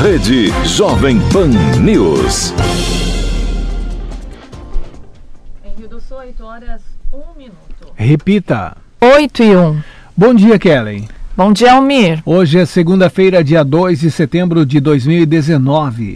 Rede 0.00 0.50
Jovem 0.64 1.20
Pan 1.32 1.48
News. 1.80 2.54
Em 5.64 5.78
Rio 5.78 5.88
do 5.88 6.00
Sul, 6.00 6.16
8 6.16 6.44
horas, 6.44 6.80
1 7.12 7.38
minuto. 7.38 7.56
Repita. 7.94 8.76
8 9.00 9.42
e 9.42 9.54
1. 9.54 9.82
Bom 10.16 10.34
dia, 10.34 10.58
Kellen. 10.58 11.06
Bom 11.36 11.52
dia, 11.52 11.74
Almir. 11.74 12.22
Hoje 12.24 12.58
é 12.58 12.64
segunda-feira, 12.64 13.44
dia 13.44 13.62
2 13.62 14.00
de 14.00 14.10
setembro 14.10 14.64
de 14.64 14.80
2019. 14.80 16.14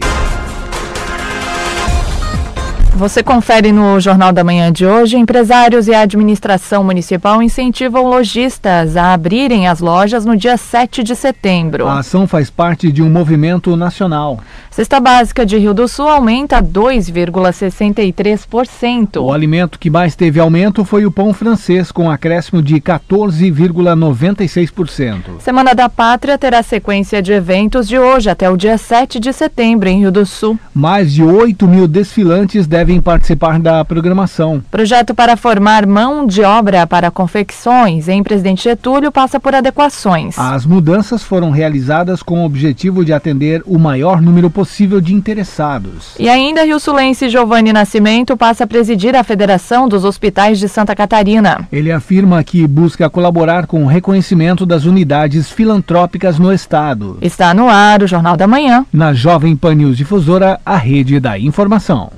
Você 2.97 3.21
confere 3.21 3.71
no 3.71 3.99
Jornal 3.99 4.33
da 4.33 4.43
Manhã 4.43 4.71
de 4.71 4.83
hoje: 4.83 5.17
empresários 5.17 5.87
e 5.87 5.93
a 5.93 6.01
administração 6.01 6.83
municipal 6.83 7.43
incentivam 7.43 8.07
lojistas 8.07 8.97
a 8.97 9.13
abrirem 9.13 9.67
as 9.67 9.79
lojas 9.79 10.25
no 10.25 10.35
dia 10.35 10.57
7 10.57 11.03
de 11.03 11.15
setembro. 11.15 11.85
A 11.85 11.99
ação 11.99 12.27
faz 12.27 12.49
parte 12.49 12.91
de 12.91 13.03
um 13.03 13.09
movimento 13.09 13.75
nacional. 13.75 14.39
Cesta 14.71 14.99
básica 14.99 15.45
de 15.45 15.59
Rio 15.59 15.75
do 15.75 15.87
Sul 15.87 16.07
aumenta 16.07 16.59
2,63%. 16.61 19.21
O 19.21 19.31
alimento 19.31 19.77
que 19.77 19.91
mais 19.91 20.15
teve 20.15 20.39
aumento 20.39 20.83
foi 20.83 21.05
o 21.05 21.11
pão 21.11 21.35
francês, 21.35 21.91
com 21.91 22.09
acréscimo 22.09 22.63
de 22.63 22.81
14,96%. 22.81 25.39
Semana 25.39 25.75
da 25.75 25.87
Pátria 25.87 26.35
terá 26.35 26.63
sequência 26.63 27.21
de 27.21 27.31
eventos 27.31 27.87
de 27.87 27.99
hoje 27.99 28.27
até 28.27 28.49
o 28.49 28.57
dia 28.57 28.79
7 28.79 29.19
de 29.19 29.31
setembro 29.31 29.87
em 29.87 29.99
Rio 29.99 30.11
do 30.11 30.25
Sul. 30.25 30.57
Mais 30.73 31.13
de 31.13 31.23
8 31.23 31.67
mil 31.67 31.87
desfilantes 31.87 32.65
devem 32.65 32.86
devem 32.87 33.01
participar 33.01 33.59
da 33.59 33.83
programação. 33.83 34.63
Projeto 34.71 35.13
para 35.13 35.35
formar 35.35 35.85
mão 35.85 36.25
de 36.25 36.41
obra 36.41 36.87
para 36.87 37.11
confecções 37.11 38.07
em 38.07 38.23
Presidente 38.23 38.63
Getúlio 38.63 39.11
passa 39.11 39.41
por 39.41 39.53
adequações. 39.53 40.39
As 40.39 40.65
mudanças 40.65 41.21
foram 41.21 41.51
realizadas 41.51 42.23
com 42.23 42.41
o 42.41 42.45
objetivo 42.45 43.03
de 43.03 43.11
atender 43.11 43.61
o 43.65 43.77
maior 43.77 44.21
número 44.21 44.49
possível 44.49 45.01
de 45.01 45.13
interessados. 45.13 46.15
E 46.17 46.29
ainda 46.29 46.63
Rio 46.63 46.79
Sulense 46.79 47.27
Giovanni 47.27 47.73
Nascimento 47.73 48.37
passa 48.37 48.63
a 48.63 48.67
presidir 48.67 49.17
a 49.17 49.23
Federação 49.23 49.89
dos 49.89 50.05
Hospitais 50.05 50.57
de 50.57 50.69
Santa 50.69 50.95
Catarina. 50.95 51.67
Ele 51.69 51.91
afirma 51.91 52.41
que 52.41 52.65
busca 52.65 53.09
colaborar 53.09 53.67
com 53.67 53.83
o 53.83 53.87
reconhecimento 53.87 54.65
das 54.65 54.85
unidades 54.85 55.51
filantrópicas 55.51 56.39
no 56.39 56.53
estado. 56.53 57.17
Está 57.21 57.53
no 57.53 57.67
ar 57.67 58.01
o 58.01 58.07
Jornal 58.07 58.37
da 58.37 58.47
Manhã. 58.47 58.85
Na 58.93 59.13
Jovem 59.13 59.57
Pan 59.57 59.75
News 59.75 59.97
Difusora, 59.97 60.57
a 60.65 60.77
rede 60.77 61.19
da 61.19 61.37
informação 61.37 62.11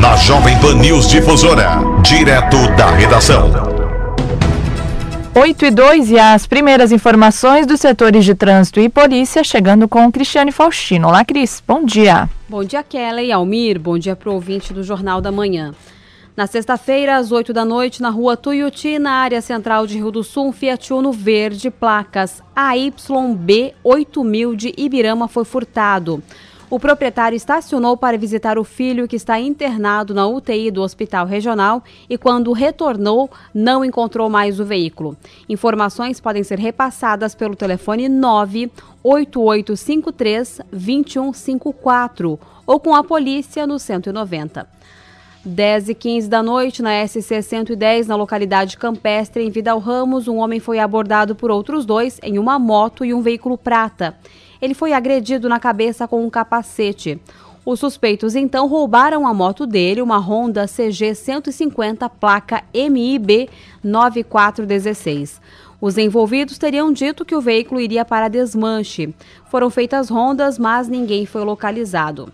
na 0.00 0.16
Jovem 0.16 0.58
Pan 0.60 0.76
News 0.76 1.06
Difusora, 1.08 1.78
direto 2.02 2.56
da 2.74 2.90
redação. 2.90 3.50
8 5.34 5.64
e 5.66 5.70
2 5.70 6.10
e 6.12 6.18
as 6.18 6.46
primeiras 6.46 6.90
informações 6.90 7.66
dos 7.66 7.80
setores 7.80 8.24
de 8.24 8.34
trânsito 8.34 8.80
e 8.80 8.88
polícia 8.88 9.44
chegando 9.44 9.86
com 9.86 10.10
Cristiane 10.10 10.52
Faustino. 10.52 11.08
Olá, 11.08 11.22
Cris. 11.22 11.62
Bom 11.68 11.84
dia. 11.84 12.30
Bom 12.48 12.64
dia, 12.64 12.82
Kelly 12.82 13.30
Almir. 13.30 13.78
Bom 13.78 13.98
dia 13.98 14.16
para 14.16 14.30
o 14.30 14.34
ouvinte 14.34 14.72
do 14.72 14.82
Jornal 14.82 15.20
da 15.20 15.30
Manhã. 15.30 15.74
Na 16.34 16.46
sexta-feira, 16.46 17.18
às 17.18 17.30
8 17.30 17.52
da 17.52 17.66
noite, 17.66 18.00
na 18.00 18.08
rua 18.08 18.38
Tuiuti, 18.38 18.98
na 18.98 19.12
área 19.12 19.42
central 19.42 19.86
de 19.86 19.98
Rio 19.98 20.10
do 20.10 20.24
Sul, 20.24 20.48
um 20.48 20.52
Fiat 20.52 20.94
Uno 20.94 21.12
verde, 21.12 21.70
placas 21.70 22.42
AYB 22.56 23.74
8000 23.84 24.56
de 24.56 24.72
Ibirama 24.78 25.28
foi 25.28 25.44
furtado. 25.44 26.22
O 26.70 26.78
proprietário 26.78 27.34
estacionou 27.34 27.96
para 27.96 28.16
visitar 28.16 28.56
o 28.56 28.62
filho 28.62 29.08
que 29.08 29.16
está 29.16 29.40
internado 29.40 30.14
na 30.14 30.28
UTI 30.28 30.70
do 30.70 30.82
Hospital 30.82 31.26
Regional 31.26 31.82
e, 32.08 32.16
quando 32.16 32.52
retornou, 32.52 33.28
não 33.52 33.84
encontrou 33.84 34.30
mais 34.30 34.60
o 34.60 34.64
veículo. 34.64 35.16
Informações 35.48 36.20
podem 36.20 36.44
ser 36.44 36.60
repassadas 36.60 37.34
pelo 37.34 37.56
telefone 37.56 38.08
98853 38.08 40.60
2154 40.70 42.38
ou 42.64 42.78
com 42.78 42.94
a 42.94 43.02
polícia 43.02 43.66
no 43.66 43.76
190. 43.76 44.68
10 45.44 45.88
e 45.88 45.94
15 45.94 46.28
da 46.28 46.40
noite, 46.40 46.82
na 46.82 47.04
SC 47.04 47.42
110, 47.42 48.06
na 48.06 48.14
localidade 48.14 48.76
campestre, 48.76 49.42
em 49.42 49.50
Vidal 49.50 49.80
Ramos, 49.80 50.28
um 50.28 50.36
homem 50.36 50.60
foi 50.60 50.78
abordado 50.78 51.34
por 51.34 51.50
outros 51.50 51.84
dois 51.84 52.20
em 52.22 52.38
uma 52.38 52.60
moto 52.60 53.04
e 53.04 53.12
um 53.12 53.22
veículo 53.22 53.58
prata 53.58 54.14
ele 54.60 54.74
foi 54.74 54.92
agredido 54.92 55.48
na 55.48 55.58
cabeça 55.58 56.06
com 56.06 56.24
um 56.24 56.30
capacete. 56.30 57.20
Os 57.64 57.78
suspeitos 57.78 58.34
então 58.34 58.66
roubaram 58.66 59.26
a 59.26 59.34
moto 59.34 59.66
dele, 59.66 60.00
uma 60.00 60.18
Honda 60.18 60.66
CG 60.66 61.14
150 61.14 62.08
placa 62.08 62.64
MIB 62.74 63.50
9416. 63.84 65.40
Os 65.80 65.96
envolvidos 65.96 66.58
teriam 66.58 66.92
dito 66.92 67.24
que 67.24 67.34
o 67.34 67.40
veículo 67.40 67.80
iria 67.80 68.04
para 68.04 68.28
desmanche. 68.28 69.14
Foram 69.50 69.70
feitas 69.70 70.08
rondas, 70.08 70.58
mas 70.58 70.88
ninguém 70.88 71.24
foi 71.24 71.42
localizado. 71.44 72.32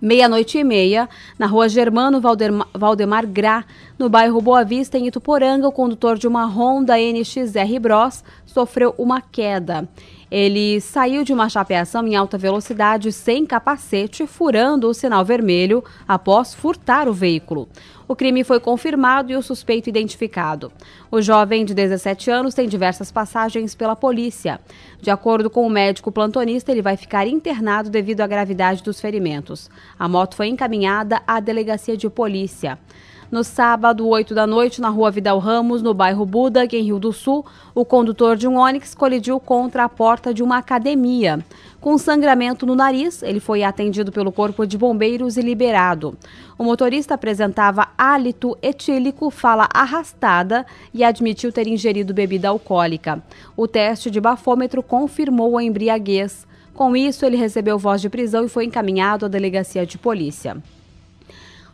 Meia-noite 0.00 0.58
e 0.58 0.64
meia, 0.64 1.08
na 1.38 1.46
rua 1.46 1.68
Germano 1.68 2.20
Valdemar, 2.20 2.68
Valdemar 2.74 3.26
Gra, 3.26 3.64
no 3.98 4.08
bairro 4.08 4.42
Boa 4.42 4.62
Vista, 4.62 4.98
em 4.98 5.06
Ituporanga, 5.06 5.66
o 5.66 5.72
condutor 5.72 6.18
de 6.18 6.28
uma 6.28 6.44
Honda 6.44 6.98
NXR 6.98 7.80
Bros 7.80 8.22
sofreu 8.44 8.94
uma 8.98 9.20
queda. 9.20 9.88
Ele 10.30 10.80
saiu 10.80 11.22
de 11.22 11.32
uma 11.32 11.48
chapeação 11.48 12.06
em 12.06 12.16
alta 12.16 12.36
velocidade 12.36 13.12
sem 13.12 13.46
capacete, 13.46 14.26
furando 14.26 14.88
o 14.88 14.94
sinal 14.94 15.24
vermelho 15.24 15.84
após 16.06 16.52
furtar 16.52 17.08
o 17.08 17.12
veículo. 17.12 17.68
O 18.08 18.14
crime 18.14 18.44
foi 18.44 18.60
confirmado 18.60 19.32
e 19.32 19.36
o 19.36 19.42
suspeito 19.42 19.88
identificado. 19.88 20.70
O 21.10 21.20
jovem 21.20 21.64
de 21.64 21.74
17 21.74 22.30
anos 22.30 22.54
tem 22.54 22.68
diversas 22.68 23.10
passagens 23.10 23.74
pela 23.74 23.96
polícia. 23.96 24.60
De 25.00 25.10
acordo 25.10 25.50
com 25.50 25.66
o 25.66 25.70
médico 25.70 26.12
plantonista, 26.12 26.70
ele 26.70 26.82
vai 26.82 26.96
ficar 26.96 27.26
internado 27.26 27.90
devido 27.90 28.20
à 28.20 28.26
gravidade 28.26 28.82
dos 28.82 29.00
ferimentos. 29.00 29.68
A 29.98 30.08
moto 30.08 30.36
foi 30.36 30.48
encaminhada 30.48 31.20
à 31.26 31.40
delegacia 31.40 31.96
de 31.96 32.08
polícia. 32.08 32.78
No 33.28 33.42
sábado, 33.42 34.06
8 34.06 34.36
da 34.36 34.46
noite, 34.46 34.80
na 34.80 34.88
rua 34.88 35.10
Vidal 35.10 35.40
Ramos, 35.40 35.82
no 35.82 35.92
bairro 35.92 36.24
Buda, 36.24 36.64
em 36.64 36.82
Rio 36.82 36.98
do 37.00 37.12
Sul, 37.12 37.44
o 37.74 37.84
condutor 37.84 38.36
de 38.36 38.46
um 38.46 38.56
Onix 38.56 38.94
colidiu 38.94 39.40
contra 39.40 39.82
a 39.82 39.88
porta 39.88 40.32
de 40.32 40.44
uma 40.44 40.58
academia. 40.58 41.44
Com 41.80 41.98
sangramento 41.98 42.64
no 42.64 42.76
nariz, 42.76 43.24
ele 43.24 43.40
foi 43.40 43.64
atendido 43.64 44.12
pelo 44.12 44.30
Corpo 44.30 44.64
de 44.64 44.78
Bombeiros 44.78 45.36
e 45.36 45.42
liberado. 45.42 46.16
O 46.56 46.62
motorista 46.62 47.14
apresentava 47.14 47.88
hálito 47.98 48.56
etílico, 48.62 49.28
fala 49.28 49.68
arrastada 49.74 50.64
e 50.94 51.02
admitiu 51.02 51.50
ter 51.50 51.66
ingerido 51.66 52.14
bebida 52.14 52.48
alcoólica. 52.48 53.20
O 53.56 53.66
teste 53.66 54.08
de 54.08 54.20
bafômetro 54.20 54.84
confirmou 54.84 55.58
a 55.58 55.64
embriaguez. 55.64 56.46
Com 56.72 56.96
isso, 56.96 57.26
ele 57.26 57.36
recebeu 57.36 57.76
voz 57.76 58.00
de 58.00 58.08
prisão 58.08 58.44
e 58.44 58.48
foi 58.48 58.66
encaminhado 58.66 59.26
à 59.26 59.28
delegacia 59.28 59.84
de 59.84 59.98
polícia. 59.98 60.56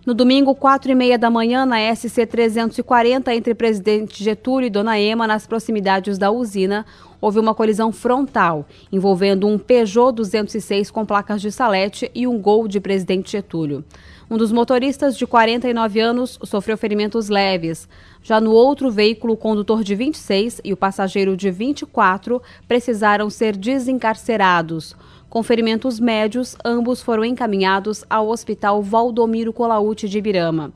No 0.04 0.14
domingo, 0.14 0.52
quatro 0.52 0.90
e 0.90 0.96
meia 0.96 1.16
da 1.16 1.30
manhã, 1.30 1.64
na 1.64 1.94
SC 1.94 2.26
340, 2.26 3.32
entre 3.32 3.54
Presidente 3.54 4.24
Getúlio 4.24 4.66
e 4.66 4.70
Dona 4.70 4.98
Ema, 4.98 5.28
nas 5.28 5.46
proximidades 5.46 6.18
da 6.18 6.28
usina, 6.28 6.84
houve 7.20 7.38
uma 7.38 7.54
colisão 7.54 7.92
frontal, 7.92 8.66
envolvendo 8.90 9.46
um 9.46 9.56
Peugeot 9.56 10.10
206 10.12 10.90
com 10.90 11.06
placas 11.06 11.40
de 11.40 11.52
salete 11.52 12.10
e 12.12 12.26
um 12.26 12.36
Gol 12.36 12.66
de 12.66 12.80
Presidente 12.80 13.30
Getúlio. 13.30 13.84
Um 14.28 14.36
dos 14.36 14.50
motoristas, 14.50 15.16
de 15.16 15.24
49 15.24 16.00
anos, 16.00 16.36
sofreu 16.42 16.76
ferimentos 16.76 17.28
leves. 17.28 17.88
Já 18.24 18.40
no 18.40 18.50
outro 18.50 18.90
veículo, 18.90 19.34
o 19.34 19.36
condutor 19.36 19.84
de 19.84 19.94
26 19.94 20.62
e 20.64 20.72
o 20.72 20.76
passageiro 20.76 21.36
de 21.36 21.48
24 21.48 22.42
precisaram 22.66 23.30
ser 23.30 23.56
desencarcerados. 23.56 24.96
Com 25.32 25.42
ferimentos 25.42 25.98
médios, 25.98 26.54
ambos 26.62 27.00
foram 27.00 27.24
encaminhados 27.24 28.04
ao 28.10 28.28
Hospital 28.28 28.82
Valdomiro 28.82 29.50
Colaute 29.50 30.06
de 30.06 30.18
Ibirama. 30.18 30.74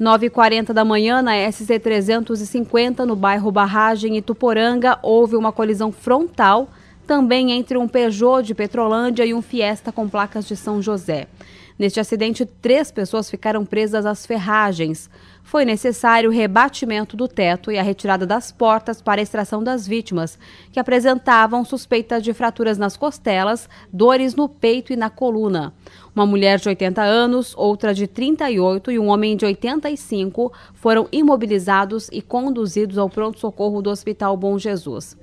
9h40 0.00 0.72
da 0.72 0.82
manhã, 0.86 1.20
na 1.20 1.34
SC 1.52 1.78
350, 1.78 3.04
no 3.04 3.14
bairro 3.14 3.52
Barragem, 3.52 4.16
Ituporanga, 4.16 4.98
houve 5.02 5.36
uma 5.36 5.52
colisão 5.52 5.92
frontal, 5.92 6.70
também 7.06 7.52
entre 7.52 7.76
um 7.76 7.86
Peugeot 7.86 8.42
de 8.42 8.54
Petrolândia 8.54 9.26
e 9.26 9.34
um 9.34 9.42
Fiesta 9.42 9.92
com 9.92 10.08
placas 10.08 10.48
de 10.48 10.56
São 10.56 10.80
José. 10.80 11.28
Neste 11.78 12.00
acidente, 12.00 12.46
três 12.46 12.90
pessoas 12.90 13.28
ficaram 13.28 13.66
presas 13.66 14.06
às 14.06 14.24
ferragens. 14.24 15.10
Foi 15.44 15.66
necessário 15.66 16.30
o 16.30 16.32
rebatimento 16.32 17.18
do 17.18 17.28
teto 17.28 17.70
e 17.70 17.78
a 17.78 17.82
retirada 17.82 18.26
das 18.26 18.50
portas 18.50 19.02
para 19.02 19.20
a 19.20 19.22
extração 19.22 19.62
das 19.62 19.86
vítimas, 19.86 20.38
que 20.72 20.80
apresentavam 20.80 21.64
suspeita 21.66 22.18
de 22.18 22.32
fraturas 22.32 22.78
nas 22.78 22.96
costelas, 22.96 23.68
dores 23.92 24.34
no 24.34 24.48
peito 24.48 24.90
e 24.90 24.96
na 24.96 25.10
coluna. 25.10 25.74
Uma 26.16 26.24
mulher 26.24 26.58
de 26.58 26.68
80 26.68 27.02
anos, 27.02 27.54
outra 27.58 27.92
de 27.92 28.06
38 28.06 28.90
e 28.90 28.98
um 28.98 29.08
homem 29.08 29.36
de 29.36 29.44
85 29.44 30.50
foram 30.72 31.06
imobilizados 31.12 32.08
e 32.10 32.22
conduzidos 32.22 32.96
ao 32.96 33.10
pronto-socorro 33.10 33.82
do 33.82 33.90
Hospital 33.90 34.36
Bom 34.38 34.58
Jesus. 34.58 35.14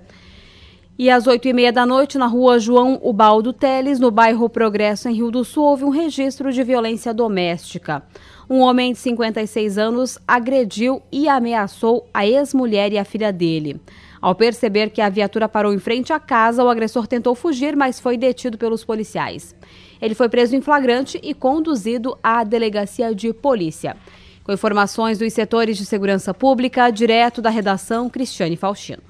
E 1.01 1.09
às 1.09 1.25
oito 1.25 1.47
e 1.47 1.51
meia 1.51 1.73
da 1.73 1.83
noite, 1.83 2.19
na 2.19 2.27
rua 2.27 2.59
João 2.59 2.99
Ubaldo 3.01 3.51
Teles, 3.51 3.99
no 3.99 4.11
bairro 4.11 4.47
Progresso, 4.47 5.09
em 5.09 5.15
Rio 5.15 5.31
do 5.31 5.43
Sul, 5.43 5.63
houve 5.63 5.83
um 5.83 5.89
registro 5.89 6.53
de 6.53 6.63
violência 6.63 7.11
doméstica. 7.11 8.03
Um 8.47 8.59
homem 8.59 8.93
de 8.93 8.99
56 8.99 9.79
anos 9.79 10.19
agrediu 10.27 11.01
e 11.11 11.27
ameaçou 11.27 12.07
a 12.13 12.27
ex-mulher 12.27 12.93
e 12.93 12.99
a 12.99 13.03
filha 13.03 13.33
dele. 13.33 13.81
Ao 14.21 14.35
perceber 14.35 14.91
que 14.91 15.01
a 15.01 15.09
viatura 15.09 15.49
parou 15.49 15.73
em 15.73 15.79
frente 15.79 16.13
à 16.13 16.19
casa, 16.19 16.63
o 16.63 16.69
agressor 16.69 17.07
tentou 17.07 17.33
fugir, 17.33 17.75
mas 17.75 17.99
foi 17.99 18.15
detido 18.15 18.55
pelos 18.55 18.85
policiais. 18.85 19.55
Ele 19.99 20.13
foi 20.13 20.29
preso 20.29 20.55
em 20.55 20.61
flagrante 20.61 21.19
e 21.23 21.33
conduzido 21.33 22.15
à 22.21 22.43
delegacia 22.43 23.15
de 23.15 23.33
polícia. 23.33 23.97
Com 24.43 24.53
informações 24.53 25.17
dos 25.17 25.33
setores 25.33 25.79
de 25.79 25.83
segurança 25.83 26.31
pública, 26.31 26.91
direto 26.91 27.41
da 27.41 27.49
redação, 27.49 28.07
Cristiane 28.07 28.55
Faustino. 28.55 29.01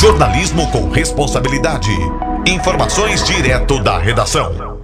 Jornalismo 0.00 0.70
com 0.70 0.90
responsabilidade. 0.90 1.90
Informações 2.46 3.24
direto 3.24 3.82
da 3.82 3.98
redação. 3.98 4.76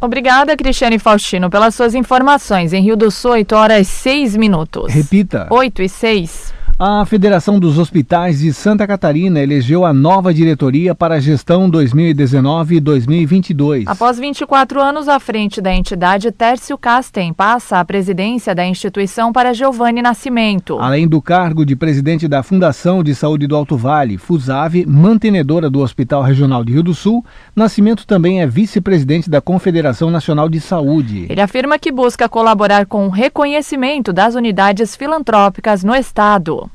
Obrigada, 0.00 0.56
Cristiane 0.56 0.98
Faustino, 0.98 1.50
pelas 1.50 1.74
suas 1.74 1.94
informações. 1.94 2.72
Em 2.72 2.82
Rio 2.82 2.96
do 2.96 3.10
Sul, 3.10 3.32
8 3.32 3.54
horas 3.54 3.86
6 3.86 4.34
minutos. 4.36 4.90
Repita. 4.90 5.46
8 5.50 5.82
e 5.82 5.88
6. 5.88 6.54
A 6.78 7.06
Federação 7.06 7.58
dos 7.58 7.78
Hospitais 7.78 8.40
de 8.40 8.52
Santa 8.52 8.86
Catarina 8.86 9.40
elegeu 9.40 9.86
a 9.86 9.94
nova 9.94 10.34
diretoria 10.34 10.94
para 10.94 11.14
a 11.14 11.18
gestão 11.18 11.70
2019-2022. 11.70 13.84
Após 13.86 14.18
24 14.18 14.78
anos 14.78 15.08
à 15.08 15.18
frente 15.18 15.62
da 15.62 15.74
entidade, 15.74 16.30
Tércio 16.30 16.76
Casten 16.76 17.32
passa 17.32 17.80
a 17.80 17.84
presidência 17.84 18.54
da 18.54 18.66
instituição 18.66 19.32
para 19.32 19.54
Giovanni 19.54 20.02
Nascimento. 20.02 20.78
Além 20.78 21.08
do 21.08 21.22
cargo 21.22 21.64
de 21.64 21.74
presidente 21.74 22.28
da 22.28 22.42
Fundação 22.42 23.02
de 23.02 23.14
Saúde 23.14 23.46
do 23.46 23.56
Alto 23.56 23.74
Vale, 23.74 24.18
FUSAV, 24.18 24.84
mantenedora 24.86 25.70
do 25.70 25.80
Hospital 25.80 26.22
Regional 26.22 26.62
de 26.62 26.74
Rio 26.74 26.82
do 26.82 26.92
Sul, 26.92 27.24
Nascimento 27.54 28.06
também 28.06 28.42
é 28.42 28.46
vice-presidente 28.46 29.30
da 29.30 29.40
Confederação 29.40 30.10
Nacional 30.10 30.46
de 30.46 30.60
Saúde. 30.60 31.24
Ele 31.30 31.40
afirma 31.40 31.78
que 31.78 31.90
busca 31.90 32.28
colaborar 32.28 32.84
com 32.84 33.06
o 33.06 33.10
reconhecimento 33.10 34.12
das 34.12 34.34
unidades 34.34 34.94
filantrópicas 34.94 35.82
no 35.82 35.94
estado 35.94 36.65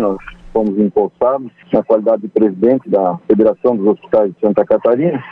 nós 0.00 0.18
fomos 0.52 0.76
empossados 0.78 1.50
na 1.72 1.82
qualidade 1.82 2.22
de 2.22 2.28
presidente 2.28 2.88
da 2.88 3.18
Federação 3.28 3.76
dos 3.76 3.86
Hospitais 3.86 4.32
de 4.32 4.40
Santa 4.40 4.64
Catarina, 4.64 5.22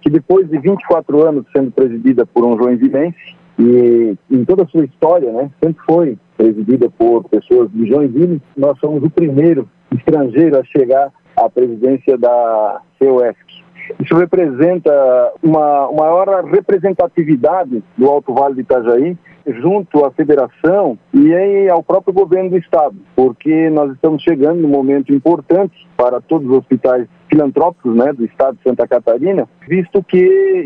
que 0.00 0.10
depois 0.10 0.48
de 0.48 0.58
24 0.58 1.22
anos 1.22 1.44
sendo 1.54 1.70
presidida 1.70 2.24
por 2.26 2.44
um 2.44 2.56
joinvilense, 2.56 3.36
e 3.58 4.16
em 4.30 4.44
toda 4.44 4.62
a 4.62 4.66
sua 4.66 4.84
história, 4.84 5.30
né, 5.30 5.50
sempre 5.62 5.84
foi 5.84 6.18
presidida 6.36 6.90
por 6.90 7.24
pessoas 7.28 7.70
de 7.70 7.86
Joinville, 7.86 8.40
nós 8.56 8.78
somos 8.78 9.02
o 9.02 9.10
primeiro 9.10 9.68
estrangeiro 9.94 10.58
a 10.58 10.64
chegar 10.64 11.12
à 11.36 11.48
presidência 11.48 12.16
da 12.16 12.80
CEUESC. 12.98 13.62
Isso 14.00 14.16
representa 14.16 15.32
uma 15.42 15.90
maior 15.92 16.44
representatividade 16.44 17.82
do 17.96 18.08
Alto 18.08 18.32
Vale 18.32 18.54
de 18.54 18.62
Itajaí 18.62 19.16
junto 19.46 20.04
à 20.04 20.10
federação 20.10 20.98
e 21.12 21.68
ao 21.68 21.82
próprio 21.82 22.14
governo 22.14 22.50
do 22.50 22.58
estado, 22.58 22.96
porque 23.14 23.70
nós 23.70 23.92
estamos 23.92 24.22
chegando 24.22 24.60
num 24.60 24.68
momento 24.68 25.12
importante 25.12 25.86
para 25.96 26.20
todos 26.20 26.48
os 26.48 26.58
hospitais 26.58 27.06
filantrópicos 27.32 27.96
né, 27.96 28.12
do 28.12 28.26
estado 28.26 28.58
de 28.58 28.62
Santa 28.62 28.86
Catarina, 28.86 29.48
visto 29.66 30.02
que 30.04 30.18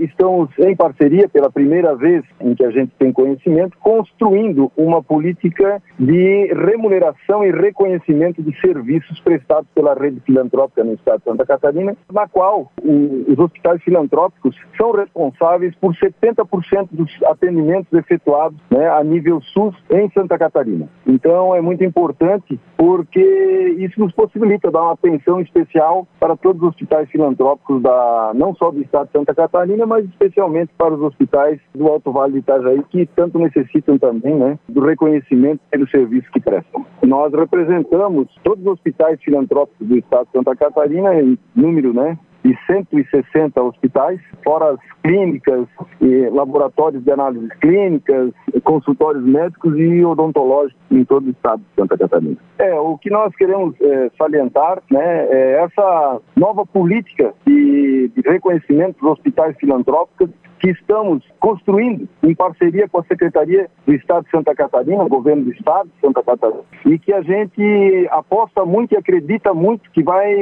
estamos 0.03 0.51
em 0.59 0.75
parceria, 0.75 1.29
pela 1.29 1.49
primeira 1.49 1.95
vez 1.95 2.25
em 2.41 2.57
que 2.57 2.65
a 2.65 2.71
gente 2.71 2.93
tem 2.99 3.13
conhecimento, 3.13 3.79
construindo 3.79 4.73
uma 4.77 5.01
política 5.01 5.81
de 5.97 6.53
remuneração 6.55 7.45
e 7.45 7.53
reconhecimento 7.53 8.43
de 8.43 8.59
serviços 8.61 9.21
prestados 9.21 9.69
pela 9.75 9.95
rede 9.95 10.21
filantrópica 10.27 10.83
no 10.83 10.95
estado 10.95 11.19
de 11.19 11.25
Santa 11.25 11.47
Catarina, 11.47 11.97
na 12.13 12.27
qual 12.27 12.73
os 12.83 13.39
hospitais 13.39 13.81
filantrópicos 13.83 14.57
são 14.77 14.91
responsáveis 14.91 15.73
por 15.77 15.95
70% 15.95 16.89
dos 16.91 17.11
atendimentos 17.25 17.93
efetuados 17.93 18.59
né, 18.71 18.89
a 18.89 19.05
nível 19.05 19.41
SUS 19.41 19.77
em 19.91 20.11
Santa 20.11 20.37
Catarina. 20.37 20.89
Então 21.07 21.55
é 21.55 21.61
muito 21.61 21.85
importante 21.85 22.59
porque 22.77 23.77
isso 23.79 24.01
nos 24.01 24.12
possibilita 24.12 24.71
dar 24.71 24.83
uma 24.83 24.93
atenção 24.93 25.41
especial 25.41 26.07
para 26.19 26.37
todos 26.37 26.56
os 26.56 26.62
hospitais 26.62 27.08
filantrópicos 27.11 27.82
da 27.82 28.32
não 28.35 28.55
só 28.55 28.70
do 28.70 28.81
estado 28.81 29.06
de 29.06 29.12
Santa 29.12 29.35
Catarina, 29.35 29.87
mas 29.87 30.05
especialmente 30.05 30.73
para 30.76 30.94
os 30.94 31.00
hospitais 31.00 31.61
do 31.75 31.87
Alto 31.87 32.12
Vale 32.12 32.35
de 32.35 32.38
Itajaí 32.41 32.82
que 32.91 33.06
tanto 33.14 33.38
necessitam 33.38 33.99
também, 33.99 34.35
né, 34.35 34.58
do 34.69 34.81
reconhecimento 34.81 35.61
pelo 35.70 35.88
serviço 35.88 36.31
que 36.32 36.41
prestam. 36.41 36.85
Nós 37.03 37.32
representamos 37.32 38.29
todos 38.43 38.64
os 38.64 38.73
hospitais 38.73 39.20
filantrópicos 39.23 39.87
do 39.87 39.97
estado 39.97 40.26
de 40.26 40.32
Santa 40.32 40.56
Catarina 40.56 41.14
em 41.14 41.38
número, 41.55 41.93
né, 41.93 42.19
de 42.47 42.57
160 42.67 43.61
hospitais, 43.61 44.21
fora 44.45 44.73
as 44.73 44.79
clínicas, 45.03 45.67
e 46.01 46.29
laboratórios 46.31 47.03
de 47.03 47.11
análises 47.11 47.51
clínicas, 47.61 48.33
consultórios 48.63 49.25
médicos 49.25 49.77
e 49.77 50.05
odontológicos 50.05 50.81
em 50.91 51.05
todo 51.05 51.27
o 51.27 51.31
estado 51.31 51.61
de 51.61 51.81
Santa 51.81 51.99
Catarina. 51.99 52.37
É, 52.59 52.73
o 52.75 52.97
que 52.99 53.11
nós 53.11 53.35
queremos 53.35 53.75
é, 53.81 54.11
salientar 54.17 54.81
né, 54.91 55.27
é 55.29 55.65
essa 55.65 56.21
nova 56.37 56.65
política 56.65 57.35
de, 57.45 58.11
de 58.15 58.21
reconhecimento 58.29 59.01
dos 59.01 59.13
hospitais 59.13 59.57
filantrópicos 59.59 60.31
que 60.58 60.70
estamos 60.70 61.23
construindo 61.38 62.08
em 62.23 62.35
parceria 62.35 62.88
com 62.88 63.00
a 63.00 63.05
Secretaria 63.05 63.69
do 63.87 63.94
Estado 63.94 64.25
de 64.25 64.31
Santa 64.31 64.55
Catarina, 64.55 65.05
o 65.05 65.08
governo 65.08 65.44
do 65.44 65.53
Estado 65.53 65.88
de 65.88 66.00
Santa 66.00 66.23
Catarina, 66.23 66.62
e 66.85 66.99
que 66.99 67.12
a 67.12 67.23
gente 67.23 68.08
aposta 68.11 68.64
muito 68.64 68.94
e 68.94 68.97
acredita 68.97 69.53
muito 69.53 69.91
que 69.91 70.03
vai 70.03 70.35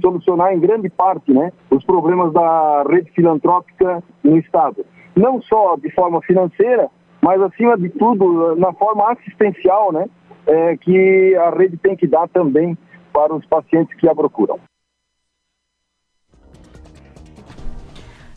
solucionar 0.00 0.52
em 0.52 0.60
grande 0.60 0.88
parte 0.88 1.32
né, 1.32 1.52
os 1.70 1.84
problemas 1.84 2.32
da 2.32 2.84
rede 2.88 3.10
filantrópica 3.12 4.02
no 4.22 4.36
Estado. 4.38 4.84
Não 5.16 5.40
só 5.42 5.76
de 5.76 5.90
forma 5.90 6.20
financeira, 6.22 6.88
mas 7.22 7.40
acima 7.42 7.76
de 7.76 7.88
tudo 7.90 8.56
na 8.56 8.72
forma 8.72 9.10
assistencial 9.12 9.92
né, 9.92 10.06
é, 10.46 10.76
que 10.76 11.34
a 11.36 11.50
rede 11.50 11.76
tem 11.76 11.96
que 11.96 12.06
dar 12.06 12.28
também 12.28 12.76
para 13.12 13.34
os 13.34 13.44
pacientes 13.46 13.94
que 13.96 14.08
a 14.08 14.14
procuram. 14.14 14.58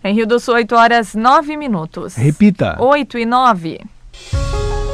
Em 0.05 0.13
Rio 0.13 0.27
do 0.27 0.37
Sul, 0.37 0.55
8 0.55 0.75
horas 0.75 1.15
9 1.15 1.55
minutos. 1.55 2.15
Repita. 2.15 2.75
8 2.77 3.19
e 3.19 3.25
9. 3.25 3.79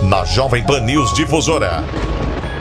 Na 0.04 0.24
Jovem 0.24 0.64
Pan 0.64 0.82
News 0.82 1.14
Difusora. 1.16 1.84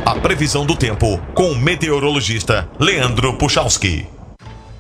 A 0.07 0.15
previsão 0.15 0.65
do 0.65 0.75
tempo 0.75 1.21
com 1.35 1.51
o 1.51 1.59
meteorologista 1.59 2.67
Leandro 2.81 3.37
Puchalski. 3.37 4.18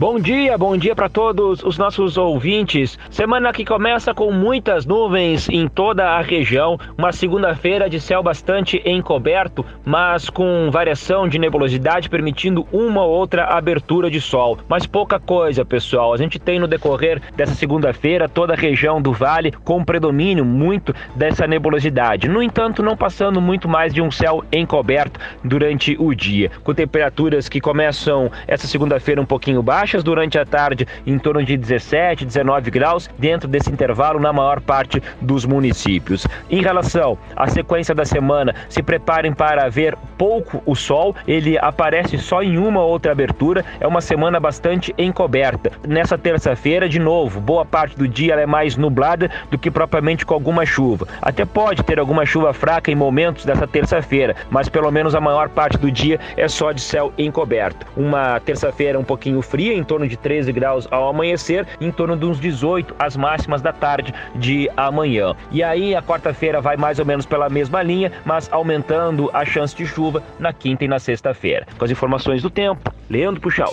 Bom 0.00 0.20
dia, 0.20 0.56
bom 0.56 0.76
dia 0.76 0.94
para 0.94 1.08
todos 1.08 1.60
os 1.64 1.76
nossos 1.76 2.16
ouvintes. 2.16 2.96
Semana 3.10 3.52
que 3.52 3.64
começa 3.64 4.14
com 4.14 4.30
muitas 4.30 4.86
nuvens 4.86 5.48
em 5.48 5.66
toda 5.66 6.10
a 6.10 6.20
região. 6.20 6.78
Uma 6.96 7.10
segunda-feira 7.10 7.90
de 7.90 7.98
céu 8.00 8.22
bastante 8.22 8.80
encoberto, 8.84 9.66
mas 9.84 10.30
com 10.30 10.70
variação 10.70 11.26
de 11.26 11.36
nebulosidade 11.36 12.08
permitindo 12.08 12.64
uma 12.70 13.02
ou 13.02 13.10
outra 13.10 13.46
abertura 13.46 14.08
de 14.08 14.20
sol. 14.20 14.56
Mas 14.68 14.86
pouca 14.86 15.18
coisa, 15.18 15.64
pessoal. 15.64 16.14
A 16.14 16.16
gente 16.16 16.38
tem 16.38 16.60
no 16.60 16.68
decorrer 16.68 17.20
dessa 17.34 17.56
segunda-feira 17.56 18.28
toda 18.28 18.52
a 18.52 18.56
região 18.56 19.02
do 19.02 19.12
vale 19.12 19.50
com 19.64 19.84
predomínio 19.84 20.44
muito 20.44 20.94
dessa 21.16 21.44
nebulosidade. 21.44 22.28
No 22.28 22.40
entanto, 22.40 22.84
não 22.84 22.96
passando 22.96 23.40
muito 23.40 23.68
mais 23.68 23.92
de 23.92 24.00
um 24.00 24.12
céu 24.12 24.44
encoberto 24.52 25.18
durante 25.42 25.96
o 25.98 26.14
dia, 26.14 26.52
com 26.62 26.72
temperaturas 26.72 27.48
que 27.48 27.60
começam 27.60 28.30
essa 28.46 28.68
segunda-feira 28.68 29.20
um 29.20 29.26
pouquinho 29.26 29.60
baixas 29.60 29.87
baixas 29.88 30.04
durante 30.04 30.38
a 30.38 30.44
tarde, 30.44 30.86
em 31.06 31.18
torno 31.18 31.42
de 31.42 31.56
17, 31.56 32.26
19 32.26 32.70
graus, 32.70 33.08
dentro 33.18 33.48
desse 33.48 33.70
intervalo 33.70 34.20
na 34.20 34.34
maior 34.34 34.60
parte 34.60 35.02
dos 35.18 35.46
municípios. 35.46 36.26
Em 36.50 36.60
relação 36.60 37.16
à 37.34 37.48
sequência 37.48 37.94
da 37.94 38.04
semana, 38.04 38.54
se 38.68 38.82
preparem 38.82 39.32
para 39.32 39.66
ver 39.70 39.96
pouco 40.18 40.62
o 40.66 40.74
sol, 40.74 41.14
ele 41.26 41.56
aparece 41.56 42.18
só 42.18 42.42
em 42.42 42.58
uma 42.58 42.82
outra 42.82 43.12
abertura, 43.12 43.64
é 43.80 43.86
uma 43.86 44.02
semana 44.02 44.38
bastante 44.38 44.94
encoberta. 44.98 45.72
Nessa 45.86 46.18
terça-feira, 46.18 46.86
de 46.86 46.98
novo, 46.98 47.40
boa 47.40 47.64
parte 47.64 47.96
do 47.96 48.06
dia 48.06 48.34
é 48.34 48.44
mais 48.44 48.76
nublada 48.76 49.30
do 49.50 49.56
que 49.56 49.70
propriamente 49.70 50.26
com 50.26 50.34
alguma 50.34 50.66
chuva. 50.66 51.08
Até 51.22 51.46
pode 51.46 51.82
ter 51.82 51.98
alguma 51.98 52.26
chuva 52.26 52.52
fraca 52.52 52.90
em 52.90 52.94
momentos 52.94 53.46
dessa 53.46 53.66
terça-feira, 53.66 54.36
mas 54.50 54.68
pelo 54.68 54.90
menos 54.90 55.14
a 55.14 55.20
maior 55.20 55.48
parte 55.48 55.78
do 55.78 55.90
dia 55.90 56.20
é 56.36 56.46
só 56.46 56.72
de 56.72 56.82
céu 56.82 57.10
encoberto. 57.16 57.86
Uma 57.96 58.38
terça-feira 58.40 58.98
um 58.98 59.04
pouquinho 59.04 59.40
fria, 59.40 59.77
em 59.78 59.84
torno 59.84 60.06
de 60.08 60.16
13 60.16 60.52
graus 60.52 60.88
ao 60.90 61.08
amanhecer, 61.08 61.66
em 61.80 61.90
torno 61.90 62.16
de 62.16 62.26
uns 62.26 62.40
18 62.40 62.94
as 62.98 63.16
máximas 63.16 63.62
da 63.62 63.72
tarde 63.72 64.12
de 64.34 64.70
amanhã. 64.76 65.34
E 65.50 65.62
aí 65.62 65.94
a 65.94 66.02
quarta-feira 66.02 66.60
vai 66.60 66.76
mais 66.76 66.98
ou 66.98 67.06
menos 67.06 67.24
pela 67.26 67.48
mesma 67.48 67.82
linha, 67.82 68.12
mas 68.24 68.48
aumentando 68.52 69.30
a 69.32 69.44
chance 69.44 69.74
de 69.74 69.86
chuva 69.86 70.22
na 70.38 70.52
quinta 70.52 70.84
e 70.84 70.88
na 70.88 70.98
sexta-feira. 70.98 71.66
Com 71.78 71.84
as 71.84 71.90
informações 71.90 72.42
do 72.42 72.50
tempo, 72.50 72.92
Leandro 73.08 73.40
Puxal. 73.40 73.72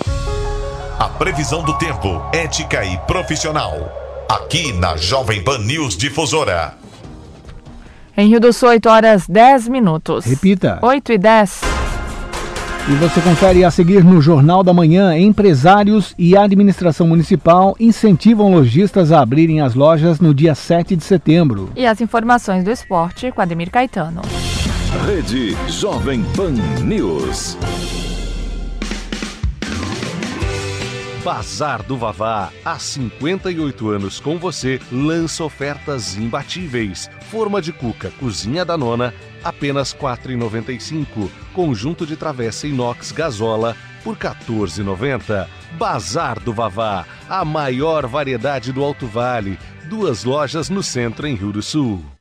A 0.97 1.09
previsão 1.09 1.63
do 1.63 1.77
tempo, 1.77 2.21
ética 2.33 2.85
e 2.85 2.97
profissional. 2.99 4.25
Aqui 4.29 4.71
na 4.73 4.95
Jovem 4.95 5.43
Pan 5.43 5.59
News 5.59 5.97
Difusora. 5.97 6.73
Em 8.17 8.29
Rio 8.29 8.39
do 8.39 8.53
Sul, 8.53 8.69
8 8.69 8.89
horas 8.89 9.27
10 9.27 9.67
minutos. 9.67 10.23
Repita. 10.23 10.79
8 10.81 11.11
e 11.11 11.17
10. 11.17 11.84
E 12.87 12.93
você 12.97 13.19
confere 13.19 13.65
a 13.65 13.71
seguir 13.71 14.03
no 14.03 14.21
Jornal 14.21 14.61
da 14.61 14.71
Manhã: 14.71 15.17
empresários 15.17 16.13
e 16.19 16.37
administração 16.37 17.07
municipal 17.07 17.75
incentivam 17.79 18.53
lojistas 18.53 19.11
a 19.11 19.21
abrirem 19.21 19.59
as 19.59 19.73
lojas 19.73 20.19
no 20.19 20.35
dia 20.35 20.53
7 20.53 20.95
de 20.95 21.03
setembro. 21.03 21.71
E 21.75 21.87
as 21.87 21.99
informações 21.99 22.63
do 22.63 22.69
esporte 22.69 23.31
com 23.31 23.41
Ademir 23.41 23.71
Caetano. 23.71 24.21
Rede 25.07 25.57
Jovem 25.67 26.23
Pan 26.35 26.53
News. 26.83 27.57
Bazar 31.23 31.81
do 31.81 31.97
Vavá, 31.97 32.51
há 32.63 32.77
58 32.77 33.89
anos 33.89 34.19
com 34.19 34.37
você, 34.37 34.79
lança 34.91 35.43
ofertas 35.43 36.15
imbatíveis. 36.15 37.09
Forma 37.31 37.59
de 37.59 37.73
cuca, 37.73 38.11
cozinha 38.19 38.63
da 38.63 38.77
nona, 38.77 39.11
apenas 39.45 39.93
R$ 39.93 39.99
4,95. 39.99 41.29
Conjunto 41.53 42.05
de 42.05 42.17
travessa 42.17 42.67
inox 42.67 43.11
gasola 43.11 43.77
por 44.03 44.15
R$ 44.15 44.29
14,90. 44.47 45.47
Bazar 45.77 46.39
do 46.39 46.51
Vavá, 46.51 47.05
a 47.29 47.45
maior 47.45 48.07
variedade 48.07 48.73
do 48.73 48.83
Alto 48.83 49.05
Vale. 49.05 49.59
Duas 49.87 50.23
lojas 50.23 50.69
no 50.69 50.81
centro 50.81 51.27
em 51.27 51.35
Rio 51.35 51.51
do 51.51 51.61
Sul. 51.61 52.14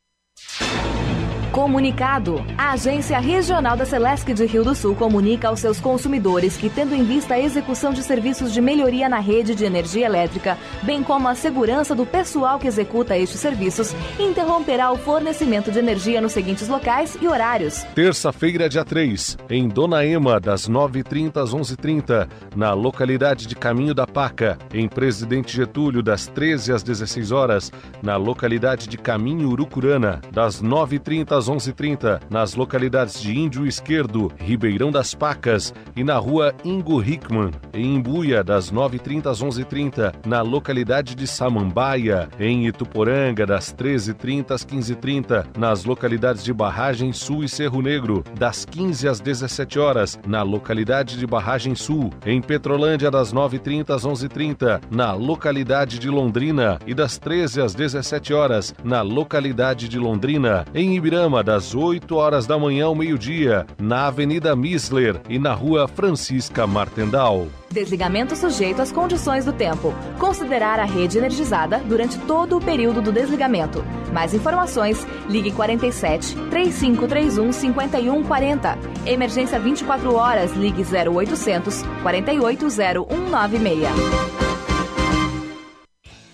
Comunicado: 1.54 2.44
A 2.58 2.72
Agência 2.72 3.16
Regional 3.20 3.76
da 3.76 3.84
Celesc 3.84 4.34
de 4.34 4.44
Rio 4.44 4.64
do 4.64 4.74
Sul 4.74 4.96
comunica 4.96 5.46
aos 5.46 5.60
seus 5.60 5.78
consumidores 5.78 6.56
que, 6.56 6.68
tendo 6.68 6.96
em 6.96 7.04
vista 7.04 7.34
a 7.34 7.40
execução 7.40 7.92
de 7.92 8.02
serviços 8.02 8.52
de 8.52 8.60
melhoria 8.60 9.08
na 9.08 9.20
rede 9.20 9.54
de 9.54 9.64
energia 9.64 10.04
elétrica, 10.04 10.58
bem 10.82 11.00
como 11.00 11.28
a 11.28 11.34
segurança 11.36 11.94
do 11.94 12.04
pessoal 12.04 12.58
que 12.58 12.66
executa 12.66 13.16
estes 13.16 13.38
serviços, 13.38 13.94
interromperá 14.18 14.90
o 14.90 14.98
fornecimento 14.98 15.70
de 15.70 15.78
energia 15.78 16.20
nos 16.20 16.32
seguintes 16.32 16.66
locais 16.66 17.16
e 17.22 17.28
horários: 17.28 17.84
Terça-feira, 17.94 18.68
dia 18.68 18.84
3, 18.84 19.38
em 19.48 19.68
Dona 19.68 20.04
Ema, 20.04 20.40
das 20.40 20.68
9h30 20.68 21.36
às 21.36 21.54
11h30, 21.54 22.28
na 22.56 22.74
localidade 22.74 23.46
de 23.46 23.54
Caminho 23.54 23.94
da 23.94 24.08
Paca, 24.08 24.58
em 24.72 24.88
Presidente 24.88 25.56
Getúlio, 25.56 26.02
das 26.02 26.26
13 26.26 26.72
às 26.72 26.82
16 26.82 27.30
horas, 27.30 27.70
na 28.02 28.16
localidade 28.16 28.88
de 28.88 28.98
Caminho 28.98 29.50
Urucurana, 29.50 30.20
das 30.32 30.60
9h30 30.60 31.43
às 31.43 31.43
às 31.44 31.48
11h30, 31.48 32.22
nas 32.30 32.54
localidades 32.54 33.20
de 33.20 33.38
Índio 33.38 33.66
Esquerdo, 33.66 34.32
Ribeirão 34.38 34.90
das 34.90 35.14
Pacas 35.14 35.74
e 35.94 36.02
na 36.02 36.16
rua 36.16 36.54
Ingo 36.64 37.02
Hickman, 37.02 37.50
em 37.74 37.96
Imbuia, 37.96 38.42
das 38.42 38.72
9h30 38.72 39.26
às 39.26 39.42
11h30, 39.42 40.14
na 40.26 40.40
localidade 40.40 41.14
de 41.14 41.26
Samambaia, 41.26 42.30
em 42.40 42.66
Ituporanga, 42.66 43.44
das 43.44 43.74
13h30 43.74 44.52
às 44.52 44.64
15h30, 44.64 45.46
nas 45.58 45.84
localidades 45.84 46.42
de 46.42 46.52
Barragem 46.52 47.12
Sul 47.12 47.44
e 47.44 47.48
Cerro 47.48 47.82
Negro, 47.82 48.24
das 48.38 48.64
15 48.64 49.06
às 49.06 49.20
17 49.20 49.78
horas, 49.78 50.18
na 50.26 50.42
localidade 50.42 51.18
de 51.18 51.26
Barragem 51.26 51.74
Sul, 51.74 52.10
em 52.24 52.40
Petrolândia, 52.40 53.10
das 53.10 53.34
9h30 53.34 53.90
às 53.90 54.06
11h30, 54.06 54.80
na 54.90 55.12
localidade 55.12 55.98
de 55.98 56.08
Londrina 56.08 56.78
e 56.86 56.94
das 56.94 57.18
13 57.18 57.60
às 57.60 57.74
17 57.74 58.32
horas, 58.32 58.74
na 58.82 59.02
localidade 59.02 59.88
de 59.88 59.98
Londrina, 59.98 60.64
em 60.74 60.96
Ibirama, 60.96 61.33
das 61.42 61.74
8 61.74 62.14
horas 62.14 62.46
da 62.46 62.58
manhã 62.58 62.86
ao 62.86 62.94
meio-dia, 62.94 63.66
na 63.78 64.06
Avenida 64.06 64.54
Misler 64.54 65.20
e 65.28 65.38
na 65.38 65.52
Rua 65.52 65.88
Francisca 65.88 66.66
Martendal. 66.66 67.48
Desligamento 67.70 68.36
sujeito 68.36 68.80
às 68.80 68.92
condições 68.92 69.44
do 69.44 69.52
tempo. 69.52 69.92
Considerar 70.18 70.78
a 70.78 70.84
rede 70.84 71.18
energizada 71.18 71.78
durante 71.78 72.16
todo 72.20 72.56
o 72.56 72.60
período 72.60 73.02
do 73.02 73.10
desligamento. 73.10 73.84
Mais 74.12 74.32
informações, 74.32 75.04
ligue 75.28 75.50
47 75.50 76.36
3531 76.50 77.52
5140. 77.52 78.78
Emergência 79.06 79.58
24 79.58 80.14
horas, 80.14 80.52
ligue 80.52 80.82
0800 80.82 81.82
48 82.02 82.66
0196. 82.70 84.43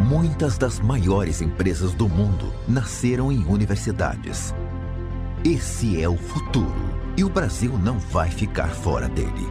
Muitas 0.00 0.56
das 0.56 0.78
maiores 0.78 1.42
empresas 1.42 1.92
do 1.92 2.08
mundo 2.08 2.52
nasceram 2.68 3.32
em 3.32 3.44
universidades. 3.44 4.54
Esse 5.44 6.00
é 6.00 6.08
o 6.08 6.16
futuro 6.16 6.96
e 7.16 7.24
o 7.24 7.28
Brasil 7.28 7.78
não 7.78 7.98
vai 7.98 8.30
ficar 8.30 8.68
fora 8.68 9.08
dele. 9.08 9.48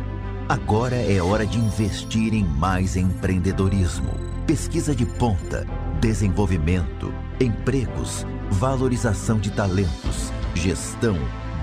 Agora 0.48 0.96
é 0.96 1.22
hora 1.22 1.46
de 1.46 1.58
investir 1.58 2.34
em 2.34 2.44
mais 2.44 2.96
empreendedorismo, 2.96 4.14
pesquisa 4.46 4.96
de 4.96 5.06
ponta, 5.06 5.66
desenvolvimento, 6.00 7.12
empregos, 7.40 8.26
valorização 8.52 9.40
de 9.40 9.52
talentos, 9.52 10.32
gestão, 10.54 11.18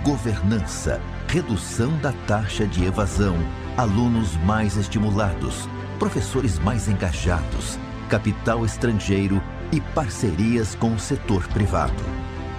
governança, 0.05 1.01
redução 1.29 1.97
da 1.99 2.13
taxa 2.27 2.67
de 2.67 2.85
evasão, 2.85 3.37
alunos 3.77 4.37
mais 4.39 4.77
estimulados, 4.77 5.69
professores 6.03 6.59
mais 6.59 6.89
engajados 6.89 7.79
capital 8.09 8.65
estrangeiro 8.65 9.41
e 9.71 9.81
parcerias 9.81 10.75
com 10.75 10.93
o 10.93 10.99
setor 10.99 11.47
privado. 11.49 12.03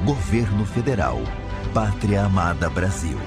Governo 0.05 0.65
Federal. 0.65 1.21
Pátria 1.73 2.25
Amada 2.25 2.71
Brasil. 2.71 3.19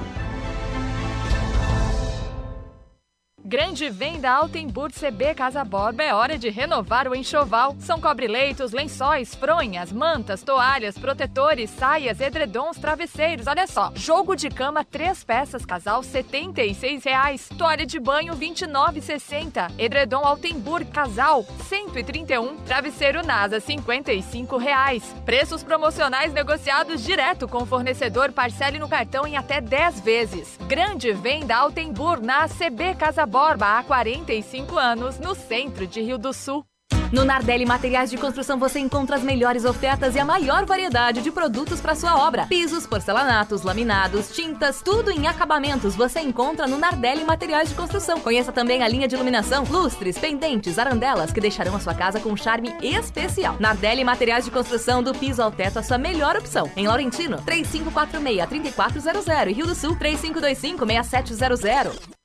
Grande 3.77 3.96
venda 3.96 4.31
Altenburg 4.31 4.91
CB 4.91 5.36
Casa 5.36 5.63
Borba 5.63 6.01
é 6.01 6.12
hora 6.12 6.36
de 6.36 6.50
renovar 6.50 7.07
o 7.07 7.13
enxoval. 7.13 7.75
São 7.79 8.01
cobre-leitos, 8.01 8.72
lençóis, 8.72 9.36
fronhas, 9.36 9.91
mantas, 9.91 10.41
toalhas, 10.41 10.98
protetores, 10.98 11.69
saias, 11.69 12.19
edredons, 12.19 12.77
travesseiros. 12.77 13.46
Olha 13.46 13.67
só, 13.67 13.91
jogo 13.93 14.36
de 14.36 14.50
cama 14.50 14.84
três 14.84 15.24
peças 15.24 15.63
casal 15.63 16.01
76 16.01 17.03
reais. 17.03 17.50
Toalha 17.55 17.86
de 17.86 18.00
banho 18.00 18.34
R$ 18.34 18.39
29,60. 18.48 19.72
Edredom 19.77 20.25
Altenburg 20.25 20.89
casal 20.89 21.41
R$ 21.41 21.63
131. 21.65 22.57
Travesseiro 22.65 23.24
NASA 23.24 23.60
55 23.60 24.57
reais. 24.57 25.03
Preços 25.24 25.62
promocionais 25.62 26.34
negociados 26.34 27.03
direto 27.03 27.48
com 27.48 27.62
o 27.62 27.65
fornecedor. 27.67 28.31
Parcele 28.31 28.79
no 28.79 28.89
cartão 28.89 29.27
em 29.27 29.38
até 29.38 29.62
10 29.62 30.01
vezes. 30.01 30.57
Grande 30.67 31.12
venda 31.13 31.55
Altenburg 31.55 32.25
na 32.25 32.48
CB 32.48 32.96
Casa 32.96 33.24
Borba 33.24 33.66
Há 33.69 33.83
45 33.83 34.77
anos, 34.77 35.19
no 35.19 35.36
centro 35.36 35.86
de 35.86 36.01
Rio 36.01 36.17
do 36.17 36.31
Sul. 36.31 36.63
No 37.12 37.25
Nardelli 37.25 37.65
Materiais 37.65 38.09
de 38.09 38.17
Construção 38.17 38.57
você 38.57 38.79
encontra 38.79 39.17
as 39.17 39.21
melhores 39.21 39.65
ofertas 39.65 40.15
e 40.15 40.19
a 40.19 40.24
maior 40.24 40.65
variedade 40.65 41.21
de 41.21 41.29
produtos 41.29 41.81
para 41.81 41.93
sua 41.93 42.25
obra. 42.25 42.45
Pisos, 42.45 42.88
porcelanatos, 42.88 43.63
laminados, 43.63 44.33
tintas, 44.33 44.81
tudo 44.81 45.12
em 45.12 45.27
acabamentos 45.27 45.97
você 45.97 46.21
encontra 46.21 46.65
no 46.65 46.77
Nardelli 46.77 47.25
Materiais 47.25 47.67
de 47.67 47.75
Construção. 47.75 48.21
Conheça 48.21 48.53
também 48.53 48.83
a 48.83 48.88
linha 48.88 49.05
de 49.05 49.15
iluminação, 49.15 49.65
lustres, 49.69 50.17
pendentes, 50.17 50.79
arandelas 50.79 51.33
que 51.33 51.41
deixarão 51.41 51.75
a 51.75 51.79
sua 51.81 51.93
casa 51.93 52.21
com 52.21 52.29
um 52.29 52.38
charme 52.38 52.74
especial. 52.81 53.57
Nardelli 53.59 54.05
Materiais 54.05 54.45
de 54.45 54.51
Construção 54.51 55.03
do 55.03 55.13
piso 55.13 55.41
ao 55.41 55.51
teto 55.51 55.79
a 55.79 55.83
sua 55.83 55.97
melhor 55.97 56.38
opção. 56.38 56.71
Em 56.74 56.88
Laurentino, 56.88 57.36
3546-3400 57.39 59.50
e 59.50 59.51
Rio 59.51 59.67
do 59.67 59.75
Sul, 59.75 59.93
3525-6700. 59.97 62.16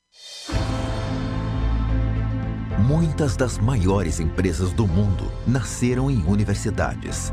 Muitas 2.83 3.37
das 3.37 3.59
maiores 3.59 4.19
empresas 4.19 4.73
do 4.73 4.89
mundo 4.89 5.31
nasceram 5.47 6.11
em 6.11 6.25
universidades. 6.25 7.33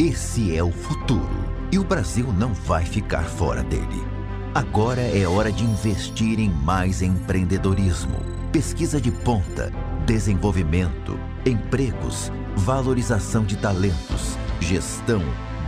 Esse 0.00 0.56
é 0.56 0.64
o 0.64 0.72
futuro 0.72 1.44
e 1.70 1.78
o 1.78 1.84
Brasil 1.84 2.32
não 2.32 2.52
vai 2.52 2.84
ficar 2.84 3.22
fora 3.22 3.62
dele. 3.62 4.04
Agora 4.52 5.00
é 5.00 5.28
hora 5.28 5.52
de 5.52 5.62
investir 5.62 6.40
em 6.40 6.50
mais 6.50 7.02
empreendedorismo, 7.02 8.16
pesquisa 8.50 9.00
de 9.00 9.12
ponta, 9.12 9.72
desenvolvimento, 10.04 11.16
empregos, 11.46 12.32
valorização 12.56 13.44
de 13.44 13.56
talentos, 13.56 14.36
gestão, 14.58 15.22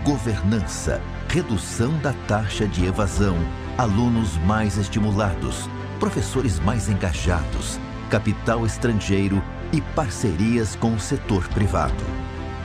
governança, 0.04 1.00
redução 1.28 1.97
da 2.00 2.12
taxa 2.26 2.66
de 2.66 2.87
evasão, 2.87 3.37
alunos 3.78 4.37
mais 4.38 4.76
estimulados, 4.76 5.70
professores 6.00 6.59
mais 6.59 6.88
engajados 6.88 7.78
capital 8.11 8.67
estrangeiro 8.67 9.43
e 9.73 9.81
parcerias 9.81 10.76
com 10.76 10.93
o 10.93 11.00
setor 11.00 11.49
privado. 11.49 12.05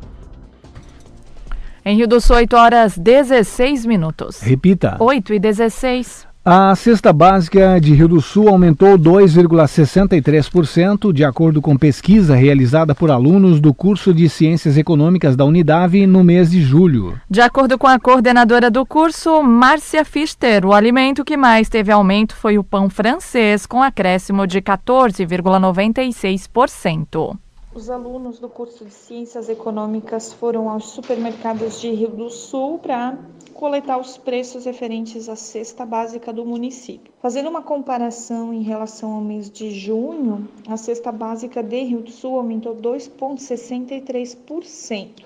Em 1.83 1.97
Rio 1.97 2.07
do 2.07 2.21
Sul, 2.21 2.37
8 2.37 2.55
horas 2.55 2.97
16 2.97 3.85
minutos. 3.85 4.39
Repita. 4.39 4.95
8 4.97 5.33
e 5.33 5.39
16. 5.39 6.25
A 6.45 6.75
cesta 6.75 7.13
básica 7.13 7.79
de 7.79 7.93
Rio 7.93 8.09
do 8.09 8.19
Sul 8.19 8.49
aumentou 8.49 8.99
2,63%, 8.99 11.13
de 11.13 11.23
acordo 11.23 11.61
com 11.61 11.77
pesquisa 11.77 12.35
realizada 12.35 12.93
por 12.93 13.09
alunos 13.09 13.61
do 13.61 13.73
curso 13.73 14.13
de 14.13 14.27
Ciências 14.27 14.75
Econômicas 14.75 15.37
da 15.37 15.45
Unidade 15.45 16.05
no 16.05 16.21
mês 16.21 16.51
de 16.51 16.61
julho. 16.61 17.17
De 17.29 17.39
acordo 17.39 17.77
com 17.77 17.87
a 17.87 17.97
coordenadora 17.97 18.69
do 18.69 18.85
curso, 18.85 19.41
Márcia 19.41 20.03
Fister, 20.03 20.65
o 20.65 20.73
alimento 20.73 21.23
que 21.23 21.37
mais 21.37 21.69
teve 21.69 21.93
aumento 21.93 22.35
foi 22.35 22.57
o 22.57 22.63
pão 22.63 22.89
francês, 22.89 23.65
com 23.65 23.81
acréscimo 23.81 24.45
de 24.45 24.61
14,96%. 24.61 27.37
Os 27.73 27.89
alunos 27.89 28.37
do 28.37 28.49
curso 28.49 28.83
de 28.83 28.91
Ciências 28.91 29.47
Econômicas 29.47 30.33
foram 30.33 30.69
aos 30.69 30.89
supermercados 30.89 31.79
de 31.79 31.89
Rio 31.89 32.09
do 32.09 32.29
Sul 32.29 32.79
para 32.79 33.17
coletar 33.63 33.97
os 33.97 34.17
preços 34.17 34.65
referentes 34.65 35.29
à 35.29 35.37
cesta 35.37 35.85
básica 35.85 36.33
do 36.33 36.45
município. 36.45 37.13
Fazendo 37.21 37.49
uma 37.49 37.61
comparação 37.61 38.53
em 38.53 38.61
relação 38.61 39.13
ao 39.13 39.21
mês 39.21 39.49
de 39.49 39.71
junho, 39.71 40.49
a 40.67 40.75
cesta 40.75 41.13
básica 41.13 41.63
de 41.63 41.81
Rio 41.81 42.01
do 42.01 42.11
Sul 42.11 42.37
aumentou 42.37 42.75
2,63%. 42.75 45.23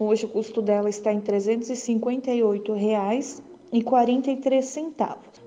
Hoje 0.00 0.24
o 0.24 0.30
custo 0.30 0.62
dela 0.62 0.88
está 0.88 1.12
em 1.12 1.18
R$ 1.18 1.24
358,43. 1.24 3.42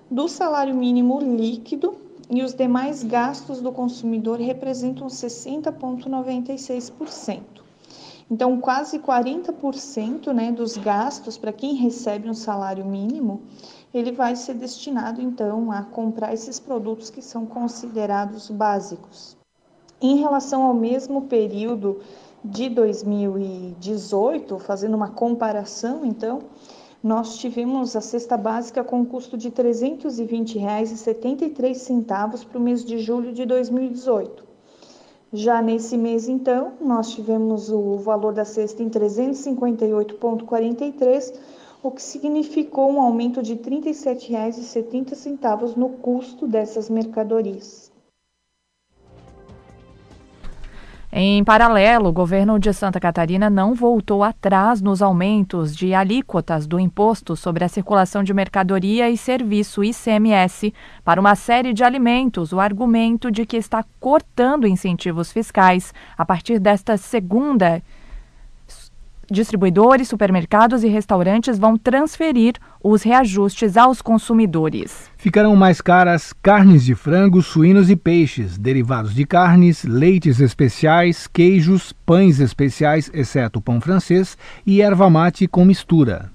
do 0.09 0.29
salário 0.29 0.73
mínimo 0.73 1.19
líquido 1.19 2.07
e 2.29 2.43
os 2.43 2.53
demais 2.53 3.03
gastos 3.03 3.59
do 3.59 3.71
consumidor 3.71 4.39
representam 4.39 5.07
60,96%. 5.07 7.41
Então, 8.31 8.61
quase 8.61 8.99
40% 8.99 10.31
né, 10.31 10.51
dos 10.51 10.77
gastos 10.77 11.35
para 11.35 11.51
quem 11.51 11.73
recebe 11.73 12.29
um 12.29 12.33
salário 12.35 12.85
mínimo, 12.85 13.41
ele 13.91 14.11
vai 14.11 14.35
ser 14.35 14.53
destinado 14.53 15.19
então 15.19 15.71
a 15.71 15.81
comprar 15.81 16.31
esses 16.31 16.59
produtos 16.59 17.09
que 17.09 17.23
são 17.23 17.47
considerados 17.47 18.51
básicos. 18.51 19.35
Em 19.99 20.17
relação 20.17 20.61
ao 20.63 20.75
mesmo 20.75 21.23
período 21.23 22.01
de 22.45 22.69
2018, 22.69 24.59
fazendo 24.59 24.95
uma 24.95 25.09
comparação, 25.09 26.05
então, 26.05 26.43
nós 27.01 27.37
tivemos 27.37 27.95
a 27.95 28.01
cesta 28.01 28.35
básica 28.35 28.83
com 28.83 29.05
custo 29.05 29.37
de 29.37 29.47
R$ 29.47 29.63
320,73 29.63 32.45
para 32.45 32.57
o 32.57 32.61
mês 32.61 32.83
de 32.83 32.99
julho 32.99 33.31
de 33.31 33.45
2018. 33.45 34.43
Já 35.31 35.61
nesse 35.61 35.95
mês, 35.95 36.27
então, 36.27 36.73
nós 36.81 37.11
tivemos 37.11 37.69
o 37.69 37.95
valor 37.97 38.33
da 38.33 38.43
cesta 38.43 38.83
em 38.83 38.87
R$ 38.87 38.91
358,43, 38.91 41.33
o 41.81 41.89
que 41.91 42.01
significou 42.01 42.91
um 42.91 42.99
aumento 42.99 43.41
de 43.41 43.53
R$ 43.53 43.59
37,70 43.59 45.77
no 45.77 45.87
custo 45.89 46.45
dessas 46.47 46.89
mercadorias. 46.89 47.88
Em 51.11 51.43
paralelo, 51.43 52.09
o 52.09 52.13
governo 52.13 52.59
de 52.59 52.71
Santa 52.71 52.99
Catarina 52.99 53.49
não 53.49 53.73
voltou 53.73 54.23
atrás 54.23 54.79
nos 54.79 55.01
aumentos 55.01 55.75
de 55.75 55.91
alíquotas 55.91 56.67
do 56.67 56.79
imposto 56.79 57.35
sobre 57.35 57.63
a 57.63 57.67
circulação 57.67 58.23
de 58.23 58.31
mercadoria 58.31 59.09
e 59.09 59.17
serviço 59.17 59.83
ICMS 59.83 60.71
para 61.03 61.19
uma 61.19 61.33
série 61.33 61.73
de 61.73 61.83
alimentos, 61.83 62.53
o 62.53 62.59
argumento 62.59 63.31
de 63.31 63.43
que 63.43 63.57
está 63.57 63.83
cortando 63.99 64.67
incentivos 64.67 65.31
fiscais 65.31 65.95
a 66.15 66.23
partir 66.23 66.59
desta 66.59 66.95
segunda 66.95 67.81
distribuidores, 69.29 70.07
supermercados 70.07 70.83
e 70.83 70.87
restaurantes 70.87 71.57
vão 71.57 71.77
transferir 71.77 72.55
os 72.83 73.03
reajustes 73.03 73.77
aos 73.77 74.01
consumidores. 74.01 75.09
Ficarão 75.17 75.55
mais 75.55 75.81
caras 75.81 76.33
carnes 76.33 76.83
de 76.83 76.95
frango, 76.95 77.41
suínos 77.41 77.89
e 77.89 77.95
peixes, 77.95 78.57
derivados 78.57 79.13
de 79.13 79.25
carnes, 79.25 79.83
leites 79.83 80.39
especiais, 80.39 81.27
queijos, 81.27 81.93
pães 82.05 82.39
especiais, 82.39 83.09
exceto 83.13 83.61
pão 83.61 83.79
francês, 83.79 84.37
e 84.65 84.81
erva 84.81 85.09
mate 85.09 85.47
com 85.47 85.65
mistura. 85.65 86.29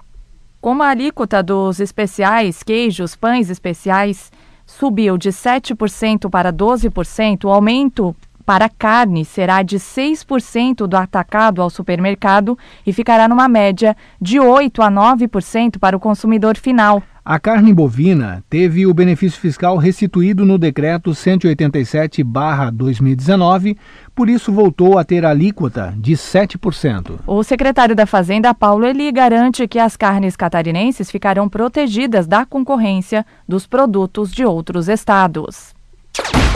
Como 0.61 0.81
a 0.81 0.89
alíquota 0.89 1.43
dos 1.43 1.79
especiais, 1.79 2.63
queijos, 2.63 3.15
pães 3.15 3.49
especiais 3.49 4.31
subiu 4.65 5.17
de 5.17 5.29
7% 5.29 6.29
para 6.29 6.51
12%, 6.51 7.45
o 7.45 7.49
aumento 7.49 8.15
para 8.45 8.69
carne 8.69 9.25
será 9.25 9.63
de 9.63 9.77
6% 9.77 10.87
do 10.87 10.95
atacado 10.95 11.61
ao 11.61 11.69
supermercado 11.69 12.57
e 12.85 12.93
ficará 12.93 13.27
numa 13.27 13.47
média 13.47 13.97
de 14.21 14.39
8 14.39 14.81
a 14.81 14.91
9% 14.91 15.79
para 15.79 15.97
o 15.97 15.99
consumidor 15.99 16.57
final. 16.57 17.01
A 17.27 17.39
carne 17.39 17.73
bovina 17.73 18.43
teve 18.47 18.85
o 18.85 18.93
benefício 18.93 19.41
fiscal 19.41 19.77
restituído 19.77 20.45
no 20.45 20.59
decreto 20.59 21.09
187/2019, 21.09 23.75
por 24.13 24.29
isso 24.29 24.53
voltou 24.53 24.99
a 24.99 25.03
ter 25.03 25.25
alíquota 25.25 25.91
de 25.97 26.15
7%. 26.15 27.19
O 27.25 27.41
secretário 27.41 27.95
da 27.95 28.05
Fazenda, 28.05 28.53
Paulo 28.53 28.85
Eli, 28.85 29.11
garante 29.11 29.67
que 29.67 29.79
as 29.79 29.97
carnes 29.97 30.35
catarinenses 30.35 31.09
ficarão 31.09 31.49
protegidas 31.49 32.27
da 32.27 32.45
concorrência 32.45 33.25
dos 33.49 33.65
produtos 33.65 34.31
de 34.31 34.45
outros 34.45 34.87
estados. 34.87 35.73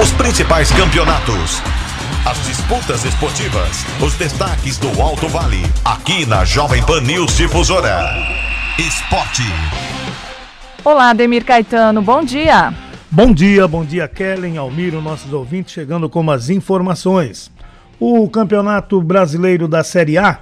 Os 0.01 0.11
principais 0.11 0.71
campeonatos. 0.71 1.61
As 2.25 2.37
disputas 2.45 3.03
esportivas. 3.05 3.85
Os 4.01 4.13
destaques 4.15 4.77
do 4.77 5.01
Alto 5.01 5.27
Vale. 5.27 5.61
Aqui 5.83 6.25
na 6.25 6.45
Jovem 6.45 6.83
Pan 6.83 7.01
News 7.01 7.35
Difusora. 7.37 8.15
Esporte. 8.77 9.43
Olá, 10.83 11.13
Demir 11.13 11.43
Caetano. 11.43 12.01
Bom 12.01 12.23
dia. 12.23 12.73
Bom 13.11 13.33
dia, 13.33 13.67
bom 13.67 13.83
dia, 13.83 14.07
Kellen, 14.07 14.57
Almiro, 14.57 15.01
nossos 15.01 15.33
ouvintes, 15.33 15.73
chegando 15.73 16.07
com 16.07 16.29
as 16.29 16.49
informações. 16.49 17.51
O 17.99 18.29
Campeonato 18.29 19.01
Brasileiro 19.01 19.67
da 19.67 19.83
Série 19.83 20.17
A 20.17 20.39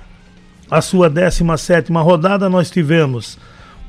a 0.69 0.81
sua 0.81 1.09
17 1.09 1.93
rodada, 1.93 2.49
nós 2.49 2.69
tivemos 2.69 3.39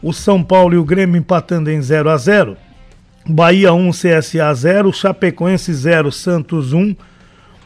o 0.01 0.13
São 0.13 0.45
Paulo 0.45 0.75
e 0.75 0.79
o 0.79 0.85
Grêmio 0.85 1.19
empatando 1.19 1.71
em 1.71 1.83
0 1.83 2.09
a 2.09 2.17
0 2.17 2.57
Bahia 3.31 3.75
1, 3.75 3.91
CSA 3.91 4.55
0, 4.55 4.91
Chapecoense 4.91 5.71
0, 5.75 6.11
Santos 6.11 6.73
1. 6.73 6.97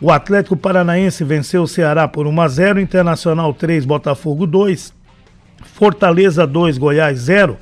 O 0.00 0.10
Atlético 0.10 0.56
Paranaense 0.56 1.22
venceu 1.22 1.62
o 1.62 1.68
Ceará 1.68 2.08
por 2.08 2.26
1 2.26 2.40
a 2.40 2.48
0, 2.48 2.80
Internacional 2.80 3.54
3, 3.54 3.84
Botafogo 3.84 4.44
2, 4.44 4.92
Fortaleza 5.62 6.44
2, 6.48 6.78
Goiás 6.78 7.20
0. 7.20 7.56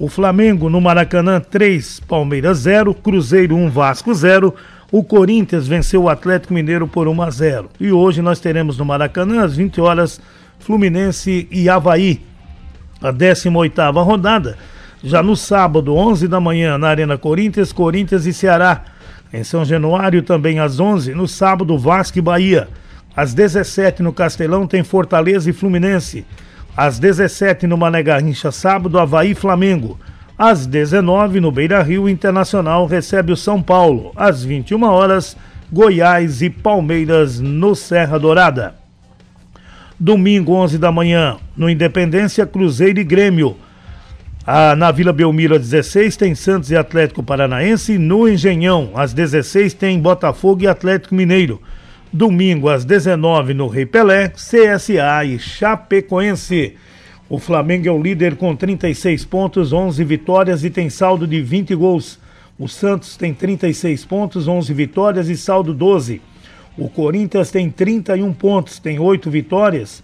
O 0.00 0.08
Flamengo 0.08 0.68
no 0.68 0.80
Maracanã 0.80 1.38
3, 1.38 2.00
Palmeiras 2.08 2.58
0, 2.58 2.92
Cruzeiro 2.92 3.54
1, 3.54 3.70
Vasco 3.70 4.12
0. 4.12 4.52
O 4.90 5.04
Corinthians 5.04 5.68
venceu 5.68 6.02
o 6.02 6.08
Atlético 6.08 6.52
Mineiro 6.52 6.88
por 6.88 7.06
1 7.06 7.22
a 7.22 7.30
0. 7.30 7.70
E 7.78 7.92
hoje 7.92 8.20
nós 8.20 8.40
teremos 8.40 8.76
no 8.78 8.84
Maracanã 8.84 9.44
às 9.44 9.54
20 9.54 9.80
horas 9.80 10.20
Fluminense 10.58 11.46
e 11.52 11.68
Havaí. 11.68 12.20
A 13.00 13.12
18ª 13.12 14.02
rodada 14.02 14.58
já 15.02 15.22
no 15.22 15.36
sábado, 15.36 15.94
11 15.94 16.26
da 16.26 16.40
manhã, 16.40 16.76
na 16.76 16.88
Arena 16.88 17.16
Corinthians, 17.16 17.72
Corinthians 17.72 18.26
e 18.26 18.32
Ceará. 18.32 18.84
Em 19.32 19.44
São 19.44 19.64
Januário, 19.64 20.22
também 20.22 20.58
às 20.58 20.80
11, 20.80 21.14
no 21.14 21.28
sábado, 21.28 21.78
Vasco 21.78 22.18
e 22.18 22.22
Bahia. 22.22 22.68
Às 23.16 23.34
17 23.34 24.02
no 24.02 24.12
Castelão 24.12 24.66
tem 24.66 24.82
Fortaleza 24.82 25.50
e 25.50 25.52
Fluminense. 25.52 26.24
Às 26.76 26.98
17 26.98 27.66
no 27.66 27.76
Mané 27.76 28.02
Garrincha, 28.02 28.52
sábado, 28.52 28.98
Havaí 28.98 29.32
e 29.32 29.34
Flamengo. 29.34 29.98
Às 30.38 30.66
19 30.66 31.40
no 31.40 31.50
Beira 31.50 31.82
Rio, 31.82 32.08
Internacional 32.08 32.86
recebe 32.86 33.32
o 33.32 33.36
São 33.36 33.60
Paulo. 33.60 34.12
Às 34.14 34.44
21 34.44 34.84
horas, 34.84 35.36
Goiás 35.70 36.42
e 36.42 36.48
Palmeiras 36.48 37.40
no 37.40 37.74
Serra 37.74 38.18
Dourada. 38.18 38.76
Domingo, 39.98 40.52
11 40.52 40.78
da 40.78 40.92
manhã, 40.92 41.38
no 41.56 41.68
Independência, 41.68 42.46
Cruzeiro 42.46 43.00
e 43.00 43.04
Grêmio. 43.04 43.56
Ah, 44.50 44.74
na 44.74 44.90
Vila 44.90 45.12
Belmiro, 45.12 45.54
às 45.54 45.60
16, 45.60 46.16
tem 46.16 46.34
Santos 46.34 46.70
e 46.70 46.76
Atlético 46.76 47.22
Paranaense. 47.22 47.98
No 47.98 48.26
Engenhão, 48.26 48.92
às 48.94 49.12
16, 49.12 49.74
tem 49.74 50.00
Botafogo 50.00 50.62
e 50.62 50.66
Atlético 50.66 51.14
Mineiro. 51.14 51.60
Domingo, 52.10 52.70
às 52.70 52.82
19, 52.82 53.52
no 53.52 53.68
Rei 53.68 53.84
Pelé, 53.84 54.30
CSA 54.30 55.22
e 55.26 55.38
Chapecoense. 55.38 56.76
O 57.28 57.38
Flamengo 57.38 57.88
é 57.88 57.92
o 57.92 58.02
líder 58.02 58.36
com 58.36 58.56
36 58.56 59.22
pontos, 59.26 59.70
11 59.70 60.02
vitórias 60.02 60.64
e 60.64 60.70
tem 60.70 60.88
saldo 60.88 61.26
de 61.26 61.42
20 61.42 61.74
gols. 61.74 62.18
O 62.58 62.66
Santos 62.66 63.18
tem 63.18 63.34
36 63.34 64.06
pontos, 64.06 64.48
11 64.48 64.72
vitórias 64.72 65.28
e 65.28 65.36
saldo 65.36 65.74
12. 65.74 66.22
O 66.74 66.88
Corinthians 66.88 67.50
tem 67.50 67.68
31 67.68 68.32
pontos, 68.32 68.78
tem 68.78 68.98
8 68.98 69.30
vitórias 69.30 70.02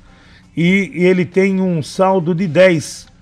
e 0.55 0.93
ele 0.97 1.25
tem 1.25 1.63
um 1.63 1.83
saldo 1.83 2.35
de 2.35 2.47
10. 2.47 3.14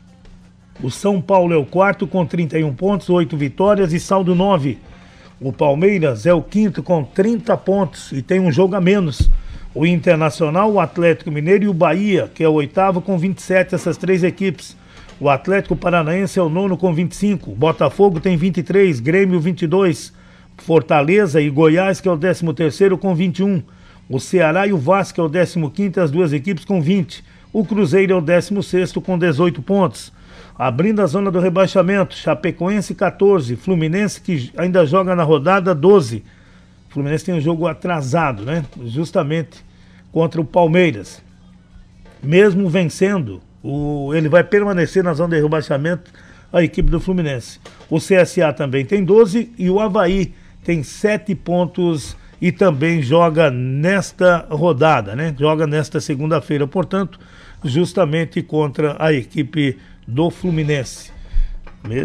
O 0.82 0.90
São 0.90 1.20
Paulo 1.20 1.54
é 1.54 1.56
o 1.56 1.64
quarto 1.64 2.08
com 2.08 2.26
31 2.26 2.74
pontos, 2.74 3.08
8 3.08 3.36
vitórias 3.36 3.92
e 3.92 4.00
saldo 4.00 4.34
9. 4.34 4.78
O 5.40 5.52
Palmeiras 5.52 6.26
é 6.26 6.34
o 6.34 6.42
quinto 6.42 6.82
com 6.82 7.04
30 7.04 7.56
pontos 7.56 8.10
e 8.10 8.20
tem 8.20 8.40
um 8.40 8.50
jogo 8.50 8.74
a 8.74 8.80
menos. 8.80 9.30
O 9.72 9.86
Internacional, 9.86 10.72
o 10.72 10.80
Atlético 10.80 11.30
Mineiro 11.30 11.64
e 11.64 11.68
o 11.68 11.72
Bahia, 11.72 12.28
que 12.34 12.42
é 12.42 12.48
o 12.48 12.54
oitavo 12.54 13.00
com 13.00 13.16
27, 13.16 13.76
essas 13.76 13.96
três 13.96 14.24
equipes. 14.24 14.76
O 15.20 15.28
Atlético 15.28 15.76
Paranaense 15.76 16.40
é 16.40 16.42
o 16.42 16.48
nono 16.48 16.76
com 16.76 16.92
25. 16.92 17.52
Botafogo 17.52 18.18
tem 18.18 18.36
23, 18.36 18.98
Grêmio 18.98 19.38
22. 19.38 20.12
Fortaleza 20.58 21.40
e 21.40 21.48
Goiás, 21.48 22.00
que 22.00 22.08
é 22.08 22.12
o 22.12 22.16
décimo 22.16 22.52
terceiro 22.52 22.98
com 22.98 23.14
21. 23.14 23.62
O 24.08 24.18
Ceará 24.18 24.66
e 24.66 24.72
o 24.72 24.78
Vasco, 24.78 25.20
é 25.20 25.24
o 25.24 25.28
décimo 25.28 25.70
quinto, 25.70 26.00
as 26.00 26.10
duas 26.10 26.32
equipes 26.32 26.64
com 26.64 26.80
20. 26.82 27.22
O 27.52 27.64
Cruzeiro 27.64 28.14
é 28.14 28.16
o 28.16 28.20
décimo 28.20 28.64
sexto 28.64 29.00
com 29.00 29.16
18 29.16 29.62
pontos. 29.62 30.12
Abrindo 30.58 31.00
a 31.00 31.06
zona 31.06 31.30
do 31.30 31.40
rebaixamento, 31.40 32.14
Chapecoense 32.14 32.94
14, 32.94 33.56
Fluminense 33.56 34.20
que 34.20 34.52
ainda 34.56 34.84
joga 34.84 35.16
na 35.16 35.22
rodada 35.22 35.74
12. 35.74 36.22
Fluminense 36.90 37.24
tem 37.24 37.34
um 37.34 37.40
jogo 37.40 37.66
atrasado, 37.66 38.44
né? 38.44 38.64
Justamente 38.84 39.64
contra 40.12 40.40
o 40.40 40.44
Palmeiras. 40.44 41.22
Mesmo 42.22 42.68
vencendo, 42.68 43.40
o, 43.62 44.12
ele 44.14 44.28
vai 44.28 44.44
permanecer 44.44 45.02
na 45.02 45.14
zona 45.14 45.36
de 45.36 45.42
rebaixamento 45.42 46.10
a 46.52 46.62
equipe 46.62 46.90
do 46.90 47.00
Fluminense. 47.00 47.58
O 47.88 47.98
CSA 47.98 48.52
também 48.52 48.84
tem 48.84 49.02
12 49.02 49.52
e 49.58 49.70
o 49.70 49.80
Havaí 49.80 50.34
tem 50.62 50.82
7 50.82 51.34
pontos 51.34 52.16
e 52.40 52.52
também 52.52 53.00
joga 53.00 53.50
nesta 53.50 54.46
rodada, 54.50 55.16
né? 55.16 55.34
Joga 55.38 55.66
nesta 55.66 56.00
segunda-feira, 56.00 56.66
portanto, 56.66 57.18
justamente 57.64 58.42
contra 58.42 58.96
a 58.98 59.12
equipe 59.12 59.78
do 60.06 60.30
Fluminense. 60.30 61.12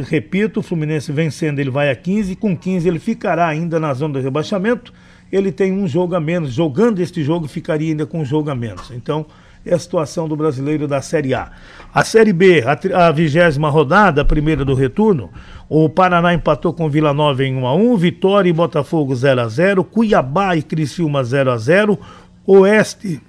Repito, 0.10 0.60
o 0.60 0.64
Fluminense 0.64 1.12
vencendo, 1.12 1.60
ele 1.60 1.70
vai 1.70 1.92
a 1.92 1.96
15, 1.96 2.36
com 2.36 2.58
15 2.58 2.88
ele 2.88 3.00
ficará 3.00 3.48
ainda 3.48 3.80
na 3.80 3.94
zona 3.94 4.16
do 4.16 4.20
rebaixamento. 4.20 4.92
Ele 5.32 5.52
tem 5.52 5.72
um 5.72 5.88
jogo 5.88 6.16
a 6.16 6.20
menos, 6.20 6.54
jogando 6.54 7.00
este 7.00 7.24
jogo, 7.24 7.48
ficaria 7.48 7.90
ainda 7.90 8.06
com 8.06 8.22
um 8.22 8.26
jogo 8.26 8.50
a 8.50 8.56
menos. 8.56 8.92
Então, 8.92 9.26
é 9.66 9.74
a 9.74 9.80
situação 9.80 10.28
do 10.28 10.36
brasileiro 10.36 10.88
da 10.88 11.02
Série 11.02 11.34
A. 11.34 11.52
A 11.94 12.04
Série 12.04 12.34
B, 12.34 12.64
a 12.94 13.12
vigésima 13.12 13.70
rodada, 13.70 14.22
a 14.22 14.26
primeira 14.26 14.64
do 14.64 14.74
retorno, 14.74 15.30
o 15.70 15.90
Paraná 15.90 16.34
empatou 16.34 16.74
com 16.74 16.90
Vila 16.90 17.14
Nova 17.14 17.44
em 17.44 17.56
1 17.56 17.68
a 17.68 17.76
1 17.76 17.98
Vitória 17.98 18.50
e 18.50 18.54
Botafogo 18.54 19.14
0 19.14 19.42
a 19.42 19.48
0 19.50 19.84
Cuiabá 19.84 20.56
e 20.56 20.62
Criciúma 20.62 21.24
0 21.24 21.52
a 21.52 21.58
0 21.58 22.00
Oeste 22.46 23.22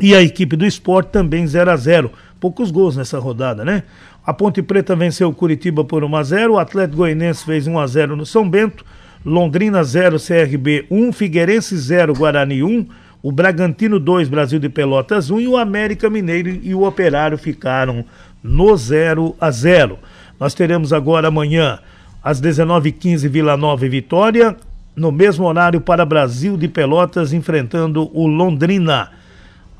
e 0.00 0.14
a 0.14 0.22
equipe 0.22 0.56
do 0.56 0.64
esporte 0.64 1.08
também 1.08 1.46
0 1.46 1.70
a 1.70 1.76
0 1.76 2.10
poucos 2.40 2.70
gols 2.70 2.96
nessa 2.96 3.18
rodada, 3.18 3.64
né? 3.64 3.84
A 4.24 4.32
Ponte 4.32 4.62
Preta 4.62 4.96
venceu 4.96 5.28
o 5.28 5.34
Curitiba 5.34 5.84
por 5.84 6.02
1 6.02 6.16
a 6.16 6.22
0, 6.22 6.54
o 6.54 6.58
Atlético 6.58 6.98
Goianense 6.98 7.44
fez 7.44 7.66
1 7.66 7.78
a 7.78 7.86
0 7.86 8.16
no 8.16 8.24
São 8.26 8.48
Bento, 8.48 8.84
Londrina 9.24 9.84
0, 9.84 10.16
CRB 10.18 10.86
1, 10.90 11.12
Figueirense 11.12 11.76
0, 11.76 12.14
Guarani 12.14 12.62
1, 12.62 12.86
o 13.22 13.30
Bragantino 13.30 14.00
2, 14.00 14.28
Brasil 14.28 14.58
de 14.58 14.70
Pelotas 14.70 15.30
1 15.30 15.40
e 15.40 15.48
o 15.48 15.56
América 15.56 16.08
Mineiro 16.08 16.48
e 16.48 16.74
o 16.74 16.84
Operário 16.86 17.36
ficaram 17.36 18.04
no 18.42 18.74
0 18.74 19.36
a 19.38 19.50
0. 19.50 19.98
Nós 20.38 20.54
teremos 20.54 20.92
agora 20.92 21.28
amanhã 21.28 21.78
às 22.24 22.40
19h15 22.40 23.28
Vila 23.28 23.58
Nova 23.58 23.84
e 23.84 23.90
Vitória, 23.90 24.56
no 24.96 25.12
mesmo 25.12 25.44
horário 25.44 25.80
para 25.80 26.04
Brasil 26.06 26.56
de 26.56 26.66
Pelotas 26.66 27.32
enfrentando 27.34 28.10
o 28.14 28.26
Londrina. 28.26 29.10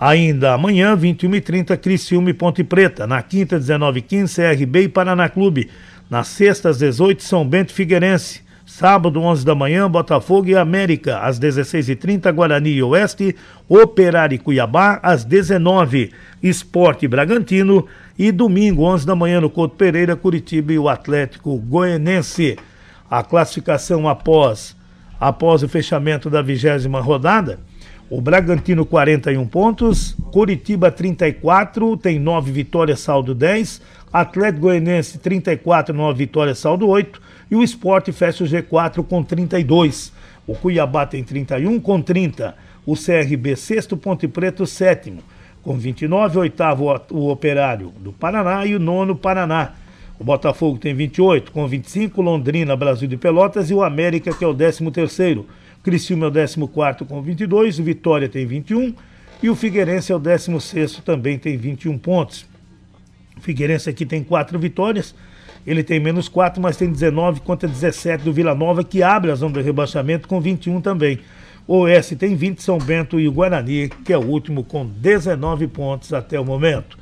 Ainda 0.01 0.55
amanhã, 0.55 0.97
21h30, 0.97 1.77
Criciúma 1.77 2.31
e 2.31 2.33
Ponte 2.33 2.65
Preta. 2.65 3.07
Na 3.07 3.23
quinta, 3.23 3.61
19h15, 3.61 4.35
CRB 4.35 4.85
e 4.85 4.89
Paraná 4.89 5.29
Clube. 5.29 5.69
Na 6.09 6.25
sexta, 6.25 6.71
às 6.71 6.79
18 6.79 7.23
São 7.23 7.47
Bento 7.47 7.75
Figueirense. 7.75 8.41
Sábado, 8.65 9.21
11 9.21 9.45
da 9.45 9.55
manhã, 9.55 9.91
Botafogo 9.91 10.49
e 10.49 10.57
América. 10.57 11.19
Às 11.19 11.39
16h30, 11.39 12.33
Guarani 12.33 12.71
e 12.71 12.83
Oeste. 12.83 13.37
Operário 13.69 14.37
e 14.37 14.39
Cuiabá. 14.39 14.99
Às 15.03 15.23
19 15.23 16.13
Esporte 16.43 17.07
Bragantino. 17.07 17.87
E 18.19 18.33
domingo, 18.33 18.85
11 18.85 19.05
da 19.05 19.15
manhã, 19.15 19.39
no 19.39 19.51
Couto 19.51 19.77
Pereira, 19.77 20.17
Curitiba 20.17 20.73
e 20.73 20.79
o 20.79 20.89
Atlético 20.89 21.59
Goianense. 21.59 22.57
A 23.11 23.23
classificação 23.23 24.09
após, 24.09 24.75
após 25.21 25.63
o 25.63 25.69
fechamento 25.69 26.31
da 26.31 26.41
vigésima 26.41 27.03
rodada 27.03 27.59
o 28.11 28.21
Bragantino 28.21 28.85
41 28.85 29.47
pontos, 29.47 30.17
Curitiba 30.33 30.91
34, 30.91 31.97
tem 31.97 32.19
9 32.19 32.51
vitórias, 32.51 32.99
saldo 32.99 33.37
10, 33.37 33.81
Atlético 34.13 34.63
Goianense 34.63 35.17
34, 35.19 35.95
9 35.95 36.19
vitórias, 36.19 36.59
saldo 36.59 36.89
8 36.89 37.23
e 37.49 37.55
o 37.55 37.63
Esporte 37.63 38.11
fecha 38.11 38.43
o 38.43 38.47
G4 38.49 39.05
com 39.05 39.23
32. 39.23 40.13
O 40.45 40.57
Cuiabá 40.57 41.07
tem 41.07 41.23
31 41.23 41.79
com 41.79 42.03
30, 42.03 42.57
o 42.85 42.95
CRB 42.97 43.55
sexto, 43.55 43.97
Ponte 43.97 44.27
Preto 44.27 44.67
sétimo. 44.67 45.23
Com 45.63 45.77
29, 45.77 46.41
oitavo 46.41 46.87
o 47.13 47.31
Operário 47.31 47.93
do 48.01 48.13
Paraná 48.13 48.67
e 48.67 48.75
o 48.75 48.81
nono 48.81 49.15
Paraná. 49.15 49.75
O 50.19 50.25
Botafogo 50.25 50.79
tem 50.79 50.95
28 50.95 51.53
com 51.53 51.67
25, 51.69 52.21
Londrina, 52.21 52.75
Brasil 52.75 53.07
de 53.07 53.17
Pelotas. 53.17 53.71
E 53.71 53.75
o 53.75 53.85
América 53.85 54.35
que 54.35 54.43
é 54.43 54.47
o 54.49 54.55
13 54.55 54.91
terceiro 54.91 55.47
Criciúma 55.83 56.27
é 56.27 56.29
o 56.29 56.69
14 56.69 57.05
com 57.07 57.23
22, 57.23 57.79
o 57.79 57.83
Vitória 57.83 58.29
tem 58.29 58.45
21 58.45 58.95
e 59.43 59.49
o 59.49 59.57
Figueirense 59.57 60.13
é 60.13 60.15
o 60.15 60.19
16 60.19 60.97
também 61.05 61.39
tem 61.39 61.57
21 61.57 61.97
pontos. 61.97 62.47
O 63.37 63.41
Figueirense 63.41 63.89
aqui 63.89 64.05
tem 64.05 64.23
quatro 64.23 64.59
vitórias, 64.59 65.15
ele 65.67 65.83
tem 65.83 65.99
menos 65.99 66.29
4, 66.29 66.61
mas 66.61 66.77
tem 66.77 66.91
19 66.91 67.41
contra 67.41 67.67
17 67.67 68.23
do 68.23 68.33
Vila 68.33 68.55
Nova, 68.55 68.85
que 68.85 69.03
abre 69.03 69.31
a 69.31 69.35
zona 69.35 69.55
de 69.55 69.63
rebaixamento 69.63 70.29
com 70.29 70.41
21 70.41 70.83
também. 70.83 71.19
O 71.67 71.79
Oeste 71.81 72.17
tem 72.17 72.35
20, 72.35 72.63
São 72.63 72.79
Bento 72.79 73.19
e 73.19 73.27
o 73.27 73.33
Guarani, 73.33 73.89
que 74.05 74.13
é 74.13 74.19
o 74.19 74.27
último 74.27 74.63
com 74.63 74.85
19 74.85 75.67
pontos 75.69 76.13
até 76.13 76.39
o 76.39 76.45
momento. 76.45 76.99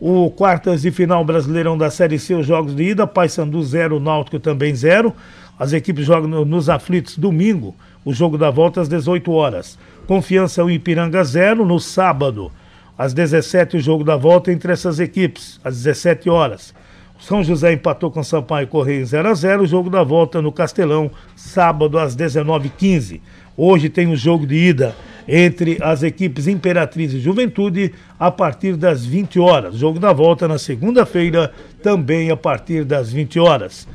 O 0.00 0.30
quartas 0.30 0.82
de 0.82 0.90
final 0.90 1.24
brasileirão 1.24 1.76
da 1.78 1.90
Série 1.90 2.18
C, 2.18 2.34
os 2.34 2.46
jogos 2.46 2.74
de 2.74 2.82
ida, 2.82 3.06
Paysandu 3.06 3.62
0, 3.62 3.98
Náutico 4.00 4.38
também 4.38 4.74
0. 4.74 5.14
As 5.58 5.72
equipes 5.72 6.04
jogam 6.04 6.44
nos 6.44 6.68
aflitos 6.68 7.16
domingo, 7.16 7.74
o 8.04 8.12
jogo 8.12 8.36
da 8.36 8.50
volta 8.50 8.80
às 8.80 8.88
18 8.88 9.32
horas. 9.32 9.78
Confiança 10.06 10.62
o 10.62 10.70
Ipiranga 10.70 11.24
0 11.24 11.64
no 11.64 11.80
sábado. 11.80 12.52
Às 12.96 13.12
17 13.12 13.76
o 13.76 13.80
jogo 13.80 14.04
da 14.04 14.16
volta 14.16 14.52
entre 14.52 14.72
essas 14.72 15.00
equipes, 15.00 15.58
às 15.64 15.76
17 15.76 16.28
horas. 16.28 16.74
São 17.18 17.42
José 17.42 17.72
empatou 17.72 18.10
com 18.10 18.22
Sampaio 18.22 18.68
Correia 18.68 19.00
em 19.00 19.04
0 19.04 19.28
a 19.28 19.34
0 19.34 19.62
o 19.62 19.66
jogo 19.66 19.88
da 19.88 20.02
volta 20.02 20.42
no 20.42 20.52
Castelão, 20.52 21.10
sábado 21.34 21.98
às 21.98 22.14
19h15. 22.14 23.20
Hoje 23.56 23.88
tem 23.88 24.08
o 24.08 24.16
jogo 24.16 24.46
de 24.46 24.54
ida 24.54 24.94
entre 25.26 25.78
as 25.80 26.02
equipes 26.02 26.46
Imperatriz 26.46 27.12
e 27.14 27.18
Juventude 27.18 27.92
a 28.20 28.30
partir 28.30 28.76
das 28.76 29.04
20 29.04 29.40
horas. 29.40 29.76
Jogo 29.76 29.98
da 29.98 30.12
volta 30.12 30.46
na 30.46 30.58
segunda-feira, 30.58 31.50
também 31.82 32.30
a 32.30 32.36
partir 32.36 32.84
das 32.84 33.10
20 33.10 33.40
horas. 33.40 33.88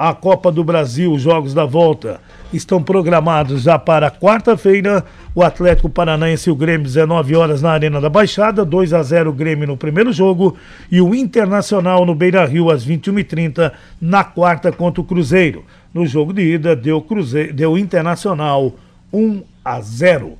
A 0.00 0.14
Copa 0.14 0.50
do 0.50 0.64
Brasil, 0.64 1.12
os 1.12 1.20
jogos 1.20 1.52
da 1.52 1.66
volta, 1.66 2.22
estão 2.54 2.82
programados 2.82 3.64
já 3.64 3.78
para 3.78 4.10
quarta-feira. 4.10 5.04
O 5.34 5.42
Atlético 5.42 5.90
Paranaense 5.90 6.48
e 6.48 6.52
o 6.52 6.56
Grêmio, 6.56 6.86
19 6.86 7.36
horas 7.36 7.60
na 7.60 7.72
Arena 7.72 8.00
da 8.00 8.08
Baixada, 8.08 8.64
2 8.64 8.94
a 8.94 9.02
0 9.02 9.28
o 9.28 9.32
Grêmio 9.34 9.66
no 9.66 9.76
primeiro 9.76 10.10
jogo. 10.10 10.56
E 10.90 11.02
o 11.02 11.14
Internacional 11.14 12.06
no 12.06 12.14
Beira 12.14 12.46
Rio, 12.46 12.70
às 12.70 12.82
21h30, 12.82 13.72
na 14.00 14.24
quarta 14.24 14.72
contra 14.72 15.02
o 15.02 15.04
Cruzeiro. 15.04 15.66
No 15.92 16.06
jogo 16.06 16.32
de 16.32 16.54
ida, 16.54 16.74
deu, 16.74 17.02
Cruzeiro, 17.02 17.52
deu 17.52 17.76
Internacional 17.76 18.72
1 19.12 19.42
a 19.62 19.82
0. 19.82 20.38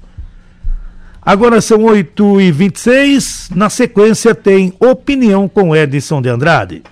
Agora 1.21 1.61
são 1.61 1.81
8h26. 1.81 3.55
Na 3.55 3.69
sequência, 3.69 4.35
tem 4.35 4.73
opinião 4.81 5.47
com 5.47 5.77
Edson 5.77 6.23
de 6.23 6.31
Andrade. 6.31 6.83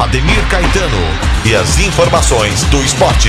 Ademir 0.00 0.48
Caetano 0.48 0.96
e 1.44 1.54
as 1.54 1.78
informações 1.78 2.64
do 2.70 2.78
esporte. 2.78 3.28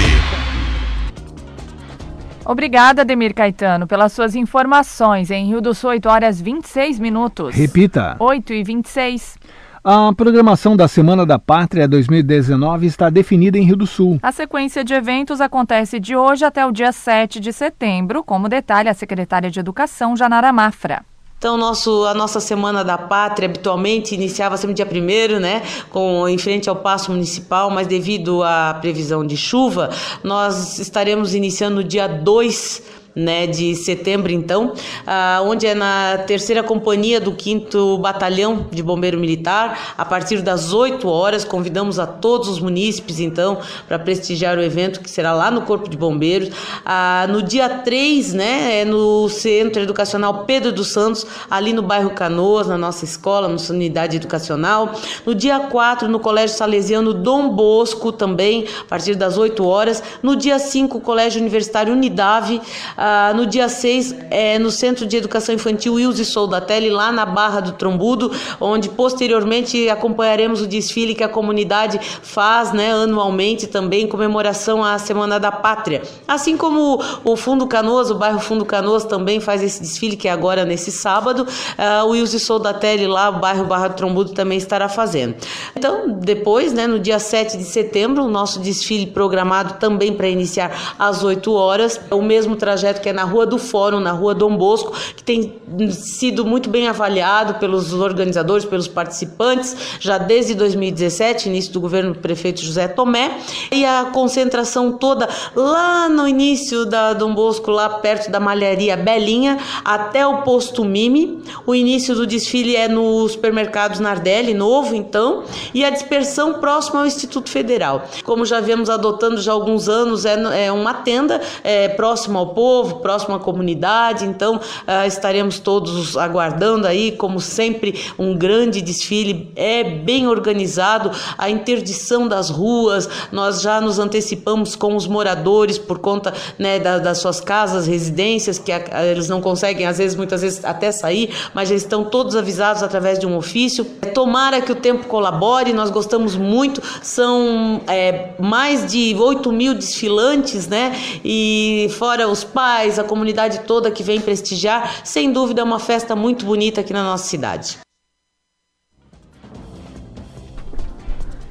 Obrigada, 2.46 3.02
Ademir 3.02 3.36
Caetano, 3.36 3.86
pelas 3.86 4.14
suas 4.14 4.36
informações. 4.36 5.30
Em 5.30 5.48
Rio 5.48 5.60
do 5.60 5.76
Sul, 5.76 5.90
8 5.90 6.08
horas 6.08 6.40
26 6.40 6.98
minutos. 6.98 7.54
Repita. 7.54 8.16
8 8.18 8.54
e 8.54 8.64
26. 8.64 9.38
A 9.84 10.14
programação 10.16 10.78
da 10.78 10.88
Semana 10.88 11.26
da 11.26 11.38
Pátria 11.38 11.90
2019 11.90 12.86
está 12.88 13.10
definida 13.10 13.58
em 13.58 13.64
Rio 13.64 13.76
do 13.76 13.86
Sul. 13.86 14.18
A 14.24 14.32
sequência 14.32 14.82
de 14.82 14.94
eventos 14.94 15.42
acontece 15.42 16.00
de 16.00 16.16
hoje 16.16 16.46
até 16.46 16.66
o 16.66 16.72
dia 16.72 16.94
7 16.94 17.42
de 17.42 17.52
setembro, 17.52 18.24
como 18.24 18.48
detalha 18.48 18.92
a 18.92 18.94
secretária 18.94 19.52
de 19.52 19.60
Educação, 19.60 20.16
Janara 20.16 20.54
Mafra. 20.54 21.04
Então, 21.42 21.58
nosso, 21.58 22.06
a 22.06 22.14
nossa 22.14 22.40
Semana 22.40 22.84
da 22.84 23.00
Pátria 23.00 23.50
habitualmente 23.50 24.14
iniciava 24.14 24.58
sempre 24.58 24.76
dia 24.76 24.86
1 24.86 25.40
né, 25.40 25.64
com, 25.90 26.30
em 26.30 26.38
frente 26.38 26.70
ao 26.70 26.76
Paço 26.76 27.10
Municipal, 27.10 27.72
mas 27.72 27.88
devido 27.88 28.44
à 28.44 28.78
previsão 28.80 29.26
de 29.26 29.36
chuva, 29.36 29.90
nós 30.24 30.78
estaremos 30.78 31.34
iniciando 31.34 31.78
no 31.78 31.84
dia 31.84 32.06
2 32.06 33.01
né, 33.16 33.46
de 33.48 33.76
setembro, 33.76 34.32
então, 34.32 34.74
ah, 35.06 35.42
onde 35.44 35.68
é 35.68 35.76
na 35.76 36.20
terceira 36.26 36.64
companhia 36.64 37.20
do 37.20 37.36
5 37.38 37.98
Batalhão 37.98 38.68
de 38.72 38.82
Bombeiro 38.82 39.20
Militar, 39.20 39.94
a 39.98 40.06
partir 40.06 40.42
das 40.42 40.74
8 40.74 41.08
horas. 41.08 41.44
Convidamos 41.44 42.00
a 42.00 42.08
todos 42.08 42.48
os 42.48 42.60
munícipes, 42.60 43.20
então, 43.20 43.60
para 43.88 44.00
prestigiar 44.00 44.58
o 44.58 44.62
evento 44.62 45.02
que 45.02 45.10
será 45.10 45.34
lá 45.34 45.52
no 45.52 45.64
Corpo 45.64 45.90
de 45.90 45.98
Bombeiros. 45.98 46.50
Ah, 46.86 47.26
no 47.30 47.42
dia 47.42 47.68
3, 47.70 48.34
né, 48.34 48.82
é 48.82 48.86
no 48.86 49.28
Centro 49.30 49.82
Educacional 49.82 50.46
Pedro 50.46 50.72
dos 50.72 50.88
Santos, 50.88 51.26
ali 51.50 51.74
no 51.74 51.82
bairro 51.82 52.12
Canoas, 52.12 52.68
na 52.68 52.78
nossa 52.78 53.06
escola, 53.06 53.48
nossa 53.48 53.74
unidade 53.74 54.18
educacional. 54.18 54.94
No 55.26 55.36
dia 55.36 55.60
4, 55.60 56.08
no 56.08 56.20
Colégio 56.20 56.56
Salesiano 56.56 57.14
Dom 57.14 57.50
Bosco, 57.50 58.12
também, 58.12 58.66
a 58.82 58.86
partir 58.86 59.16
das 59.16 59.38
8 59.38 59.66
horas. 59.66 60.04
No 60.22 60.36
dia 60.36 60.60
5, 60.60 61.00
Colégio 61.02 61.42
Universitário 61.42 61.94
Unidade 61.94 62.62
ah, 63.04 63.34
no 63.34 63.48
dia 63.48 63.68
6, 63.68 64.16
é, 64.30 64.60
no 64.60 64.70
Centro 64.70 65.08
de 65.08 65.18
Educação 65.18 65.56
Infantil 65.56 65.96
Wilson 65.96 66.24
Soldatelli, 66.24 66.92
lá 66.92 67.12
na 67.12 67.26
Barra 67.26 67.60
do 67.60 67.72
Trombudo, 67.72 68.32
onde 68.60 68.90
posteriormente 68.90 69.90
acompanharemos 69.90 70.62
o 70.62 70.68
desfile 70.68 71.16
que 71.16 71.24
a 71.24 71.28
comunidade 71.28 72.00
faz 72.22 72.72
né, 72.72 72.94
anualmente 72.94 73.66
também 73.66 74.04
em 74.04 74.08
comemoração 74.08 74.84
à 74.84 75.00
Semana 75.00 75.40
da 75.40 75.52
Pátria. 75.52 76.04
Assim 76.28 76.56
como 76.56 77.02
o 77.24 77.36
Fundo 77.36 77.66
Canoas, 77.66 78.12
o 78.12 78.16
bairro 78.16 78.40
Fundo 78.40 78.66
Canoas 78.66 79.04
também 79.04 79.40
faz 79.40 79.64
esse 79.64 79.82
desfile 79.82 80.16
que 80.16 80.28
é 80.28 80.32
agora 80.32 80.64
nesse 80.64 80.92
sábado, 80.92 81.48
ah, 81.80 82.04
o 82.04 82.10
Wilson 82.10 82.38
Soldatelli 82.38 83.08
lá, 83.08 83.30
o 83.30 83.40
bairro 83.40 83.66
Barra 83.66 83.88
do 83.88 83.96
Trombudo 83.96 84.32
também 84.32 84.60
estará 84.60 84.88
fazendo. 84.88 85.34
Então, 85.76 86.20
depois, 86.20 86.72
né, 86.72 86.86
no 86.86 87.00
dia 87.00 87.18
7 87.18 87.58
de 87.58 87.64
setembro, 87.64 88.24
o 88.26 88.30
nosso 88.30 88.60
desfile 88.60 89.08
programado 89.08 89.80
também 89.80 90.14
para 90.14 90.28
iniciar 90.28 90.96
às 91.00 91.24
8 91.24 91.52
horas, 91.52 92.00
o 92.12 92.22
mesmo 92.22 92.56
trajeto 92.56 92.91
projeto 92.92 93.02
que 93.02 93.10
é 93.10 93.14
na 93.14 93.24
Rua 93.24 93.46
do 93.46 93.58
Fórum, 93.58 94.00
na 94.00 94.12
Rua 94.12 94.36
Dom 94.36 94.56
Bosco, 94.58 94.94
que 95.16 95.24
tem 95.24 95.54
sido 95.92 96.46
muito 96.46 96.70
bem 96.70 96.88
avaliado 96.88 97.56
pelos 97.56 97.94
organizadores, 97.94 98.66
pelos 98.66 98.88
participantes, 98.88 99.76
já 100.00 100.18
desde 100.18 100.54
2017, 100.56 101.50
início 101.50 101.72
do 101.72 101.80
governo 101.80 102.14
do 102.14 102.20
prefeito 102.20 102.62
José 102.62 102.88
Tomé, 102.88 103.38
e 103.72 103.86
a 103.86 104.10
concentração 104.12 104.94
toda 104.94 105.28
lá 105.56 106.10
no 106.10 106.28
início 106.28 106.86
da 106.86 107.14
Dom 107.14 107.34
Bosco, 107.34 107.72
lá 107.72 107.90
perto 107.90 108.30
da 108.30 108.40
malharia 108.40 108.98
Belinha, 108.98 109.58
até 109.84 110.26
o 110.26 110.42
posto 110.42 110.84
Mime. 110.84 111.42
O 111.66 111.74
início 111.74 112.16
do 112.16 112.28
desfile 112.28 112.76
é 112.76 112.88
no 112.88 113.28
supermercado 113.28 114.00
Nardelli, 114.00 114.54
novo 114.54 114.96
então, 114.96 115.44
e 115.74 115.86
a 115.86 115.90
dispersão 115.90 116.56
próxima 116.56 117.00
ao 117.00 117.06
Instituto 117.06 117.50
Federal. 117.50 118.04
Como 118.24 118.46
já 118.46 118.60
viemos 118.60 118.90
adotando 118.90 119.42
já 119.42 119.52
há 119.52 119.56
alguns 119.56 119.88
anos, 119.88 120.26
é, 120.26 120.66
é 120.66 120.72
uma 120.72 120.94
tenda 120.94 121.40
é, 121.64 121.88
próxima 121.90 122.40
ao 122.40 122.48
povo, 122.48 122.81
povo, 122.82 122.96
próximo 122.98 123.36
à 123.36 123.40
comunidade. 123.40 124.26
Então, 124.26 124.56
uh, 124.56 125.08
estaremos 125.08 125.60
todos 125.60 126.18
aguardando 126.18 126.88
aí, 126.88 127.12
como 127.12 127.40
sempre, 127.40 128.00
um 128.18 128.36
grande 128.36 128.82
desfile. 128.82 129.52
É 129.56 129.84
bem 129.84 130.28
organizado, 130.28 131.12
a 131.38 131.50
interdição 131.50 132.28
das 132.28 132.50
ruas. 132.50 133.08
Nós 133.32 133.62
já 133.62 133.80
nos 133.80 134.00
antecipamos 134.00 134.76
com 134.76 134.96
os 134.96 135.08
moradores 135.08 135.78
por 135.78 136.00
conta 136.00 136.34
né, 136.58 136.80
da, 136.80 136.98
das 136.98 137.20
suas 137.20 137.40
casas, 137.40 137.88
residências, 137.88 138.58
que 138.58 138.72
a, 138.72 138.84
a, 138.92 139.06
eles 139.06 139.30
não 139.30 139.42
conseguem, 139.42 139.86
às 139.86 139.98
vezes, 139.98 140.18
muitas 140.18 140.42
vezes, 140.42 140.64
até 140.66 140.92
sair, 140.92 141.34
mas 141.54 141.70
já 141.70 141.76
estão 141.76 142.04
todos 142.04 142.36
avisados 142.36 142.82
através 142.82 143.20
de 143.20 143.28
um 143.28 143.38
ofício. 143.38 143.86
Tomara 144.14 144.62
que 144.62 144.72
o 144.72 144.76
tempo 144.76 145.06
colabore, 145.08 145.74
nós 145.74 145.90
gostamos 145.90 146.36
muito. 146.36 146.82
São 147.02 147.82
é, 147.88 148.32
mais 148.40 148.92
de 148.92 149.16
8 149.18 149.52
mil 149.52 149.74
desfilantes, 149.74 150.68
né? 150.68 150.96
E 151.24 151.90
fora 151.98 152.28
os 152.28 152.44
pais 152.44 152.71
pais, 152.72 152.98
a 152.98 153.04
comunidade 153.04 153.62
toda 153.62 153.92
que 153.92 154.02
vem 154.02 154.22
prestigiar. 154.22 155.06
Sem 155.06 155.34
dúvida, 155.34 155.62
é 155.62 155.64
uma 155.64 155.80
festa 155.80 156.16
muito 156.16 156.46
bonita 156.46 156.80
aqui 156.82 156.94
na 156.94 157.04
nossa 157.04 157.26
cidade. 157.26 157.80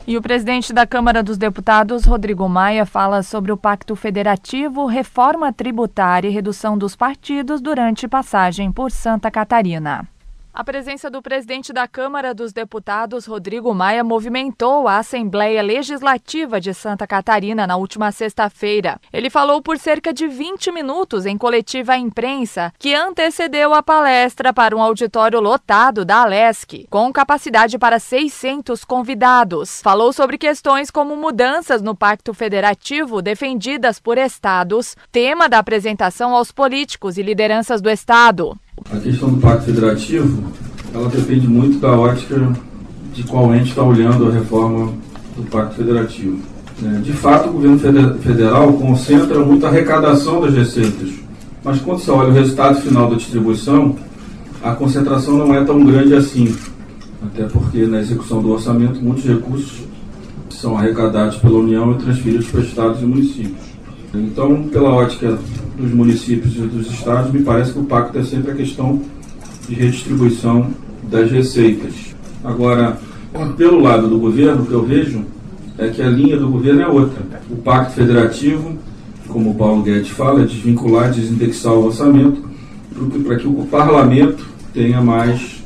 E 0.07 0.17
o 0.17 0.23
presidente 0.23 0.73
da 0.73 0.87
Câmara 0.87 1.23
dos 1.23 1.39
Deputados, 1.39 2.05
Rodrigo 2.05 2.49
Maia, 2.49 2.85
fala 2.85 3.23
sobre 3.23 3.53
o 3.53 3.57
Pacto 3.57 3.95
Federativo, 3.95 4.87
reforma 4.87 5.53
tributária 5.53 6.27
e 6.29 6.33
redução 6.33 6.77
dos 6.77 6.97
partidos 6.97 7.61
durante 7.61 8.09
passagem 8.09 8.73
por 8.73 8.91
Santa 8.91 9.31
Catarina. 9.31 10.09
A 10.53 10.65
presença 10.65 11.09
do 11.09 11.23
presidente 11.23 11.73
da 11.73 11.87
Câmara 11.87 12.35
dos 12.35 12.53
Deputados, 12.53 13.25
Rodrigo 13.25 13.73
Maia, 13.73 14.03
movimentou 14.03 14.89
a 14.89 14.99
Assembleia 14.99 15.63
Legislativa 15.63 16.61
de 16.61 16.75
Santa 16.75 17.07
Catarina 17.07 17.69
na 17.69 17.77
última 17.77 18.11
sexta-feira. 18.11 19.01
Ele 19.13 19.31
falou 19.31 19.63
por 19.63 19.79
cerca 19.79 20.13
de 20.13 20.27
20 20.27 20.73
minutos 20.73 21.25
em 21.25 21.39
coletiva 21.39 21.93
à 21.93 21.99
imprensa, 21.99 22.73
que 22.81 22.93
antecedeu 22.93 23.73
a 23.73 23.81
palestra 23.81 24.53
para 24.53 24.77
um 24.77 24.83
auditório 24.83 25.39
lotado 25.41 26.05
da 26.05 26.23
Alesc, 26.23 26.85
com 26.91 27.13
capacidade 27.13 27.79
para 27.79 28.01
600 28.01 28.85
convidados. 28.85 29.81
Falou 29.81 30.13
sobre 30.13 30.37
questões 30.37 30.91
como 30.91 31.15
mudanças 31.15 31.81
no 31.81 31.95
Pacto 31.95 32.35
Federativo 32.35 33.23
defendidas 33.23 34.01
por 34.01 34.19
estados, 34.19 34.97
tema 35.13 35.49
da 35.49 35.61
apresentação 35.61 36.35
aos 36.35 36.51
políticos 36.51 37.17
e 37.17 37.23
lideranças 37.23 37.81
do 37.81 37.89
Estado. 37.89 38.59
A 38.89 38.97
questão 38.97 39.31
do 39.31 39.41
Pacto 39.41 39.67
Federativo, 39.67 40.43
ela 40.95 41.09
depende 41.09 41.47
muito 41.47 41.79
da 41.79 41.93
ótica 41.93 42.53
de 43.13 43.23
qual 43.25 43.55
ente 43.55 43.71
está 43.71 43.83
olhando 43.83 44.29
a 44.29 44.33
reforma 44.33 44.93
do 45.37 45.43
Pacto 45.51 45.77
Federativo. 45.77 46.39
É, 46.83 46.99
de 47.01 47.13
fato, 47.13 47.51
o 47.51 47.53
governo 47.53 47.79
federal 48.21 48.73
concentra 48.73 49.39
muita 49.41 49.69
arrecadação 49.69 50.41
das 50.41 50.55
receitas, 50.55 51.11
mas 51.63 51.81
quando 51.81 51.99
você 51.99 52.11
olha 52.11 52.31
o 52.31 52.33
resultado 52.33 52.81
final 52.81 53.11
da 53.11 53.17
distribuição, 53.17 53.97
a 54.63 54.73
concentração 54.73 55.37
não 55.37 55.55
é 55.55 55.63
tão 55.63 55.85
grande 55.85 56.15
assim, 56.15 56.55
até 57.23 57.45
porque 57.45 57.87
na 57.87 58.01
execução 58.01 58.43
do 58.43 58.51
orçamento 58.51 59.01
muitos 59.01 59.25
recursos 59.25 59.83
são 60.49 60.77
arrecadados 60.77 61.37
pela 61.37 61.59
União 61.59 61.93
e 61.93 61.99
transferidos 61.99 62.47
para 62.49 62.61
estados 62.61 63.03
e 63.03 63.05
municípios. 63.05 63.70
Então, 64.15 64.65
pela 64.65 64.91
ótica 64.91 65.39
dos 65.77 65.93
municípios 65.93 66.57
e 66.57 66.61
dos 66.61 66.91
estados, 66.91 67.33
me 67.33 67.43
parece 67.43 67.73
que 67.73 67.79
o 67.79 67.85
pacto 67.85 68.19
é 68.19 68.25
sempre 68.25 68.51
a 68.51 68.55
questão 68.55 69.01
de 69.69 69.75
redistribuição 69.75 70.69
das 71.05 71.31
receitas. 71.31 71.95
Agora, 72.43 72.99
pelo 73.57 73.81
lado 73.81 74.09
do 74.09 74.19
governo, 74.19 74.63
o 74.63 74.67
que 74.67 74.73
eu 74.73 74.85
vejo 74.85 75.25
é 75.79 75.89
que 75.89 76.03
a 76.03 76.09
linha 76.09 76.37
do 76.37 76.49
governo 76.49 76.83
é 76.83 76.89
outra. 76.89 77.23
O 77.51 77.57
pacto 77.57 77.95
federativo, 77.95 78.77
como 79.29 79.51
o 79.51 79.55
Paulo 79.55 79.83
Guedes 79.83 80.11
fala, 80.11 80.43
é 80.43 80.45
desvincular, 80.45 81.11
desindexar 81.13 81.73
o 81.73 81.87
orçamento, 81.87 82.43
para 83.25 83.37
que 83.37 83.47
o 83.47 83.67
parlamento 83.71 84.45
tenha 84.75 85.01
mais 85.01 85.63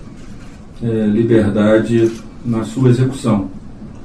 é, 0.83 1.07
liberdade 1.07 2.11
na 2.45 2.63
sua 2.65 2.91
execução. 2.91 3.49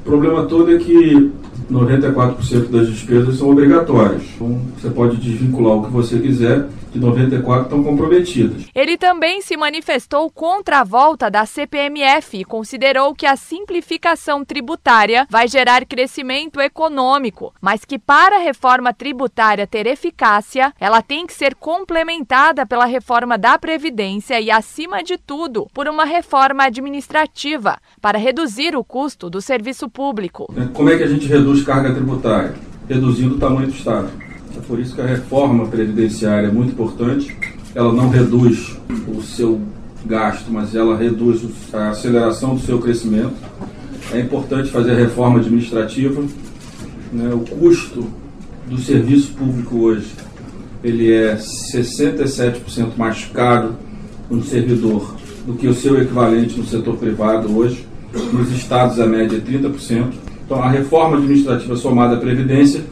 O 0.02 0.10
problema 0.10 0.45
todo 0.45 0.71
é 0.71 0.78
que 0.78 1.30
94% 1.71 2.69
das 2.69 2.88
despesas 2.88 3.38
são 3.38 3.49
obrigatórias. 3.49 4.23
Então, 4.36 4.60
você 4.79 4.89
pode 4.89 5.17
desvincular 5.17 5.77
o 5.77 5.86
que 5.86 5.91
você 5.91 6.19
quiser 6.19 6.67
que 6.91 6.99
94 6.99 7.63
estão 7.63 7.84
comprometidas. 7.84 8.65
Ele 8.73 8.97
também 8.97 9.41
se 9.41 9.56
manifestou 9.56 10.30
contra 10.30 10.80
a 10.80 10.84
volta 10.84 11.30
da 11.30 11.45
CPMF 11.45 12.38
e 12.39 12.45
considerou 12.45 13.13
que 13.13 13.25
a 13.25 13.36
simplificação 13.36 14.43
tributária 14.43 15.28
vai 15.30 15.47
gerar 15.47 15.86
crescimento 15.86 16.60
econômico, 16.60 17.54
mas 17.62 17.86
que 17.86 17.99
para 17.99 18.38
a 18.38 18.39
reforma 18.39 18.93
tributária 18.93 19.67
ter 19.67 19.88
eficácia, 19.88 20.73
ela 20.80 21.02
tem 21.02 21.25
que 21.25 21.34
ser 21.34 21.56
complementada 21.56 22.65
pela 22.65 22.86
reforma 22.86 23.38
da 23.38 23.58
Previdência 23.58 24.39
e, 24.39 24.49
acima 24.49 25.04
de 25.04 25.17
tudo, 25.17 25.67
por 25.73 25.88
uma 25.88 26.06
reforma 26.06 26.63
administrativa 26.63 27.78
para 28.02 28.17
reduzir 28.17 28.75
o 28.75 28.84
custo 28.84 29.30
do 29.30 29.41
serviço 29.41 29.89
público. 29.89 30.52
Como 30.73 30.89
é 30.89 30.97
que 30.97 31.04
a 31.04 31.08
gente 31.08 31.28
reduz 31.28 31.63
carga 31.63 31.93
tributária? 31.93 32.54
Reduzindo 32.88 33.36
o 33.36 33.39
tamanho 33.39 33.67
do 33.67 33.73
Estado. 33.73 34.29
É 34.58 34.60
por 34.62 34.80
isso 34.80 34.96
que 34.96 35.02
a 35.02 35.06
reforma 35.06 35.68
previdenciária 35.68 36.48
é 36.48 36.52
muito 36.52 36.72
importante. 36.72 37.36
Ela 37.76 37.94
não 37.94 38.10
reduz 38.10 38.78
o 39.08 39.22
seu 39.22 39.62
gasto, 40.06 40.52
mas 40.52 40.76
ela 40.76 40.98
reduz 40.98 41.42
a 41.74 41.90
aceleração 41.90 42.56
do 42.56 42.62
seu 42.62 42.80
crescimento. 42.80 43.34
É 44.12 44.20
importante 44.20 44.70
fazer 44.70 44.92
a 44.92 44.96
reforma 44.96 45.40
administrativa. 45.40 46.24
Né? 47.12 47.34
O 47.34 47.40
custo 47.40 48.08
do 48.68 48.78
serviço 48.78 49.34
público 49.34 49.78
hoje 49.78 50.14
ele 50.84 51.12
é 51.12 51.36
67% 51.36 52.92
mais 52.98 53.26
caro 53.26 53.76
um 54.32 54.42
servidor 54.42 55.16
do 55.46 55.54
que 55.54 55.68
o 55.68 55.74
seu 55.74 56.02
equivalente 56.02 56.58
no 56.58 56.66
setor 56.66 56.96
privado 56.98 57.56
hoje. 57.56 57.86
Nos 58.32 58.52
estados 58.52 59.00
a 59.00 59.06
média 59.06 59.38
é 59.38 59.40
30%. 59.40 60.14
Então 60.46 60.62
a 60.62 60.70
reforma 60.70 61.18
administrativa 61.18 61.76
somada 61.76 62.16
à 62.16 62.20
previdência 62.20 62.84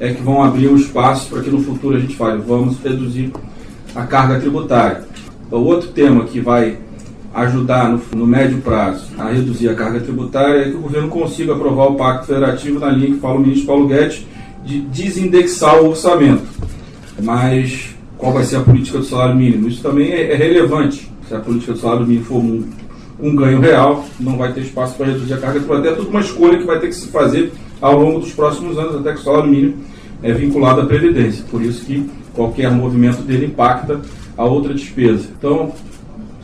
é 0.00 0.12
que 0.12 0.22
vão 0.22 0.42
abrir 0.42 0.68
um 0.68 0.76
espaço 0.76 1.28
para 1.28 1.42
que 1.42 1.50
no 1.50 1.60
futuro 1.60 1.96
a 1.96 2.00
gente 2.00 2.16
fale, 2.16 2.42
vamos 2.42 2.78
reduzir 2.82 3.32
a 3.94 4.02
carga 4.02 4.40
tributária. 4.40 5.04
O 5.50 5.56
outro 5.58 5.88
tema 5.90 6.24
que 6.24 6.40
vai 6.40 6.78
ajudar 7.32 7.90
no, 7.90 8.00
no, 8.14 8.26
médio 8.26 8.58
prazo 8.58 9.06
a 9.18 9.28
reduzir 9.28 9.68
a 9.68 9.74
carga 9.74 10.00
tributária 10.00 10.60
é 10.60 10.70
que 10.70 10.76
o 10.76 10.80
governo 10.80 11.08
consiga 11.08 11.54
aprovar 11.54 11.86
o 11.86 11.94
Pacto 11.94 12.26
Federativo 12.26 12.78
na 12.78 12.90
linha 12.90 13.14
que 13.14 13.20
fala 13.20 13.36
o 13.36 13.40
ministro 13.40 13.66
Paulo 13.66 13.88
Guedes 13.88 14.24
de 14.64 14.80
desindexar 14.80 15.80
o 15.82 15.90
orçamento. 15.90 16.44
Mas 17.22 17.94
qual 18.16 18.32
vai 18.32 18.44
ser 18.44 18.56
a 18.56 18.60
política 18.60 18.98
do 18.98 19.04
salário 19.04 19.36
mínimo? 19.36 19.68
Isso 19.68 19.82
também 19.82 20.10
é, 20.10 20.32
é 20.32 20.36
relevante. 20.36 21.10
Se 21.28 21.34
a 21.34 21.40
política 21.40 21.72
do 21.72 21.78
salário 21.78 22.06
mínimo 22.06 22.24
for 22.24 22.36
um, 22.38 22.64
um 23.20 23.34
ganho 23.34 23.60
real, 23.60 24.04
não 24.18 24.36
vai 24.36 24.52
ter 24.52 24.60
espaço 24.60 24.96
para 24.96 25.06
reduzir 25.06 25.34
a 25.34 25.38
carga 25.38 25.58
tributária. 25.58 25.90
É 25.90 25.94
tudo 25.94 26.10
uma 26.10 26.20
escolha 26.20 26.58
que 26.58 26.64
vai 26.64 26.78
ter 26.78 26.88
que 26.88 26.94
se 26.94 27.08
fazer 27.08 27.52
ao 27.80 27.98
longo 27.98 28.20
dos 28.20 28.32
próximos 28.32 28.78
anos, 28.78 28.96
até 28.96 29.12
que 29.12 29.20
o 29.20 29.22
salário 29.22 29.50
mínimo 29.50 29.76
é 30.22 30.32
vinculado 30.32 30.80
à 30.80 30.86
Previdência. 30.86 31.44
Por 31.50 31.62
isso 31.62 31.84
que 31.84 32.08
qualquer 32.32 32.70
movimento 32.70 33.22
dele 33.22 33.46
impacta 33.46 34.00
a 34.36 34.44
outra 34.44 34.74
despesa. 34.74 35.28
Então, 35.38 35.72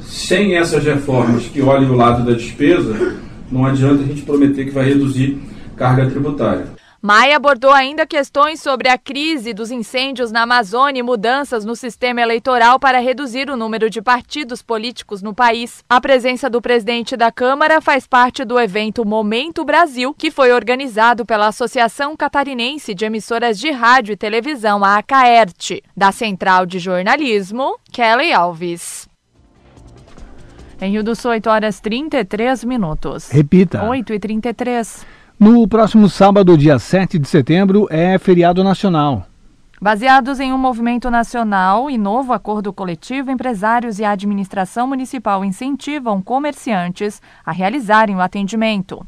sem 0.00 0.56
essas 0.56 0.84
reformas 0.84 1.44
que 1.44 1.62
olhem 1.62 1.88
o 1.88 1.96
lado 1.96 2.24
da 2.24 2.32
despesa, 2.32 3.16
não 3.50 3.64
adianta 3.64 4.02
a 4.02 4.06
gente 4.06 4.22
prometer 4.22 4.66
que 4.66 4.70
vai 4.70 4.86
reduzir 4.86 5.40
carga 5.76 6.06
tributária. 6.06 6.66
Maia 7.02 7.36
abordou 7.36 7.72
ainda 7.72 8.06
questões 8.06 8.60
sobre 8.60 8.86
a 8.86 8.98
crise 8.98 9.54
dos 9.54 9.70
incêndios 9.70 10.30
na 10.30 10.42
Amazônia 10.42 11.00
e 11.00 11.02
mudanças 11.02 11.64
no 11.64 11.74
sistema 11.74 12.20
eleitoral 12.20 12.78
para 12.78 13.00
reduzir 13.00 13.48
o 13.48 13.56
número 13.56 13.88
de 13.88 14.02
partidos 14.02 14.60
políticos 14.60 15.22
no 15.22 15.32
país. 15.32 15.82
A 15.88 15.98
presença 15.98 16.50
do 16.50 16.60
presidente 16.60 17.16
da 17.16 17.32
Câmara 17.32 17.80
faz 17.80 18.06
parte 18.06 18.44
do 18.44 18.60
evento 18.60 19.02
Momento 19.02 19.64
Brasil, 19.64 20.12
que 20.12 20.30
foi 20.30 20.52
organizado 20.52 21.24
pela 21.24 21.46
Associação 21.46 22.14
Catarinense 22.14 22.94
de 22.94 23.06
Emissoras 23.06 23.58
de 23.58 23.70
Rádio 23.70 24.12
e 24.12 24.16
Televisão, 24.16 24.84
a 24.84 24.98
ACAERT. 24.98 25.82
Da 25.96 26.12
Central 26.12 26.66
de 26.66 26.78
Jornalismo, 26.78 27.78
Kelly 27.90 28.30
Alves. 28.30 29.08
Em 30.78 30.92
Rio 30.92 31.02
do 31.02 31.16
Sul, 31.16 31.30
8 31.30 31.48
horas 31.48 31.80
33 31.80 32.62
minutos. 32.64 33.30
Repita. 33.30 33.88
8 33.88 34.12
e 34.12 34.18
33. 34.18 35.19
No 35.40 35.66
próximo 35.66 36.06
sábado, 36.06 36.54
dia 36.54 36.78
7 36.78 37.18
de 37.18 37.26
setembro, 37.26 37.86
é 37.88 38.18
feriado 38.18 38.62
nacional. 38.62 39.24
Baseados 39.80 40.38
em 40.38 40.52
um 40.52 40.58
movimento 40.58 41.10
nacional 41.10 41.88
e 41.88 41.96
novo 41.96 42.34
acordo 42.34 42.74
coletivo, 42.74 43.30
empresários 43.30 43.98
e 43.98 44.04
a 44.04 44.10
administração 44.10 44.86
municipal 44.86 45.42
incentivam 45.42 46.20
comerciantes 46.20 47.22
a 47.42 47.52
realizarem 47.52 48.14
o 48.14 48.20
atendimento. 48.20 49.02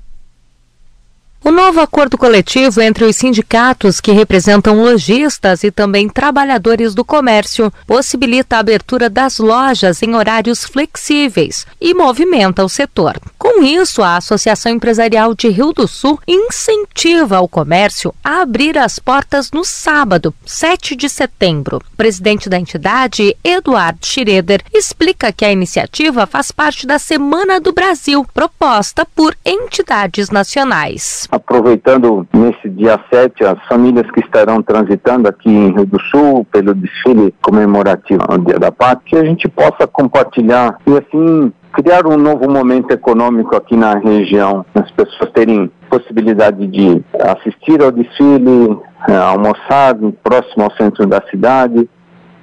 O 1.45 1.51
novo 1.51 1.81
acordo 1.81 2.17
coletivo 2.17 2.81
entre 2.81 3.05
os 3.05 3.17
sindicatos 3.17 4.01
que 4.01 4.13
representam 4.13 4.81
lojistas 4.81 5.65
e 5.65 5.73
também 5.73 6.09
trabalhadores 6.09 6.95
do 6.95 7.05
comércio 7.05 7.73
possibilita 7.85 8.55
a 8.55 8.61
abertura 8.61 9.11
das 9.11 9.39
lojas 9.39 10.05
em 10.05 10.15
horários 10.15 10.63
flexíveis 10.65 11.67
e 11.81 11.93
movimenta 11.95 12.65
o 12.65 12.69
setor. 12.69 13.21
Com 13.37 13.61
isso, 13.61 14.05
a 14.05 14.19
Associação 14.19 14.71
Empresarial 14.71 15.35
de 15.35 15.49
Rio 15.49 15.73
do 15.73 15.89
Sul 15.89 16.17
incentiva 16.29 17.41
o 17.41 17.49
comércio 17.49 18.15
a 18.23 18.43
abrir 18.43 18.79
as 18.79 19.01
portas 19.01 19.51
no 19.51 19.65
sábado, 19.65 20.33
7 20.47 20.95
de 20.95 21.09
setembro. 21.09 21.79
O 21.79 21.97
presidente 21.97 22.49
da 22.49 22.57
entidade, 22.57 23.37
Eduardo 23.43 24.07
Schroeder, 24.07 24.63
explica 24.73 25.33
que 25.33 25.45
a 25.45 25.51
iniciativa 25.51 26.25
faz 26.25 26.53
parte 26.53 26.87
da 26.87 27.01
Semana 27.01 27.59
do 27.59 27.73
Brasil, 27.73 28.25
proposta 28.33 29.05
por 29.05 29.37
entidades 29.45 30.31
nacionais 30.31 31.27
aproveitando 31.33 32.29
nesse 32.31 32.69
dia 32.69 33.01
7 33.11 33.43
as 33.43 33.59
famílias 33.67 34.09
que 34.11 34.21
estarão 34.21 34.63
transitando 34.63 35.27
aqui 35.27 35.49
em 35.49 35.73
Rio 35.73 35.87
do 35.87 35.99
Sul 36.03 36.47
pelo 36.53 36.75
desfile 36.75 37.35
comemorativo 37.41 38.21
ao 38.29 38.37
Dia 38.37 38.59
da 38.59 38.71
Pátria, 38.71 39.03
que 39.07 39.17
a 39.17 39.25
gente 39.25 39.49
possa 39.49 39.87
compartilhar 39.87 40.77
e 40.87 40.91
assim 40.93 41.51
criar 41.73 42.07
um 42.07 42.19
novo 42.19 42.51
momento 42.51 42.91
econômico 42.91 43.57
aqui 43.57 43.75
na 43.75 43.95
região, 43.95 44.67
as 44.75 44.91
pessoas 44.91 45.31
terem 45.33 45.73
possibilidade 45.89 46.67
de 46.67 47.03
assistir 47.19 47.83
ao 47.83 47.91
desfile, 47.91 48.79
eh, 49.09 49.17
almoçar 49.17 49.97
próximo 50.23 50.65
ao 50.65 50.73
centro 50.73 51.07
da 51.07 51.23
cidade, 51.31 51.89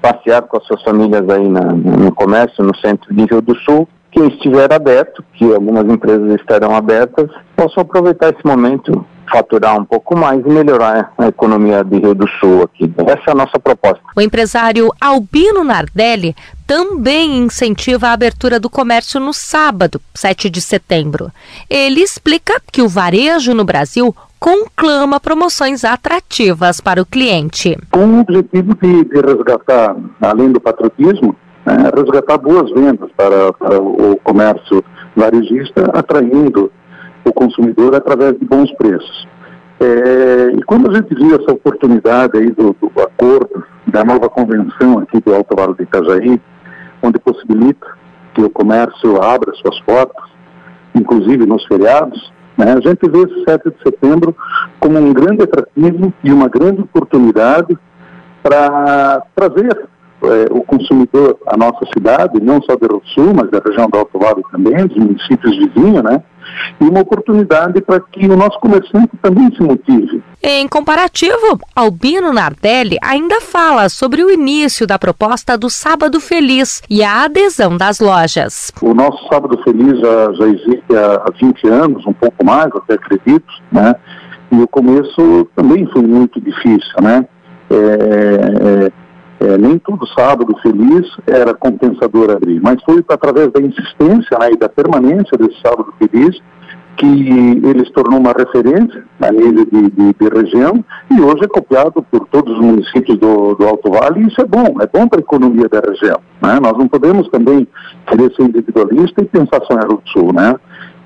passear 0.01 0.41
com 0.41 0.57
as 0.57 0.65
suas 0.65 0.81
famílias 0.81 1.29
aí 1.29 1.47
na, 1.47 1.61
no 1.61 2.11
comércio, 2.11 2.63
no 2.63 2.75
centro 2.77 3.13
de 3.13 3.23
Rio 3.25 3.39
do 3.39 3.55
Sul 3.57 3.87
quem 4.11 4.27
estiver 4.27 4.71
aberto, 4.73 5.23
que 5.33 5.45
algumas 5.53 5.85
empresas 5.85 6.39
estarão 6.39 6.75
abertas, 6.75 7.29
possam 7.55 7.83
aproveitar 7.83 8.29
esse 8.29 8.45
momento, 8.45 9.05
faturar 9.31 9.79
um 9.79 9.85
pouco 9.85 10.17
mais 10.17 10.43
e 10.43 10.49
melhorar 10.49 11.13
a 11.17 11.27
economia 11.27 11.83
de 11.83 11.99
Rio 11.99 12.15
do 12.15 12.27
Sul 12.39 12.63
aqui. 12.63 12.91
Essa 13.05 13.23
é 13.27 13.31
a 13.31 13.35
nossa 13.35 13.59
proposta. 13.59 14.01
O 14.15 14.21
empresário 14.21 14.89
Albino 14.99 15.63
Nardelli 15.63 16.35
também 16.65 17.37
incentiva 17.37 18.07
a 18.07 18.13
abertura 18.13 18.59
do 18.59 18.69
comércio 18.69 19.19
no 19.19 19.33
sábado, 19.33 20.01
7 20.13 20.49
de 20.49 20.61
setembro. 20.61 21.31
Ele 21.69 22.01
explica 22.01 22.59
que 22.71 22.81
o 22.81 22.89
varejo 22.89 23.53
no 23.53 23.63
Brasil 23.63 24.15
conclama 24.39 25.19
promoções 25.19 25.83
atrativas 25.83 26.79
para 26.79 27.01
o 27.01 27.05
cliente. 27.05 27.77
Com 27.91 28.05
o 28.05 28.19
objetivo 28.21 28.73
de, 28.75 29.03
de 29.03 29.21
resgatar, 29.21 29.95
além 30.21 30.51
do 30.51 30.61
patriotismo, 30.61 31.35
né, 31.65 31.89
resgatar 31.95 32.37
boas 32.37 32.71
vendas 32.71 33.09
para, 33.15 33.53
para 33.53 33.79
o 33.79 34.17
comércio 34.23 34.83
varejista, 35.15 35.89
atraindo 35.93 36.71
o 37.25 37.33
consumidor 37.33 37.95
através 37.95 38.37
de 38.39 38.45
bons 38.45 38.71
preços. 38.73 39.27
É, 39.79 40.51
e 40.55 40.61
quando 40.63 40.91
a 40.91 40.93
gente 40.93 41.13
viu 41.15 41.35
essa 41.35 41.53
oportunidade 41.53 42.37
aí 42.37 42.51
do, 42.51 42.75
do, 42.79 43.01
acordo, 43.01 43.63
da 43.87 44.03
nova 44.03 44.29
convenção 44.29 44.99
aqui 44.99 45.21
do 45.21 45.33
Alto 45.33 45.55
Vale 45.55 45.73
de 45.75 45.83
Itajaí, 45.83 46.41
onde 47.01 47.19
possibilita 47.19 47.87
que 48.33 48.41
o 48.41 48.49
comércio 48.49 49.21
abra 49.21 49.53
suas 49.55 49.79
portas, 49.81 50.25
inclusive 50.93 51.45
nos 51.45 51.65
feriados, 51.65 52.31
né, 52.57 52.73
a 52.73 52.81
gente 52.81 53.09
vê 53.09 53.19
esse 53.19 53.43
7 53.45 53.69
de 53.69 53.83
setembro 53.83 54.35
como 54.81 54.99
um 54.99 55.13
grande 55.13 55.43
atrativo 55.43 56.13
e 56.23 56.31
uma 56.31 56.49
grande 56.49 56.81
oportunidade 56.81 57.77
para 58.43 59.23
trazer 59.33 59.87
é, 60.21 60.47
o 60.51 60.61
consumidor, 60.63 61.37
a 61.47 61.55
nossa 61.55 61.85
cidade, 61.93 62.41
não 62.41 62.61
só 62.61 62.75
do 62.75 63.01
Sul, 63.13 63.33
mas 63.33 63.49
da 63.49 63.59
região 63.59 63.87
do 63.87 63.97
Alto 63.97 64.19
Vale 64.19 64.43
também, 64.51 64.85
dos 64.85 64.97
municípios 64.97 65.57
vizinhos, 65.57 66.03
né? 66.03 66.21
E 66.81 66.83
uma 66.83 67.01
oportunidade 67.01 67.79
para 67.81 67.99
que 67.99 68.25
o 68.25 68.35
nosso 68.35 68.59
comerciante 68.59 69.11
também 69.21 69.53
se 69.55 69.61
motive. 69.61 70.21
Em 70.41 70.67
comparativo, 70.67 71.59
Albino 71.75 72.33
Nardelli 72.33 72.97
ainda 73.03 73.39
fala 73.39 73.87
sobre 73.87 74.23
o 74.23 74.31
início 74.31 74.87
da 74.87 74.97
proposta 74.97 75.57
do 75.57 75.69
Sábado 75.69 76.19
Feliz 76.19 76.81
e 76.89 77.03
a 77.03 77.23
adesão 77.23 77.77
das 77.77 77.99
lojas. 77.99 78.71
O 78.81 78.93
nosso 78.93 79.25
Sábado 79.27 79.61
Feliz 79.63 79.99
já, 79.99 80.33
já 80.33 80.45
existe 80.47 80.95
há 80.95 81.31
20 81.39 81.67
anos, 81.67 82.05
um 82.05 82.13
pouco 82.13 82.43
mais, 82.43 82.67
até 82.75 82.95
acredito, 82.95 83.47
né? 83.71 83.93
E 84.51 84.55
o 84.59 84.67
começo 84.67 85.47
também 85.55 85.85
foi 85.91 86.01
muito 86.01 86.41
difícil, 86.41 86.93
né? 87.01 87.25
É, 87.69 88.87
é 88.87 88.98
É, 89.39 89.57
nem 89.57 89.79
todo 89.79 90.05
sábado 90.07 90.53
feliz 90.61 91.07
era 91.25 91.53
compensador 91.53 92.29
abrir, 92.29 92.59
mas 92.61 92.83
foi 92.83 93.03
através 93.07 93.49
da 93.53 93.61
insistência 93.61 94.37
né, 94.37 94.51
e 94.51 94.57
da 94.57 94.67
permanência 94.67 95.37
desse 95.37 95.61
sábado 95.61 95.93
feliz 95.97 96.41
que 96.97 97.05
ele 97.05 97.85
se 97.85 97.93
tornou 97.93 98.19
uma 98.19 98.33
referência 98.33 99.05
a 99.21 99.31
nível 99.31 99.65
de, 99.65 99.89
de, 99.89 100.13
de, 100.13 100.29
região 100.35 100.83
e 101.09 101.21
hoje 101.21 101.45
é 101.45 101.47
copiado 101.47 102.03
por 102.11 102.27
todos 102.27 102.53
os 102.53 102.59
municípios 102.59 103.17
do, 103.17 103.55
do 103.55 103.65
Alto 103.65 103.89
Vale 103.89 104.21
e 104.21 104.27
isso 104.27 104.41
é 104.41 104.45
bom, 104.45 104.75
é 104.81 104.85
bom 104.85 105.07
para 105.07 105.19
a 105.19 105.21
economia 105.21 105.69
da 105.69 105.79
região. 105.79 106.19
Né? 106.41 106.59
Nós 106.61 106.77
não 106.77 106.89
podemos 106.89 107.29
também 107.29 107.65
querer 108.05 108.33
ser 108.35 108.43
individualista 108.43 109.21
e 109.21 109.25
pensar 109.25 109.61
só 109.65 109.75
em 109.75 109.87
Rio 109.87 110.01
do 110.03 110.09
Sul, 110.09 110.33
né? 110.33 110.55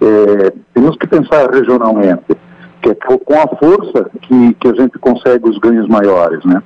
É, 0.01 0.53
temos 0.73 0.97
que 0.97 1.05
pensar 1.05 1.51
regionalmente, 1.51 2.35
que 2.81 2.89
é 2.89 2.95
com 2.95 3.35
a 3.35 3.47
força 3.55 4.09
que, 4.23 4.53
que 4.55 4.67
a 4.67 4.73
gente 4.73 4.97
consegue 4.97 5.47
os 5.47 5.59
ganhos 5.59 5.87
maiores, 5.87 6.43
né? 6.43 6.63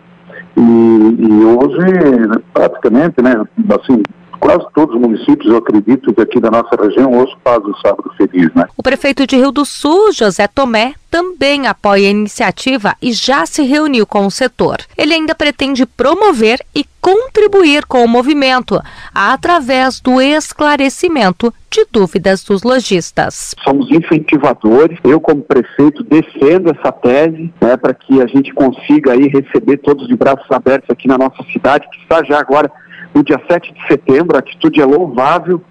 E, 0.58 0.60
e 0.60 1.46
hoje, 1.46 2.42
praticamente, 2.52 3.22
né, 3.22 3.36
assim, 3.70 4.02
quase 4.40 4.66
todos 4.74 4.96
os 4.96 5.02
municípios, 5.02 5.50
eu 5.52 5.58
acredito 5.58 6.14
que 6.14 6.22
aqui 6.22 6.40
da 6.40 6.52
nossa 6.52 6.76
região 6.80 7.12
hoje 7.14 7.36
fazem 7.44 7.70
o 7.70 7.78
sábado 7.78 8.12
feliz, 8.18 8.54
né? 8.54 8.66
O 8.78 8.84
prefeito 8.84 9.26
de 9.28 9.36
Rio 9.36 9.52
do 9.52 9.66
Sul, 9.66 10.12
José 10.12 10.48
Tomé, 10.48 10.94
também 11.10 11.68
apoia 11.68 12.08
a 12.08 12.12
iniciativa 12.12 12.96
e 13.02 13.12
já 13.12 13.46
se 13.46 13.64
reuniu 13.64 14.06
com 14.06 14.26
o 14.26 14.32
setor. 14.32 14.78
Ele 14.98 15.14
ainda 15.14 15.34
pretende 15.34 15.86
promover 15.86 16.60
e 16.76 16.86
contribuir 17.02 17.86
com 17.86 18.04
o 18.04 18.08
movimento 18.08 18.82
através 19.14 20.02
do 20.02 20.20
esclarecimento 20.22 21.54
de 21.72 21.86
dúvidas 21.92 22.44
dos 22.44 22.64
lojistas. 22.64 23.56
Somos 23.64 23.90
incentivadores. 23.90 24.98
Eu, 25.04 25.20
como 25.20 25.42
prefeito, 25.42 26.04
defendo 26.04 26.70
essa 26.70 26.92
tese 26.92 27.54
né, 27.62 27.78
para 27.78 27.94
que 27.94 28.22
a 28.22 28.28
gente 28.28 28.54
consiga 28.54 29.14
aí 29.14 29.28
receber 29.28 29.78
todos 29.78 30.08
de 30.08 30.16
braços 30.16 30.50
abertos 30.52 30.90
aqui 30.90 31.08
na 31.08 31.18
nossa 31.18 31.42
cidade, 31.52 31.88
que 31.90 32.02
está 32.02 32.24
já 32.24 32.40
agora 32.40 32.72
no 33.14 33.24
dia 33.24 33.42
7 33.50 33.74
de 33.74 33.88
setembro. 33.88 34.36
A 34.36 34.40
atitude 34.40 34.82
é 34.82 34.86
louvável. 34.86 35.62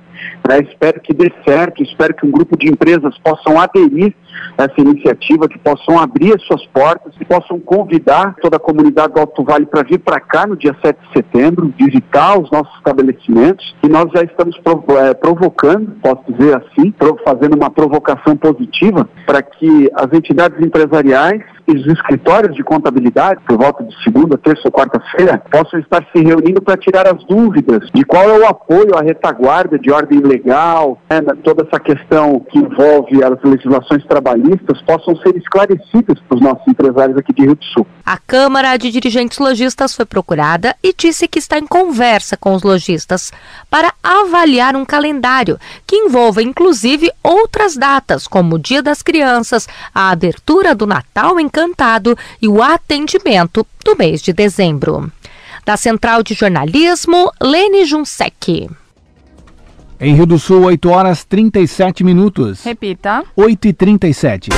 Né? 0.49 0.61
Espero 0.61 1.01
que 1.01 1.13
dê 1.13 1.33
certo, 1.47 1.83
espero 1.83 2.15
que 2.15 2.27
um 2.27 2.31
grupo 2.31 2.57
de 2.57 2.69
empresas 2.69 3.17
possam 3.19 3.61
aderir 3.61 4.15
essa 4.57 4.81
iniciativa, 4.81 5.49
que 5.49 5.59
possam 5.59 5.99
abrir 5.99 6.35
as 6.35 6.43
suas 6.43 6.65
portas, 6.67 7.15
que 7.17 7.25
possam 7.25 7.61
convidar 7.61 8.35
toda 8.41 8.57
a 8.57 8.61
comunidade 8.61 9.15
do 9.15 9.21
Alto 9.21 9.45
Vale 9.45 9.67
para 9.67 9.83
vir 9.83 9.99
para 9.99 10.21
cá 10.21 10.47
no 10.47 10.57
dia 10.57 10.75
7 10.85 10.99
de 10.99 11.13
setembro, 11.13 11.73
visitar 11.79 12.39
os 12.39 12.51
nossos 12.51 12.75
estabelecimentos. 12.77 13.75
E 13.83 13.89
nós 13.89 14.11
já 14.15 14.23
estamos 14.23 14.57
é, 15.01 15.15
provocando, 15.15 15.93
posso 16.03 16.23
dizer 16.33 16.57
assim, 16.57 16.93
fazendo 17.25 17.57
uma 17.57 17.71
provocação 17.71 18.37
positiva 18.37 19.09
para 19.27 19.43
que 19.43 19.91
as 19.95 20.13
entidades 20.13 20.59
empresariais 20.65 21.43
e 21.69 21.77
os 21.77 21.87
escritórios 21.87 22.55
de 22.55 22.63
contabilidade, 22.63 23.41
por 23.47 23.59
volta 23.59 23.83
de 23.83 24.03
segunda, 24.03 24.39
terça 24.39 24.63
ou 24.65 24.73
quarta-feira, 24.73 25.43
possam 25.51 25.81
estar 25.81 26.05
se 26.15 26.23
reunindo 26.23 26.63
para 26.63 26.77
tirar 26.77 27.07
as 27.07 27.25
dúvidas 27.25 27.89
de 27.93 28.05
qual 28.05 28.25
é 28.25 28.39
o 28.39 28.47
apoio 28.47 28.97
à 28.97 29.03
retaguarda 29.03 29.79
de 29.79 29.91
ordem 29.91 30.21
legal, 30.21 30.99
né, 31.11 31.21
toda 31.43 31.67
essa 31.67 31.81
questão 31.81 32.41
que 32.41 32.59
envolve 32.59 33.23
as 33.23 33.43
legislações 33.43 34.05
trabalhistas, 34.07 34.26
possam 34.87 35.17
ser 35.17 35.37
esclarecidas 35.37 36.19
para 36.21 36.37
os 36.37 36.41
nossos 36.41 36.67
empresários 36.67 37.19
aqui 37.19 37.33
de 37.33 37.43
Rio 37.43 37.55
do 37.55 37.65
Sul. 37.65 37.87
A 38.05 38.17
Câmara 38.19 38.77
de 38.77 38.91
Dirigentes 38.91 39.39
Lojistas 39.39 39.95
foi 39.95 40.05
procurada 40.05 40.75
e 40.83 40.95
disse 40.97 41.29
que 41.29 41.39
está 41.39 41.59
em 41.59 41.67
conversa 41.67 42.37
com 42.37 42.55
os 42.55 42.63
lojistas 42.63 43.33
para 43.71 43.93
avaliar 44.03 44.77
um 44.77 44.85
calendário 44.85 45.59
que 45.87 45.97
envolva 45.97 46.43
inclusive 46.43 47.11
outras 47.23 47.77
datas, 47.77 48.27
como 48.27 48.57
o 48.57 48.59
Dia 48.59 48.83
das 48.83 49.03
Crianças, 49.03 49.69
a 49.95 50.11
abertura 50.11 50.75
do 50.75 50.87
Natal 50.87 51.39
Encantado 51.41 52.17
e 52.41 52.49
o 52.49 52.63
atendimento 52.63 53.67
do 53.85 53.97
mês 53.97 54.23
de 54.23 54.33
dezembro. 54.33 55.11
Da 55.65 55.77
Central 55.77 56.23
de 56.23 56.35
Jornalismo, 56.35 57.33
Lene 57.41 57.85
Junsec. 57.85 58.69
Em 59.99 60.15
Rio 60.15 60.27
do 60.27 60.39
Sul, 60.39 60.65
8 60.65 60.91
horas 60.91 61.25
37 61.25 62.05
minutos. 62.05 62.63
Repita. 62.63 63.25
8 63.35 63.69
e 63.69 63.73
37. 63.73 64.51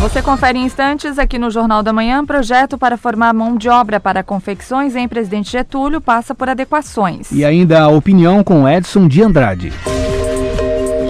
Você 0.00 0.22
confere 0.22 0.58
em 0.58 0.64
instantes 0.64 1.18
aqui 1.18 1.38
no 1.38 1.50
Jornal 1.50 1.82
da 1.82 1.92
Manhã. 1.92 2.24
Projeto 2.24 2.78
para 2.78 2.96
formar 2.96 3.32
mão 3.32 3.56
de 3.56 3.68
obra 3.68 4.00
para 4.00 4.22
confecções 4.22 4.96
em 4.96 5.06
Presidente 5.06 5.52
Getúlio 5.52 6.00
passa 6.00 6.34
por 6.34 6.48
adequações. 6.48 7.30
E 7.30 7.44
ainda 7.44 7.82
a 7.82 7.88
opinião 7.88 8.42
com 8.42 8.68
Edson 8.68 9.06
de 9.06 9.22
Andrade. 9.22 9.72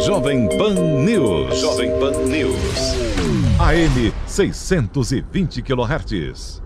Jovem 0.04 0.48
Pan 0.58 0.74
News. 0.74 1.58
Jovem 1.58 1.90
Pan 1.98 2.12
News. 2.26 2.96
AM 3.60 4.12
620 4.26 5.62
kHz. 5.62 6.61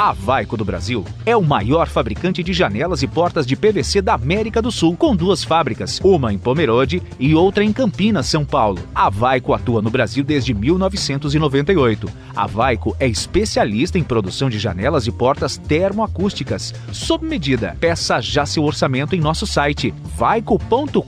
A 0.00 0.12
Vaico 0.12 0.56
do 0.56 0.64
Brasil 0.64 1.04
é 1.26 1.36
o 1.36 1.42
maior 1.42 1.86
fabricante 1.86 2.42
de 2.42 2.54
janelas 2.54 3.02
e 3.02 3.06
portas 3.06 3.46
de 3.46 3.54
PVC 3.54 4.00
da 4.00 4.14
América 4.14 4.62
do 4.62 4.72
Sul, 4.72 4.96
com 4.96 5.14
duas 5.14 5.44
fábricas, 5.44 6.00
uma 6.02 6.32
em 6.32 6.38
Pomerode 6.38 7.02
e 7.18 7.34
outra 7.34 7.62
em 7.62 7.70
Campinas, 7.70 8.24
São 8.24 8.42
Paulo. 8.42 8.78
A 8.94 9.10
Vaico 9.10 9.52
atua 9.52 9.82
no 9.82 9.90
Brasil 9.90 10.24
desde 10.24 10.54
1998. 10.54 12.08
A 12.34 12.46
Vaico 12.46 12.96
é 12.98 13.06
especialista 13.06 13.98
em 13.98 14.02
produção 14.02 14.48
de 14.48 14.58
janelas 14.58 15.06
e 15.06 15.12
portas 15.12 15.58
termoacústicas, 15.58 16.72
sob 16.90 17.26
medida. 17.26 17.76
Peça 17.78 18.22
já 18.22 18.46
seu 18.46 18.64
orçamento 18.64 19.14
em 19.14 19.20
nosso 19.20 19.46
site 19.46 19.92
vaico.com.br. 20.16 21.00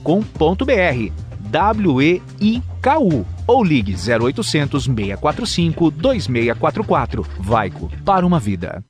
W-E-I-K-U 1.53 3.25
ou 3.45 3.63
ligue 3.63 3.93
0800 3.93 4.83
645 4.85 5.91
2644. 5.91 7.25
Vaico, 7.39 7.91
para 8.03 8.25
uma 8.25 8.39
vida. 8.39 8.83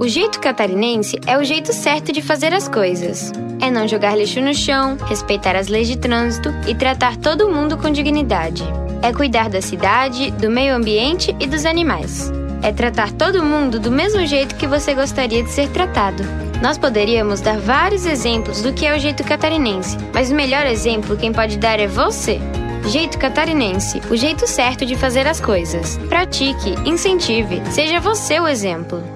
O 0.00 0.08
jeito 0.08 0.40
catarinense 0.40 1.18
é 1.26 1.36
o 1.36 1.44
jeito 1.44 1.74
certo 1.74 2.12
de 2.12 2.22
fazer 2.22 2.54
as 2.54 2.66
coisas. 2.68 3.32
É 3.60 3.70
não 3.70 3.86
jogar 3.86 4.16
lixo 4.16 4.40
no 4.40 4.54
chão, 4.54 4.96
respeitar 5.06 5.54
as 5.54 5.68
leis 5.68 5.88
de 5.88 5.98
trânsito 5.98 6.48
e 6.66 6.74
tratar 6.74 7.18
todo 7.18 7.50
mundo 7.50 7.76
com 7.76 7.90
dignidade. 7.90 8.64
É 9.02 9.12
cuidar 9.12 9.50
da 9.50 9.60
cidade, 9.60 10.30
do 10.30 10.50
meio 10.50 10.74
ambiente 10.74 11.36
e 11.38 11.46
dos 11.46 11.66
animais. 11.66 12.32
É 12.62 12.72
tratar 12.72 13.12
todo 13.12 13.44
mundo 13.44 13.78
do 13.78 13.90
mesmo 13.90 14.26
jeito 14.26 14.54
que 14.54 14.66
você 14.66 14.94
gostaria 14.94 15.42
de 15.42 15.50
ser 15.50 15.68
tratado. 15.68 16.22
Nós 16.62 16.78
poderíamos 16.78 17.40
dar 17.40 17.58
vários 17.58 18.06
exemplos 18.06 18.62
do 18.62 18.72
que 18.72 18.86
é 18.86 18.96
o 18.96 18.98
jeito 18.98 19.22
catarinense, 19.24 19.96
mas 20.12 20.30
o 20.30 20.34
melhor 20.34 20.66
exemplo 20.66 21.16
quem 21.16 21.32
pode 21.32 21.58
dar 21.58 21.78
é 21.78 21.86
você. 21.86 22.40
Jeito 22.86 23.18
catarinense, 23.18 24.00
o 24.10 24.16
jeito 24.16 24.46
certo 24.46 24.86
de 24.86 24.96
fazer 24.96 25.26
as 25.26 25.40
coisas. 25.40 25.98
Pratique, 26.08 26.74
incentive, 26.84 27.60
seja 27.70 28.00
você 28.00 28.38
o 28.38 28.46
exemplo. 28.46 29.15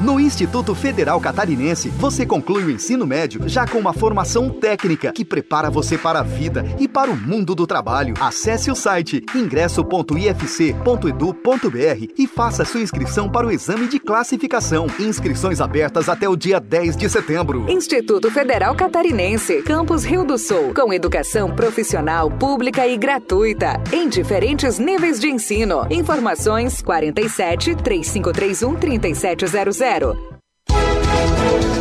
No 0.00 0.18
Instituto 0.18 0.74
Federal 0.74 1.20
Catarinense, 1.20 1.90
você 1.90 2.24
conclui 2.24 2.64
o 2.64 2.70
ensino 2.70 3.06
médio 3.06 3.46
já 3.46 3.66
com 3.66 3.76
uma 3.76 3.92
formação 3.92 4.48
técnica 4.48 5.12
que 5.12 5.26
prepara 5.26 5.68
você 5.68 5.98
para 5.98 6.20
a 6.20 6.22
vida 6.22 6.64
e 6.78 6.88
para 6.88 7.10
o 7.10 7.16
mundo 7.16 7.54
do 7.54 7.66
trabalho. 7.66 8.14
Acesse 8.18 8.70
o 8.70 8.74
site 8.74 9.22
ingresso.ifc.edu.br 9.34 12.12
e 12.16 12.26
faça 12.26 12.64
sua 12.64 12.80
inscrição 12.80 13.28
para 13.28 13.46
o 13.46 13.50
exame 13.50 13.88
de 13.88 13.98
classificação. 13.98 14.86
Inscrições 14.98 15.60
abertas 15.60 16.08
até 16.08 16.26
o 16.26 16.34
dia 16.34 16.58
10 16.58 16.96
de 16.96 17.10
setembro. 17.10 17.70
Instituto 17.70 18.30
Federal 18.30 18.74
Catarinense, 18.74 19.60
Campus 19.62 20.02
Rio 20.02 20.24
do 20.24 20.38
Sul, 20.38 20.72
com 20.74 20.94
educação 20.94 21.54
profissional, 21.54 22.30
pública 22.30 22.86
e 22.86 22.96
gratuita, 22.96 23.78
em 23.92 24.08
diferentes 24.08 24.78
níveis 24.78 25.20
de 25.20 25.28
ensino. 25.28 25.86
Informações 25.90 26.80
47 26.80 27.76
3531 27.76 28.76
3700 28.76 29.79
zero. 29.80 30.14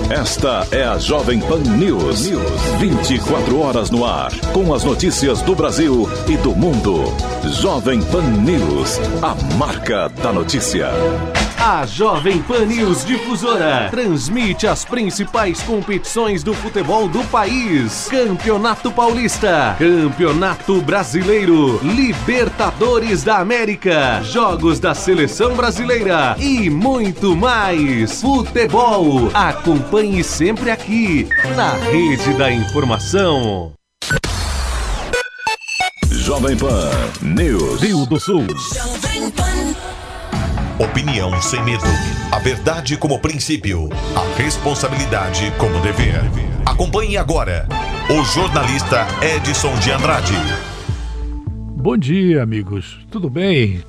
Esta 0.10 0.68
é 0.72 0.84
a 0.84 0.98
Jovem 0.98 1.40
Pan 1.40 1.60
News. 1.60 2.32
24 2.80 3.60
horas 3.60 3.92
no 3.92 4.04
ar. 4.04 4.32
Com 4.52 4.74
as 4.74 4.84
notícias 4.84 5.44
do 5.44 5.54
Brasil 5.54 6.10
e 6.28 6.36
do 6.38 6.56
mundo. 6.56 7.04
Jovem 7.62 8.02
Pan 8.02 8.24
News. 8.24 9.00
A 9.22 9.36
marca 9.56 10.10
da 10.10 10.34
notícia. 10.34 10.90
A 11.62 11.86
Jovem 11.86 12.42
Pan 12.42 12.66
News 12.66 13.06
Difusora 13.06 13.90
transmite 13.92 14.66
as 14.66 14.86
principais 14.86 15.62
competições 15.62 16.42
do 16.42 16.54
futebol 16.54 17.08
do 17.08 17.22
país: 17.26 18.08
Campeonato 18.10 18.90
Paulista, 18.90 19.76
Campeonato 19.78 20.82
Brasileiro, 20.82 21.80
Libertadores 21.84 23.24
da 23.24 23.40
América, 23.40 24.22
Jogos 24.24 24.80
da 24.80 24.96
Seleção 24.96 25.54
Brasileira 25.54 26.36
e 26.40 26.70
muito 26.70 27.36
mais. 27.36 28.22
Futebol. 28.22 29.30
Acompanhe 29.34 29.99
sempre 30.24 30.72
aqui 30.72 31.28
na 31.58 31.74
Rede 31.74 32.34
da 32.38 32.50
Informação. 32.50 33.74
Jovem 36.10 36.56
Pan 36.56 36.90
News. 37.22 37.82
Rio 37.82 38.06
do 38.06 38.18
Sul. 38.18 38.48
Opinião 40.80 41.42
sem 41.42 41.62
medo. 41.66 41.84
A 42.32 42.40
verdade 42.40 42.96
como 42.96 43.20
princípio. 43.20 43.90
A 44.16 44.42
responsabilidade 44.42 45.52
como 45.58 45.82
dever. 45.82 46.22
Acompanhe 46.66 47.18
agora 47.18 47.68
o 48.10 48.24
jornalista 48.24 49.06
Edson 49.22 49.78
de 49.80 49.92
Andrade. 49.92 50.34
Bom 51.76 51.98
dia, 51.98 52.42
amigos. 52.42 53.06
Tudo 53.12 53.30
bem? 53.30 53.84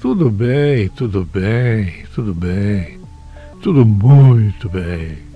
Tudo 0.00 0.28
bem, 0.28 0.88
tudo 0.88 1.24
bem, 1.24 2.04
tudo 2.12 2.34
bem. 2.34 2.98
Tudo 3.62 3.86
muito 3.86 4.68
bem. 4.68 5.31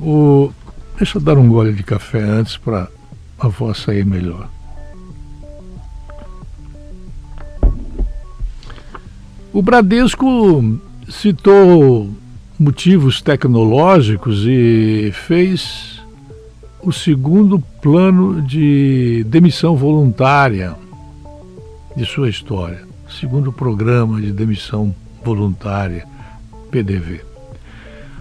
O... 0.00 0.50
Deixa 0.96 1.18
eu 1.18 1.22
dar 1.22 1.38
um 1.38 1.48
gole 1.48 1.72
de 1.72 1.82
café 1.82 2.20
antes 2.20 2.56
para 2.56 2.88
a 3.38 3.48
voz 3.48 3.78
sair 3.78 4.04
melhor. 4.04 4.48
O 9.52 9.62
Bradesco 9.62 10.80
citou 11.08 12.10
motivos 12.58 13.22
tecnológicos 13.22 14.44
e 14.46 15.10
fez 15.12 16.02
o 16.82 16.92
segundo 16.92 17.60
plano 17.80 18.42
de 18.42 19.24
demissão 19.28 19.76
voluntária 19.76 20.76
de 21.96 22.04
sua 22.04 22.28
história, 22.28 22.82
segundo 23.20 23.52
programa 23.52 24.20
de 24.20 24.32
demissão 24.32 24.94
voluntária, 25.24 26.06
PDV. 26.70 27.27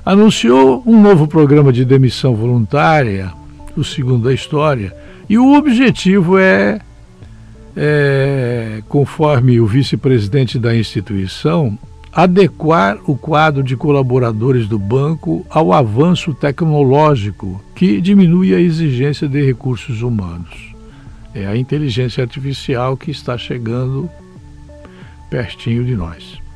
Anunciou 0.08 0.82
um 0.86 1.02
novo 1.02 1.28
programa 1.28 1.74
de 1.74 1.84
demissão 1.84 2.34
voluntária, 2.34 3.34
o 3.76 3.84
segundo 3.84 4.24
da 4.24 4.34
história, 4.34 4.96
e 5.28 5.38
o 5.38 5.54
objetivo 5.54 6.38
é 6.38 6.80
é, 7.76 8.82
conforme 8.88 9.60
o 9.60 9.68
vice-presidente 9.68 10.58
da 10.58 10.74
instituição, 10.74 11.78
adequar 12.14 12.98
o 13.06 13.18
quadro 13.18 13.62
de 13.62 13.76
colaboradores 13.76 14.66
do 14.66 14.80
banco 14.80 15.46
ao 15.50 15.74
avanço 15.74 16.34
tecnológico 16.34 17.62
que 17.76 18.00
diminui 18.00 18.56
a 18.56 18.62
exigência 18.62 19.28
de 19.28 19.46
recursos 19.46 20.02
humanos. 20.02 20.74
É 21.36 21.46
a 21.48 21.58
inteligência 21.58 22.24
artificial 22.24 22.96
que 22.96 23.12
está 23.12 23.38
chegando 23.38 24.10
pertinho 25.30 25.84
de 25.84 25.98
nós. 25.98 26.47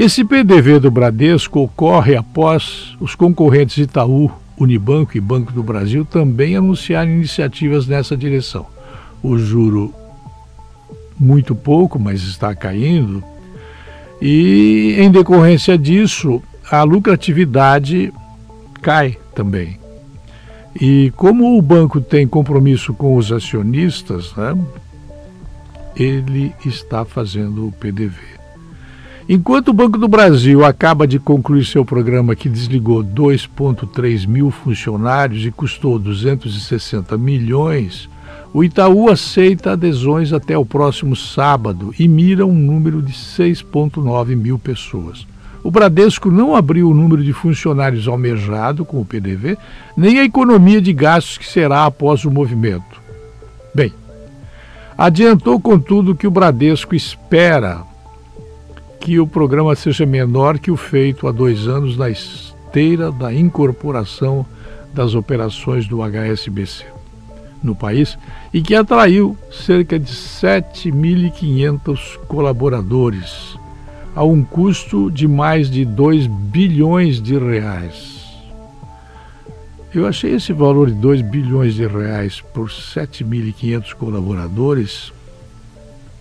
Esse 0.00 0.24
PDV 0.24 0.78
do 0.78 0.92
Bradesco 0.92 1.58
ocorre 1.58 2.14
após 2.14 2.96
os 3.00 3.16
concorrentes 3.16 3.78
Itaú, 3.78 4.30
Unibanco 4.56 5.16
e 5.16 5.20
Banco 5.20 5.52
do 5.52 5.60
Brasil 5.60 6.04
também 6.04 6.54
anunciarem 6.54 7.14
iniciativas 7.14 7.88
nessa 7.88 8.16
direção. 8.16 8.64
O 9.20 9.36
juro 9.36 9.92
muito 11.18 11.52
pouco, 11.52 11.98
mas 11.98 12.22
está 12.22 12.54
caindo. 12.54 13.24
E 14.22 14.94
em 15.00 15.10
decorrência 15.10 15.76
disso, 15.76 16.40
a 16.70 16.84
lucratividade 16.84 18.12
cai 18.80 19.18
também. 19.34 19.80
E 20.80 21.12
como 21.16 21.58
o 21.58 21.60
banco 21.60 22.00
tem 22.00 22.24
compromisso 22.24 22.94
com 22.94 23.16
os 23.16 23.32
acionistas, 23.32 24.32
né, 24.36 24.56
ele 25.96 26.54
está 26.64 27.04
fazendo 27.04 27.66
o 27.66 27.72
PDV. 27.72 28.37
Enquanto 29.30 29.68
o 29.68 29.74
Banco 29.74 29.98
do 29.98 30.08
Brasil 30.08 30.64
acaba 30.64 31.06
de 31.06 31.18
concluir 31.18 31.62
seu 31.66 31.84
programa 31.84 32.34
que 32.34 32.48
desligou 32.48 33.04
2,3 33.04 34.26
mil 34.26 34.50
funcionários 34.50 35.44
e 35.44 35.50
custou 35.50 35.98
260 35.98 37.18
milhões, 37.18 38.08
o 38.54 38.64
Itaú 38.64 39.10
aceita 39.10 39.72
adesões 39.72 40.32
até 40.32 40.56
o 40.56 40.64
próximo 40.64 41.14
sábado 41.14 41.94
e 41.98 42.08
mira 42.08 42.46
um 42.46 42.54
número 42.54 43.02
de 43.02 43.12
6,9 43.12 44.34
mil 44.34 44.58
pessoas. 44.58 45.26
O 45.62 45.70
Bradesco 45.70 46.30
não 46.30 46.56
abriu 46.56 46.88
o 46.88 46.94
número 46.94 47.22
de 47.22 47.34
funcionários 47.34 48.08
almejado 48.08 48.82
com 48.82 48.98
o 48.98 49.04
PDV, 49.04 49.58
nem 49.94 50.20
a 50.20 50.24
economia 50.24 50.80
de 50.80 50.94
gastos 50.94 51.36
que 51.36 51.46
será 51.46 51.84
após 51.84 52.24
o 52.24 52.30
movimento. 52.30 53.02
Bem, 53.74 53.92
adiantou, 54.96 55.60
contudo, 55.60 56.14
que 56.14 56.26
o 56.26 56.30
Bradesco 56.30 56.94
espera 56.94 57.82
que 59.00 59.18
o 59.18 59.26
programa 59.26 59.74
seja 59.74 60.04
menor 60.04 60.58
que 60.58 60.70
o 60.70 60.76
feito 60.76 61.26
há 61.26 61.32
dois 61.32 61.66
anos 61.66 61.96
na 61.96 62.10
esteira 62.10 63.10
da 63.10 63.32
incorporação 63.32 64.44
das 64.92 65.14
operações 65.14 65.86
do 65.86 66.02
HSBC 66.02 66.98
no 67.62 67.74
país 67.74 68.18
e 68.52 68.60
que 68.62 68.74
atraiu 68.74 69.36
cerca 69.50 69.98
de 69.98 70.12
7.500 70.12 72.18
colaboradores 72.26 73.56
a 74.14 74.22
um 74.24 74.44
custo 74.44 75.10
de 75.10 75.26
mais 75.28 75.70
de 75.70 75.84
2 75.84 76.26
bilhões 76.26 77.20
de 77.20 77.38
reais. 77.38 78.16
Eu 79.94 80.06
achei 80.06 80.34
esse 80.34 80.52
valor 80.52 80.88
de 80.88 80.94
2 80.94 81.22
bilhões 81.22 81.74
de 81.74 81.86
reais 81.86 82.40
por 82.40 82.68
7.500 82.68 83.94
colaboradores 83.94 85.12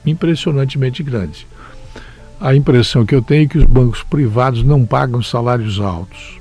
impressionantemente 0.05 1.01
grande. 1.03 1.47
A 2.39 2.55
impressão 2.55 3.05
que 3.05 3.15
eu 3.15 3.21
tenho 3.21 3.43
é 3.43 3.47
que 3.47 3.57
os 3.57 3.65
bancos 3.65 4.03
privados 4.03 4.63
não 4.63 4.85
pagam 4.85 5.21
salários 5.23 5.79
altos. 5.79 6.37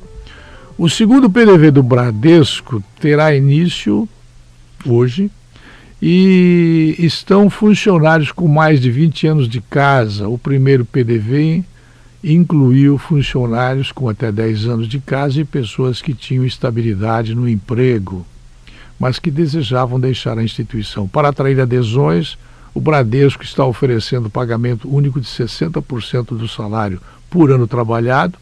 O 0.76 0.88
segundo 0.88 1.30
PDV 1.30 1.70
do 1.70 1.82
Bradesco 1.82 2.82
terá 3.00 3.34
início 3.34 4.08
hoje, 4.84 5.30
e 6.00 6.94
estão 6.98 7.48
funcionários 7.48 8.30
com 8.30 8.46
mais 8.46 8.80
de 8.80 8.90
20 8.90 9.26
anos 9.26 9.48
de 9.48 9.60
casa. 9.60 10.28
O 10.28 10.38
primeiro 10.38 10.84
PDV 10.84 11.64
incluiu 12.22 12.98
funcionários 12.98 13.92
com 13.92 14.08
até 14.08 14.30
10 14.30 14.66
anos 14.66 14.88
de 14.88 14.98
casa 14.98 15.40
e 15.40 15.44
pessoas 15.44 16.02
que 16.02 16.12
tinham 16.12 16.44
estabilidade 16.44 17.34
no 17.34 17.48
emprego, 17.48 18.26
mas 18.98 19.18
que 19.18 19.30
desejavam 19.30 19.98
deixar 19.98 20.38
a 20.38 20.44
instituição. 20.44 21.08
Para 21.08 21.28
atrair 21.28 21.60
adesões, 21.60 22.36
o 22.76 22.80
Bradesco 22.80 23.42
está 23.42 23.64
oferecendo 23.64 24.28
pagamento 24.28 24.94
único 24.94 25.18
de 25.18 25.26
60% 25.26 26.36
do 26.36 26.46
salário 26.46 27.00
por 27.30 27.50
ano 27.50 27.66
trabalhado 27.66 28.36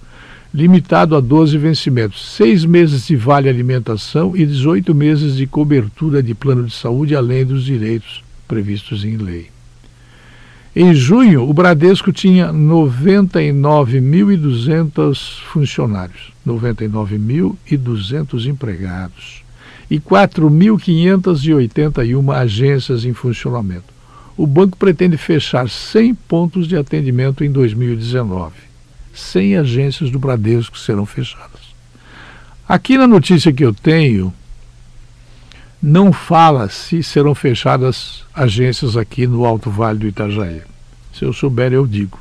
limitado 0.52 1.14
a 1.14 1.20
12 1.20 1.56
vencimentos, 1.56 2.34
seis 2.34 2.64
meses 2.64 3.06
de 3.06 3.14
vale 3.14 3.48
alimentação 3.48 4.36
e 4.36 4.44
18 4.44 4.92
meses 4.92 5.36
de 5.36 5.46
cobertura 5.46 6.20
de 6.20 6.34
plano 6.34 6.64
de 6.64 6.74
saúde, 6.74 7.14
além 7.14 7.46
dos 7.46 7.64
direitos 7.64 8.24
previstos 8.48 9.04
em 9.04 9.16
lei. 9.16 9.52
Em 10.74 10.92
junho, 10.92 11.48
o 11.48 11.54
Bradesco 11.54 12.12
tinha 12.12 12.52
99.200 12.52 15.42
funcionários, 15.44 16.32
99.200 16.44 18.46
empregados 18.46 19.44
e 19.88 20.00
4.581 20.00 22.34
agências 22.34 23.04
em 23.04 23.12
funcionamento. 23.12 23.93
O 24.36 24.46
banco 24.46 24.76
pretende 24.76 25.16
fechar 25.16 25.68
100 25.68 26.14
pontos 26.14 26.66
de 26.66 26.76
atendimento 26.76 27.44
em 27.44 27.50
2019. 27.50 28.52
100 29.14 29.56
agências 29.56 30.10
do 30.10 30.18
Bradesco 30.18 30.76
serão 30.76 31.06
fechadas. 31.06 31.60
Aqui 32.68 32.98
na 32.98 33.06
notícia 33.06 33.52
que 33.52 33.64
eu 33.64 33.72
tenho, 33.72 34.32
não 35.80 36.12
fala 36.12 36.68
se 36.68 37.02
serão 37.02 37.34
fechadas 37.34 38.24
agências 38.34 38.96
aqui 38.96 39.26
no 39.26 39.44
Alto 39.44 39.70
Vale 39.70 39.98
do 39.98 40.06
Itajaí. 40.06 40.62
Se 41.12 41.24
eu 41.24 41.32
souber, 41.32 41.72
eu 41.72 41.86
digo. 41.86 42.18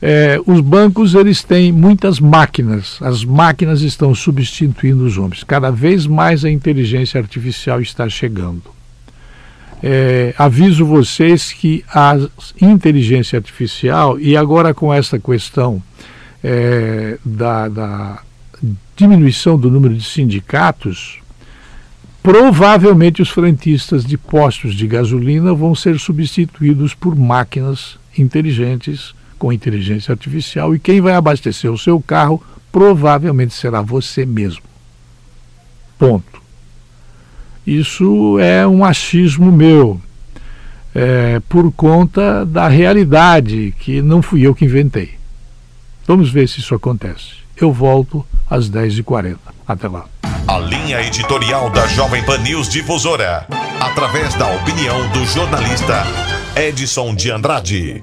É, 0.00 0.40
os 0.46 0.60
bancos 0.60 1.14
eles 1.14 1.42
têm 1.42 1.72
muitas 1.72 2.20
máquinas. 2.20 2.98
As 3.02 3.24
máquinas 3.24 3.82
estão 3.82 4.14
substituindo 4.14 5.04
os 5.04 5.18
homens. 5.18 5.42
Cada 5.42 5.70
vez 5.70 6.06
mais 6.06 6.44
a 6.44 6.50
inteligência 6.50 7.20
artificial 7.20 7.80
está 7.80 8.08
chegando. 8.08 8.77
É, 9.82 10.34
aviso 10.36 10.84
vocês 10.84 11.52
que 11.52 11.84
a 11.88 12.16
inteligência 12.60 13.36
artificial, 13.36 14.18
e 14.18 14.36
agora 14.36 14.74
com 14.74 14.92
essa 14.92 15.18
questão 15.18 15.82
é, 16.42 17.18
da, 17.24 17.68
da 17.68 18.22
diminuição 18.96 19.56
do 19.56 19.70
número 19.70 19.94
de 19.94 20.02
sindicatos, 20.02 21.20
provavelmente 22.22 23.22
os 23.22 23.30
frentistas 23.30 24.04
de 24.04 24.18
postos 24.18 24.74
de 24.74 24.86
gasolina 24.86 25.54
vão 25.54 25.74
ser 25.74 25.98
substituídos 25.98 26.94
por 26.94 27.14
máquinas 27.14 27.98
inteligentes 28.16 29.14
com 29.38 29.52
inteligência 29.52 30.12
artificial 30.12 30.74
e 30.74 30.80
quem 30.80 31.00
vai 31.00 31.14
abastecer 31.14 31.70
o 31.70 31.78
seu 31.78 32.00
carro 32.00 32.42
provavelmente 32.72 33.54
será 33.54 33.80
você 33.80 34.26
mesmo. 34.26 34.62
Ponto. 35.98 36.37
Isso 37.68 38.38
é 38.38 38.66
um 38.66 38.82
achismo 38.82 39.52
meu, 39.52 40.00
é, 40.94 41.38
por 41.50 41.70
conta 41.70 42.46
da 42.46 42.66
realidade 42.66 43.74
que 43.78 44.00
não 44.00 44.22
fui 44.22 44.46
eu 44.46 44.54
que 44.54 44.64
inventei. 44.64 45.18
Vamos 46.06 46.30
ver 46.30 46.48
se 46.48 46.60
isso 46.60 46.74
acontece. 46.74 47.32
Eu 47.54 47.70
volto 47.70 48.24
às 48.48 48.70
10h40. 48.70 49.36
Até 49.66 49.86
lá. 49.86 50.06
A 50.46 50.58
linha 50.60 51.02
editorial 51.02 51.68
da 51.68 51.86
Jovem 51.88 52.24
Pan 52.24 52.38
News 52.38 52.70
Difusora, 52.70 53.46
através 53.78 54.32
da 54.32 54.46
opinião 54.46 55.06
do 55.10 55.26
jornalista 55.26 56.04
Edson 56.56 57.14
de 57.14 57.30
Andrade. 57.30 58.00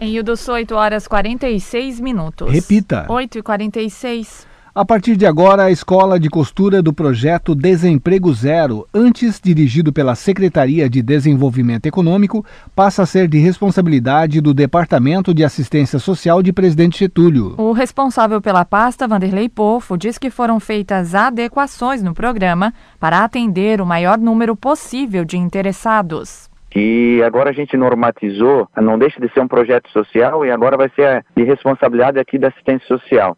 Em 0.00 0.14
Sul, 0.36 0.54
8 0.54 0.74
horas 0.76 1.08
46 1.08 1.98
minutos. 1.98 2.48
Repita. 2.52 3.04
8 3.08 3.38
e 3.38 3.42
46. 3.42 4.46
A 4.72 4.84
partir 4.84 5.16
de 5.16 5.26
agora, 5.26 5.64
a 5.64 5.72
Escola 5.72 6.20
de 6.20 6.30
Costura 6.30 6.80
do 6.80 6.92
projeto 6.92 7.52
Desemprego 7.52 8.32
Zero, 8.32 8.86
antes 8.94 9.40
dirigido 9.42 9.92
pela 9.92 10.14
Secretaria 10.14 10.88
de 10.88 11.02
Desenvolvimento 11.02 11.86
Econômico, 11.86 12.46
passa 12.76 13.02
a 13.02 13.06
ser 13.06 13.26
de 13.26 13.38
responsabilidade 13.38 14.40
do 14.40 14.54
Departamento 14.54 15.34
de 15.34 15.42
Assistência 15.42 15.98
Social 15.98 16.44
de 16.44 16.52
Presidente 16.52 17.00
Getúlio. 17.00 17.56
O 17.58 17.72
responsável 17.72 18.40
pela 18.40 18.64
pasta, 18.64 19.08
Vanderlei 19.08 19.48
Pofo, 19.48 19.98
diz 19.98 20.16
que 20.16 20.30
foram 20.30 20.60
feitas 20.60 21.12
adequações 21.12 22.00
no 22.00 22.14
programa 22.14 22.72
para 23.00 23.24
atender 23.24 23.80
o 23.80 23.86
maior 23.86 24.16
número 24.16 24.54
possível 24.54 25.24
de 25.24 25.36
interessados 25.36 26.47
que 26.70 27.22
agora 27.22 27.50
a 27.50 27.52
gente 27.52 27.76
normatizou, 27.76 28.68
não 28.76 28.98
deixa 28.98 29.20
de 29.20 29.32
ser 29.32 29.40
um 29.40 29.48
projeto 29.48 29.88
social 29.90 30.44
e 30.44 30.50
agora 30.50 30.76
vai 30.76 30.90
ser 30.94 31.24
de 31.34 31.42
responsabilidade 31.44 32.18
aqui 32.18 32.38
da 32.38 32.48
assistência 32.48 32.86
social. 32.86 33.36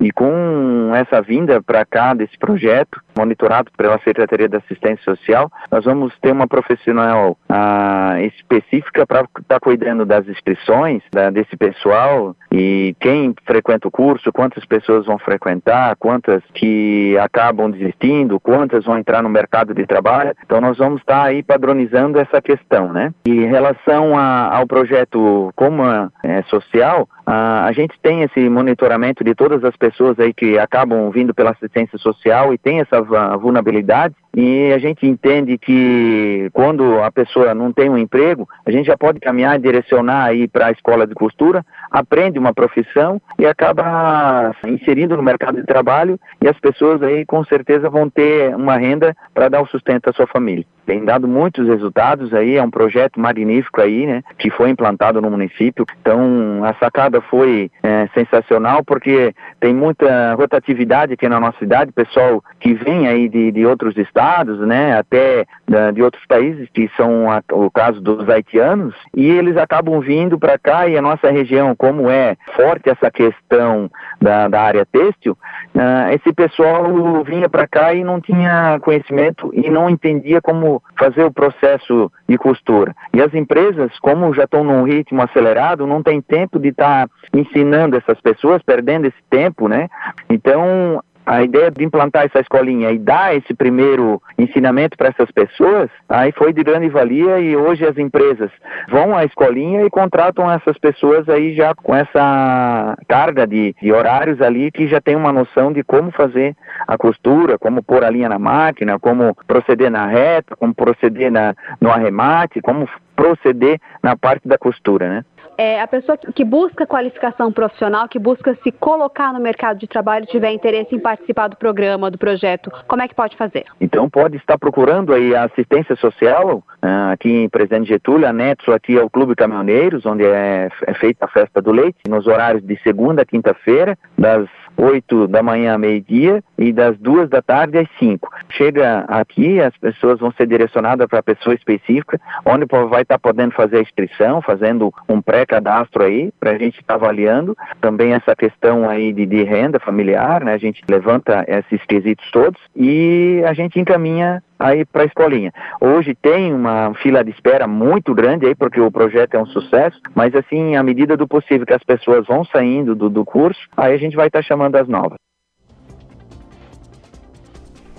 E 0.00 0.10
com 0.12 0.92
essa 0.94 1.20
vinda 1.20 1.60
para 1.62 1.84
cá 1.84 2.14
desse 2.14 2.38
projeto, 2.38 3.00
monitorado 3.18 3.70
pela 3.76 3.98
Secretaria 4.00 4.48
da 4.48 4.58
Assistência 4.58 5.04
Social, 5.04 5.50
nós 5.70 5.84
vamos 5.84 6.16
ter 6.20 6.30
uma 6.30 6.46
profissional 6.46 7.36
ah, 7.48 8.16
específica 8.22 9.04
para 9.04 9.22
estar 9.22 9.42
tá 9.46 9.60
cuidando 9.60 10.06
das 10.06 10.28
inscrições 10.28 11.02
da, 11.12 11.30
desse 11.30 11.56
pessoal 11.56 12.36
e 12.52 12.94
quem 13.00 13.34
frequenta 13.44 13.88
o 13.88 13.90
curso, 13.90 14.32
quantas 14.32 14.64
pessoas 14.64 15.06
vão 15.06 15.18
frequentar, 15.18 15.96
quantas 15.96 16.42
que 16.54 17.16
acabam 17.18 17.70
desistindo, 17.70 18.38
quantas 18.40 18.84
vão 18.84 18.98
entrar 18.98 19.22
no 19.22 19.28
mercado 19.28 19.74
de 19.74 19.84
trabalho. 19.84 20.34
Então 20.44 20.60
nós 20.60 20.78
vamos 20.78 21.00
estar 21.00 21.22
tá 21.22 21.24
aí 21.24 21.42
padronizando 21.42 22.18
essa 22.18 22.40
questão, 22.40 22.92
né? 22.92 23.12
E 23.26 23.32
em 23.32 23.48
relação 23.48 24.16
a, 24.16 24.56
ao 24.56 24.66
projeto 24.66 25.52
como 25.56 25.82
é, 26.22 26.42
social, 26.42 27.08
a, 27.26 27.66
a 27.66 27.72
gente 27.72 27.98
tem 28.00 28.22
esse 28.22 28.48
monitoramento 28.48 29.22
de 29.22 29.34
todas 29.34 29.62
as 29.64 29.76
pessoas 29.76 30.18
aí 30.18 30.32
que 30.32 30.58
acabam 30.58 31.10
vindo 31.10 31.34
pela 31.34 31.50
assistência 31.50 31.98
social 31.98 32.54
e 32.54 32.58
tem 32.58 32.80
essa 32.80 33.02
vulnerabilidade 33.08 34.14
e 34.36 34.72
a 34.72 34.78
gente 34.78 35.06
entende 35.06 35.58
que 35.58 36.48
quando 36.52 37.00
a 37.00 37.10
pessoa 37.10 37.54
não 37.54 37.72
tem 37.72 37.88
um 37.88 37.98
emprego, 37.98 38.48
a 38.64 38.70
gente 38.70 38.86
já 38.86 38.96
pode 38.96 39.20
caminhar 39.20 39.56
e 39.56 39.62
direcionar 39.62 40.24
aí 40.24 40.46
para 40.46 40.66
a 40.66 40.70
escola 40.70 41.06
de 41.06 41.14
costura, 41.14 41.64
aprende 41.90 42.38
uma 42.38 42.54
profissão 42.54 43.20
e 43.38 43.46
acaba 43.46 44.54
inserindo 44.66 45.16
no 45.16 45.22
mercado 45.22 45.56
de 45.56 45.66
trabalho 45.66 46.18
e 46.42 46.48
as 46.48 46.58
pessoas 46.60 47.02
aí 47.02 47.24
com 47.24 47.44
certeza 47.44 47.90
vão 47.90 48.08
ter 48.08 48.54
uma 48.54 48.76
renda 48.76 49.16
para 49.34 49.48
dar 49.48 49.62
o 49.62 49.66
sustento 49.66 50.08
à 50.08 50.12
sua 50.12 50.26
família. 50.26 50.64
Tem 50.88 51.04
dado 51.04 51.28
muitos 51.28 51.68
resultados 51.68 52.32
aí, 52.32 52.56
é 52.56 52.62
um 52.62 52.70
projeto 52.70 53.20
magnífico 53.20 53.78
aí, 53.78 54.06
né, 54.06 54.22
que 54.38 54.48
foi 54.48 54.70
implantado 54.70 55.20
no 55.20 55.30
município. 55.30 55.84
Então 56.00 56.64
a 56.64 56.72
sacada 56.74 57.20
foi 57.20 57.70
é, 57.82 58.08
sensacional 58.14 58.82
porque 58.82 59.34
tem 59.60 59.74
muita 59.74 60.32
rotatividade 60.32 61.12
aqui 61.12 61.28
na 61.28 61.38
nossa 61.38 61.58
cidade, 61.58 61.92
pessoal 61.92 62.42
que 62.58 62.72
vem 62.72 63.06
aí 63.06 63.28
de, 63.28 63.52
de 63.52 63.66
outros 63.66 63.98
estados, 63.98 64.17
né, 64.60 64.98
até 64.98 65.46
de 65.92 66.02
outros 66.02 66.24
países, 66.26 66.68
que 66.72 66.90
são 66.96 67.30
a, 67.30 67.42
o 67.52 67.70
caso 67.70 68.00
dos 68.00 68.28
haitianos, 68.28 68.94
e 69.14 69.28
eles 69.28 69.56
acabam 69.56 70.00
vindo 70.00 70.38
para 70.38 70.58
cá 70.58 70.88
e 70.88 70.96
a 70.96 71.02
nossa 71.02 71.30
região, 71.30 71.74
como 71.76 72.10
é 72.10 72.36
forte 72.56 72.88
essa 72.88 73.10
questão 73.10 73.90
da, 74.20 74.48
da 74.48 74.60
área 74.60 74.86
têxtil, 74.86 75.36
uh, 75.74 76.12
esse 76.12 76.32
pessoal 76.32 76.84
vinha 77.24 77.48
para 77.48 77.66
cá 77.66 77.94
e 77.94 78.02
não 78.02 78.20
tinha 78.20 78.78
conhecimento 78.80 79.50
e 79.52 79.70
não 79.70 79.88
entendia 79.88 80.40
como 80.40 80.82
fazer 80.98 81.24
o 81.24 81.32
processo 81.32 82.10
de 82.28 82.36
costura. 82.36 82.94
E 83.14 83.22
as 83.22 83.32
empresas, 83.34 83.98
como 84.00 84.32
já 84.34 84.44
estão 84.44 84.64
num 84.64 84.82
ritmo 84.82 85.22
acelerado, 85.22 85.86
não 85.86 86.02
tem 86.02 86.20
tempo 86.20 86.58
de 86.58 86.68
estar 86.68 87.06
tá 87.06 87.14
ensinando 87.32 87.96
essas 87.96 88.20
pessoas, 88.20 88.62
perdendo 88.62 89.06
esse 89.06 89.22
tempo, 89.30 89.68
né? 89.68 89.88
Então, 90.28 91.02
a 91.28 91.42
ideia 91.42 91.70
de 91.70 91.84
implantar 91.84 92.24
essa 92.24 92.40
escolinha 92.40 92.90
e 92.90 92.98
dar 92.98 93.36
esse 93.36 93.52
primeiro 93.52 94.20
ensinamento 94.38 94.96
para 94.96 95.08
essas 95.08 95.30
pessoas, 95.30 95.90
aí 96.08 96.32
foi 96.32 96.54
de 96.54 96.64
grande 96.64 96.88
valia 96.88 97.38
e 97.38 97.54
hoje 97.54 97.84
as 97.84 97.98
empresas 97.98 98.50
vão 98.88 99.14
à 99.14 99.26
escolinha 99.26 99.84
e 99.84 99.90
contratam 99.90 100.50
essas 100.50 100.78
pessoas 100.78 101.28
aí 101.28 101.54
já 101.54 101.74
com 101.74 101.94
essa 101.94 102.96
carga 103.06 103.46
de, 103.46 103.74
de 103.78 103.92
horários 103.92 104.40
ali 104.40 104.70
que 104.70 104.88
já 104.88 105.02
tem 105.02 105.16
uma 105.16 105.30
noção 105.30 105.70
de 105.70 105.84
como 105.84 106.10
fazer 106.12 106.56
a 106.86 106.96
costura, 106.96 107.58
como 107.58 107.82
pôr 107.82 108.04
a 108.04 108.10
linha 108.10 108.30
na 108.30 108.38
máquina, 108.38 108.98
como 108.98 109.36
proceder 109.46 109.90
na 109.90 110.06
reta, 110.06 110.56
como 110.56 110.74
proceder 110.74 111.30
na, 111.30 111.54
no 111.78 111.90
arremate, 111.90 112.62
como 112.62 112.88
proceder 113.14 113.78
na 114.02 114.16
parte 114.16 114.48
da 114.48 114.56
costura, 114.56 115.10
né? 115.10 115.24
É, 115.58 115.80
a 115.80 115.88
pessoa 115.88 116.16
que 116.16 116.44
busca 116.44 116.86
qualificação 116.86 117.52
profissional, 117.52 118.08
que 118.08 118.18
busca 118.18 118.56
se 118.62 118.70
colocar 118.70 119.32
no 119.32 119.40
mercado 119.40 119.78
de 119.78 119.88
trabalho, 119.88 120.24
tiver 120.26 120.52
interesse 120.52 120.94
em 120.94 121.00
participar 121.00 121.48
do 121.48 121.56
programa, 121.56 122.10
do 122.12 122.16
projeto, 122.16 122.70
como 122.86 123.02
é 123.02 123.08
que 123.08 123.14
pode 123.14 123.36
fazer? 123.36 123.64
Então 123.80 124.08
pode 124.08 124.36
estar 124.36 124.56
procurando 124.56 125.12
aí 125.12 125.34
a 125.34 125.44
assistência 125.44 125.96
social 125.96 126.62
uh, 126.80 127.12
aqui 127.12 127.30
em 127.30 127.48
Presidente 127.48 127.88
Getúlio, 127.88 128.28
anexo 128.28 128.70
aqui 128.70 128.96
ao 128.96 129.10
Clube 129.10 129.34
Caminhoneiros, 129.34 130.06
onde 130.06 130.24
é, 130.24 130.68
é 130.86 130.94
feita 130.94 131.24
a 131.24 131.28
festa 131.28 131.60
do 131.60 131.72
leite, 131.72 131.98
nos 132.08 132.28
horários 132.28 132.64
de 132.64 132.80
segunda 132.82 133.22
a 133.22 133.26
quinta-feira, 133.26 133.98
das 134.16 134.48
8 134.78 135.26
da 135.26 135.42
manhã 135.42 135.74
a 135.74 135.78
meio-dia 135.78 136.42
e 136.56 136.72
das 136.72 136.96
2 136.98 137.28
da 137.28 137.42
tarde 137.42 137.78
às 137.78 137.88
5. 137.98 138.30
Chega 138.50 139.00
aqui, 139.08 139.60
as 139.60 139.76
pessoas 139.76 140.20
vão 140.20 140.32
ser 140.32 140.46
direcionadas 140.46 141.06
para 141.08 141.18
a 141.18 141.22
pessoa 141.22 141.54
específica, 141.54 142.20
onde 142.46 142.64
vai 142.88 143.02
estar 143.02 143.18
podendo 143.18 143.52
fazer 143.52 143.78
a 143.78 143.82
inscrição, 143.82 144.40
fazendo 144.40 144.94
um 145.08 145.20
pré-cadastro 145.20 146.04
aí, 146.04 146.32
para 146.38 146.52
a 146.52 146.58
gente 146.58 146.80
estar 146.80 146.94
tá 146.98 147.04
avaliando. 147.04 147.56
Também 147.80 148.12
essa 148.12 148.36
questão 148.36 148.88
aí 148.88 149.12
de, 149.12 149.26
de 149.26 149.42
renda 149.42 149.80
familiar, 149.80 150.44
né? 150.44 150.54
A 150.54 150.58
gente 150.58 150.82
levanta 150.88 151.44
esses 151.48 151.84
quesitos 151.86 152.30
todos 152.30 152.60
e 152.76 153.42
a 153.46 153.52
gente 153.52 153.80
encaminha 153.80 154.42
aí 154.58 154.84
para 154.84 155.02
a 155.02 155.06
escolinha. 155.06 155.52
Hoje 155.80 156.14
tem 156.14 156.52
uma 156.52 156.92
fila 157.02 157.22
de 157.22 157.30
espera 157.30 157.66
muito 157.66 158.14
grande 158.14 158.46
aí, 158.46 158.54
porque 158.54 158.80
o 158.80 158.90
projeto 158.90 159.34
é 159.34 159.40
um 159.40 159.46
sucesso, 159.46 160.00
mas 160.14 160.34
assim, 160.34 160.76
à 160.76 160.82
medida 160.82 161.16
do 161.16 161.28
possível 161.28 161.66
que 161.66 161.74
as 161.74 161.82
pessoas 161.82 162.26
vão 162.26 162.44
saindo 162.44 162.94
do, 162.94 163.08
do 163.08 163.24
curso, 163.24 163.60
aí 163.76 163.94
a 163.94 163.98
gente 163.98 164.16
vai 164.16 164.26
estar 164.26 164.40
tá 164.40 164.44
chamando 164.44 164.76
as 164.76 164.88
novas. 164.88 165.18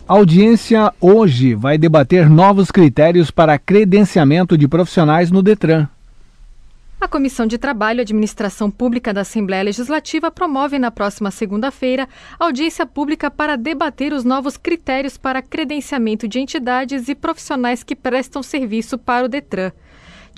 A 0.08 0.14
audiência 0.14 0.92
hoje 1.00 1.54
vai 1.54 1.78
debater 1.78 2.28
novos 2.28 2.72
critérios 2.72 3.30
para 3.30 3.60
credenciamento 3.60 4.58
de 4.58 4.68
profissionais 4.68 5.30
no 5.30 5.44
Detran. 5.44 5.88
A 7.02 7.08
Comissão 7.08 7.48
de 7.48 7.58
Trabalho 7.58 8.00
e 8.00 8.02
Administração 8.02 8.70
Pública 8.70 9.14
da 9.14 9.22
Assembleia 9.22 9.64
Legislativa 9.64 10.30
promove 10.30 10.78
na 10.78 10.92
próxima 10.92 11.32
segunda-feira 11.32 12.10
audiência 12.38 12.86
pública 12.86 13.32
para 13.32 13.56
debater 13.56 14.12
os 14.12 14.26
novos 14.26 14.58
critérios 14.58 15.18
para 15.18 15.42
credenciamento 15.42 16.28
de 16.28 16.40
entidades 16.40 17.08
e 17.08 17.16
profissionais 17.16 17.84
que 17.84 17.96
prestam 17.96 18.44
serviço 18.44 18.98
para 18.98 19.26
o 19.26 19.30
Detran. 19.30 19.72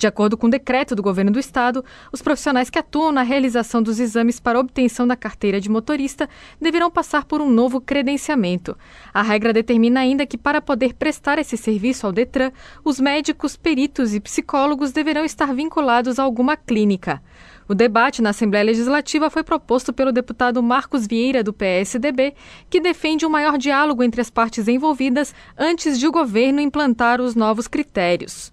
De 0.02 0.06
acordo 0.08 0.36
com 0.36 0.48
o 0.48 0.50
decreto 0.50 0.96
do 0.96 1.02
governo 1.02 1.30
do 1.30 1.38
estado, 1.38 1.84
os 2.10 2.20
profissionais 2.20 2.68
que 2.68 2.76
atuam 2.76 3.12
na 3.12 3.22
realização 3.22 3.80
dos 3.80 4.00
exames 4.00 4.40
para 4.40 4.58
obtenção 4.58 5.06
da 5.06 5.14
carteira 5.14 5.60
de 5.60 5.70
motorista 5.70 6.28
deverão 6.60 6.90
passar 6.90 7.24
por 7.24 7.40
um 7.40 7.48
novo 7.48 7.80
credenciamento. 7.80 8.76
A 9.14 9.22
regra 9.22 9.52
determina 9.52 10.00
ainda 10.00 10.26
que, 10.26 10.36
para 10.36 10.60
poder 10.60 10.94
prestar 10.94 11.38
esse 11.38 11.56
serviço 11.56 12.04
ao 12.04 12.12
Detran, 12.12 12.50
os 12.84 12.98
médicos, 12.98 13.56
peritos 13.56 14.12
e 14.12 14.18
psicólogos 14.18 14.90
deverão 14.90 15.24
estar 15.24 15.54
vinculados 15.54 16.18
a 16.18 16.24
alguma 16.24 16.56
clínica. 16.56 17.22
O 17.68 17.72
debate 17.72 18.20
na 18.20 18.30
Assembleia 18.30 18.64
Legislativa 18.64 19.30
foi 19.30 19.44
proposto 19.44 19.92
pelo 19.92 20.10
deputado 20.10 20.60
Marcos 20.60 21.06
Vieira, 21.06 21.44
do 21.44 21.52
PSDB, 21.52 22.34
que 22.68 22.80
defende 22.80 23.24
um 23.24 23.30
maior 23.30 23.56
diálogo 23.56 24.02
entre 24.02 24.20
as 24.20 24.30
partes 24.30 24.66
envolvidas 24.66 25.32
antes 25.56 25.96
de 25.96 26.08
o 26.08 26.10
governo 26.10 26.60
implantar 26.60 27.20
os 27.20 27.36
novos 27.36 27.68
critérios. 27.68 28.52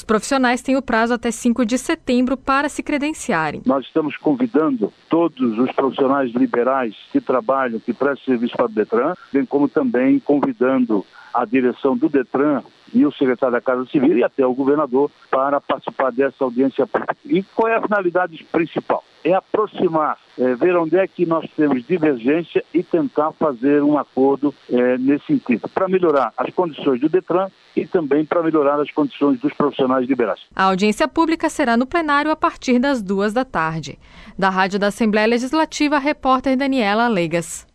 Os 0.00 0.04
profissionais 0.04 0.62
têm 0.62 0.78
o 0.78 0.82
prazo 0.82 1.12
até 1.12 1.30
5 1.30 1.66
de 1.66 1.76
setembro 1.76 2.34
para 2.34 2.70
se 2.70 2.82
credenciarem. 2.82 3.60
Nós 3.66 3.84
estamos 3.84 4.16
convidando 4.16 4.90
todos 5.10 5.58
os 5.58 5.70
profissionais 5.72 6.32
liberais 6.32 6.96
que 7.12 7.20
trabalham, 7.20 7.78
que 7.78 7.92
prestam 7.92 8.24
serviço 8.24 8.56
para 8.56 8.64
o 8.64 8.68
Detran, 8.70 9.12
bem 9.30 9.44
como 9.44 9.68
também 9.68 10.18
convidando 10.18 11.04
a 11.32 11.44
direção 11.44 11.96
do 11.96 12.08
Detran 12.08 12.62
e 12.92 13.06
o 13.06 13.12
secretário 13.12 13.52
da 13.54 13.60
Casa 13.60 13.86
Civil 13.86 14.18
e 14.18 14.24
até 14.24 14.44
o 14.44 14.54
governador 14.54 15.10
para 15.30 15.60
participar 15.60 16.10
dessa 16.10 16.44
audiência 16.44 16.86
pública. 16.86 17.16
E 17.24 17.42
qual 17.42 17.68
é 17.68 17.76
a 17.76 17.82
finalidade 17.82 18.44
principal? 18.50 19.04
É 19.22 19.34
aproximar, 19.34 20.18
é, 20.38 20.54
ver 20.54 20.76
onde 20.76 20.96
é 20.96 21.06
que 21.06 21.26
nós 21.26 21.48
temos 21.56 21.86
divergência 21.86 22.64
e 22.72 22.82
tentar 22.82 23.32
fazer 23.32 23.82
um 23.82 23.98
acordo 23.98 24.54
é, 24.68 24.98
nesse 24.98 25.26
sentido, 25.26 25.68
para 25.68 25.88
melhorar 25.88 26.32
as 26.36 26.52
condições 26.52 27.00
do 27.00 27.08
Detran 27.08 27.48
e 27.76 27.86
também 27.86 28.24
para 28.24 28.42
melhorar 28.42 28.80
as 28.80 28.90
condições 28.90 29.38
dos 29.38 29.52
profissionais 29.52 30.08
liberais. 30.08 30.40
A 30.56 30.64
audiência 30.64 31.06
pública 31.06 31.48
será 31.48 31.76
no 31.76 31.86
plenário 31.86 32.30
a 32.30 32.36
partir 32.36 32.78
das 32.78 33.02
duas 33.02 33.32
da 33.32 33.44
tarde. 33.44 33.98
Da 34.38 34.48
Rádio 34.48 34.78
da 34.78 34.88
Assembleia 34.88 35.26
Legislativa, 35.26 35.98
repórter 35.98 36.56
Daniela 36.56 37.06
Legas. 37.06 37.69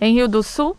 Em 0.00 0.14
Rio 0.14 0.28
do 0.28 0.42
Sul, 0.42 0.76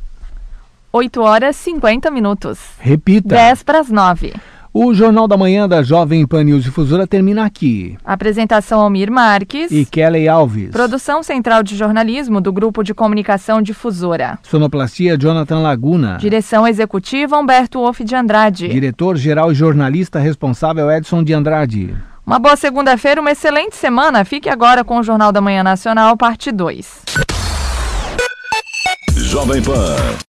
8 0.91 1.21
horas 1.21 1.55
50 1.55 2.11
minutos. 2.11 2.59
Repita. 2.79 3.29
10 3.29 3.63
para 3.63 3.79
as 3.79 3.89
9. 3.89 4.33
O 4.73 4.93
Jornal 4.93 5.27
da 5.27 5.35
Manhã 5.35 5.67
da 5.67 5.81
Jovem 5.81 6.27
Pan 6.27 6.43
News 6.43 6.63
Difusora 6.63 7.07
termina 7.07 7.43
aqui. 7.43 7.97
Apresentação 8.05 8.79
Almir 8.79 9.11
Marques 9.11 9.71
e 9.71 9.83
Kelly 9.85 10.27
Alves. 10.27 10.69
Produção 10.69 11.23
Central 11.23 11.63
de 11.63 11.75
Jornalismo 11.75 12.39
do 12.39 12.53
Grupo 12.53 12.83
de 12.83 12.93
Comunicação 12.93 13.59
Difusora. 13.59 14.37
Sonoplastia 14.43 15.17
Jonathan 15.17 15.59
Laguna. 15.61 16.17
Direção 16.19 16.67
Executiva 16.67 17.39
Humberto 17.39 17.79
Wolff 17.79 18.03
de 18.03 18.15
Andrade. 18.15 18.67
Diretor-Geral 18.67 19.51
e 19.51 19.55
Jornalista 19.55 20.19
Responsável 20.19 20.91
Edson 20.91 21.23
de 21.23 21.33
Andrade. 21.33 21.95
Uma 22.23 22.37
boa 22.37 22.55
segunda-feira, 22.55 23.19
uma 23.19 23.31
excelente 23.31 23.75
semana. 23.75 24.23
Fique 24.25 24.47
agora 24.47 24.83
com 24.83 24.99
o 24.99 25.03
Jornal 25.03 25.31
da 25.31 25.41
Manhã 25.41 25.63
Nacional, 25.63 26.15
parte 26.15 26.51
2. 26.51 27.36
Jovem 29.23 29.63
Pan. 29.63 30.17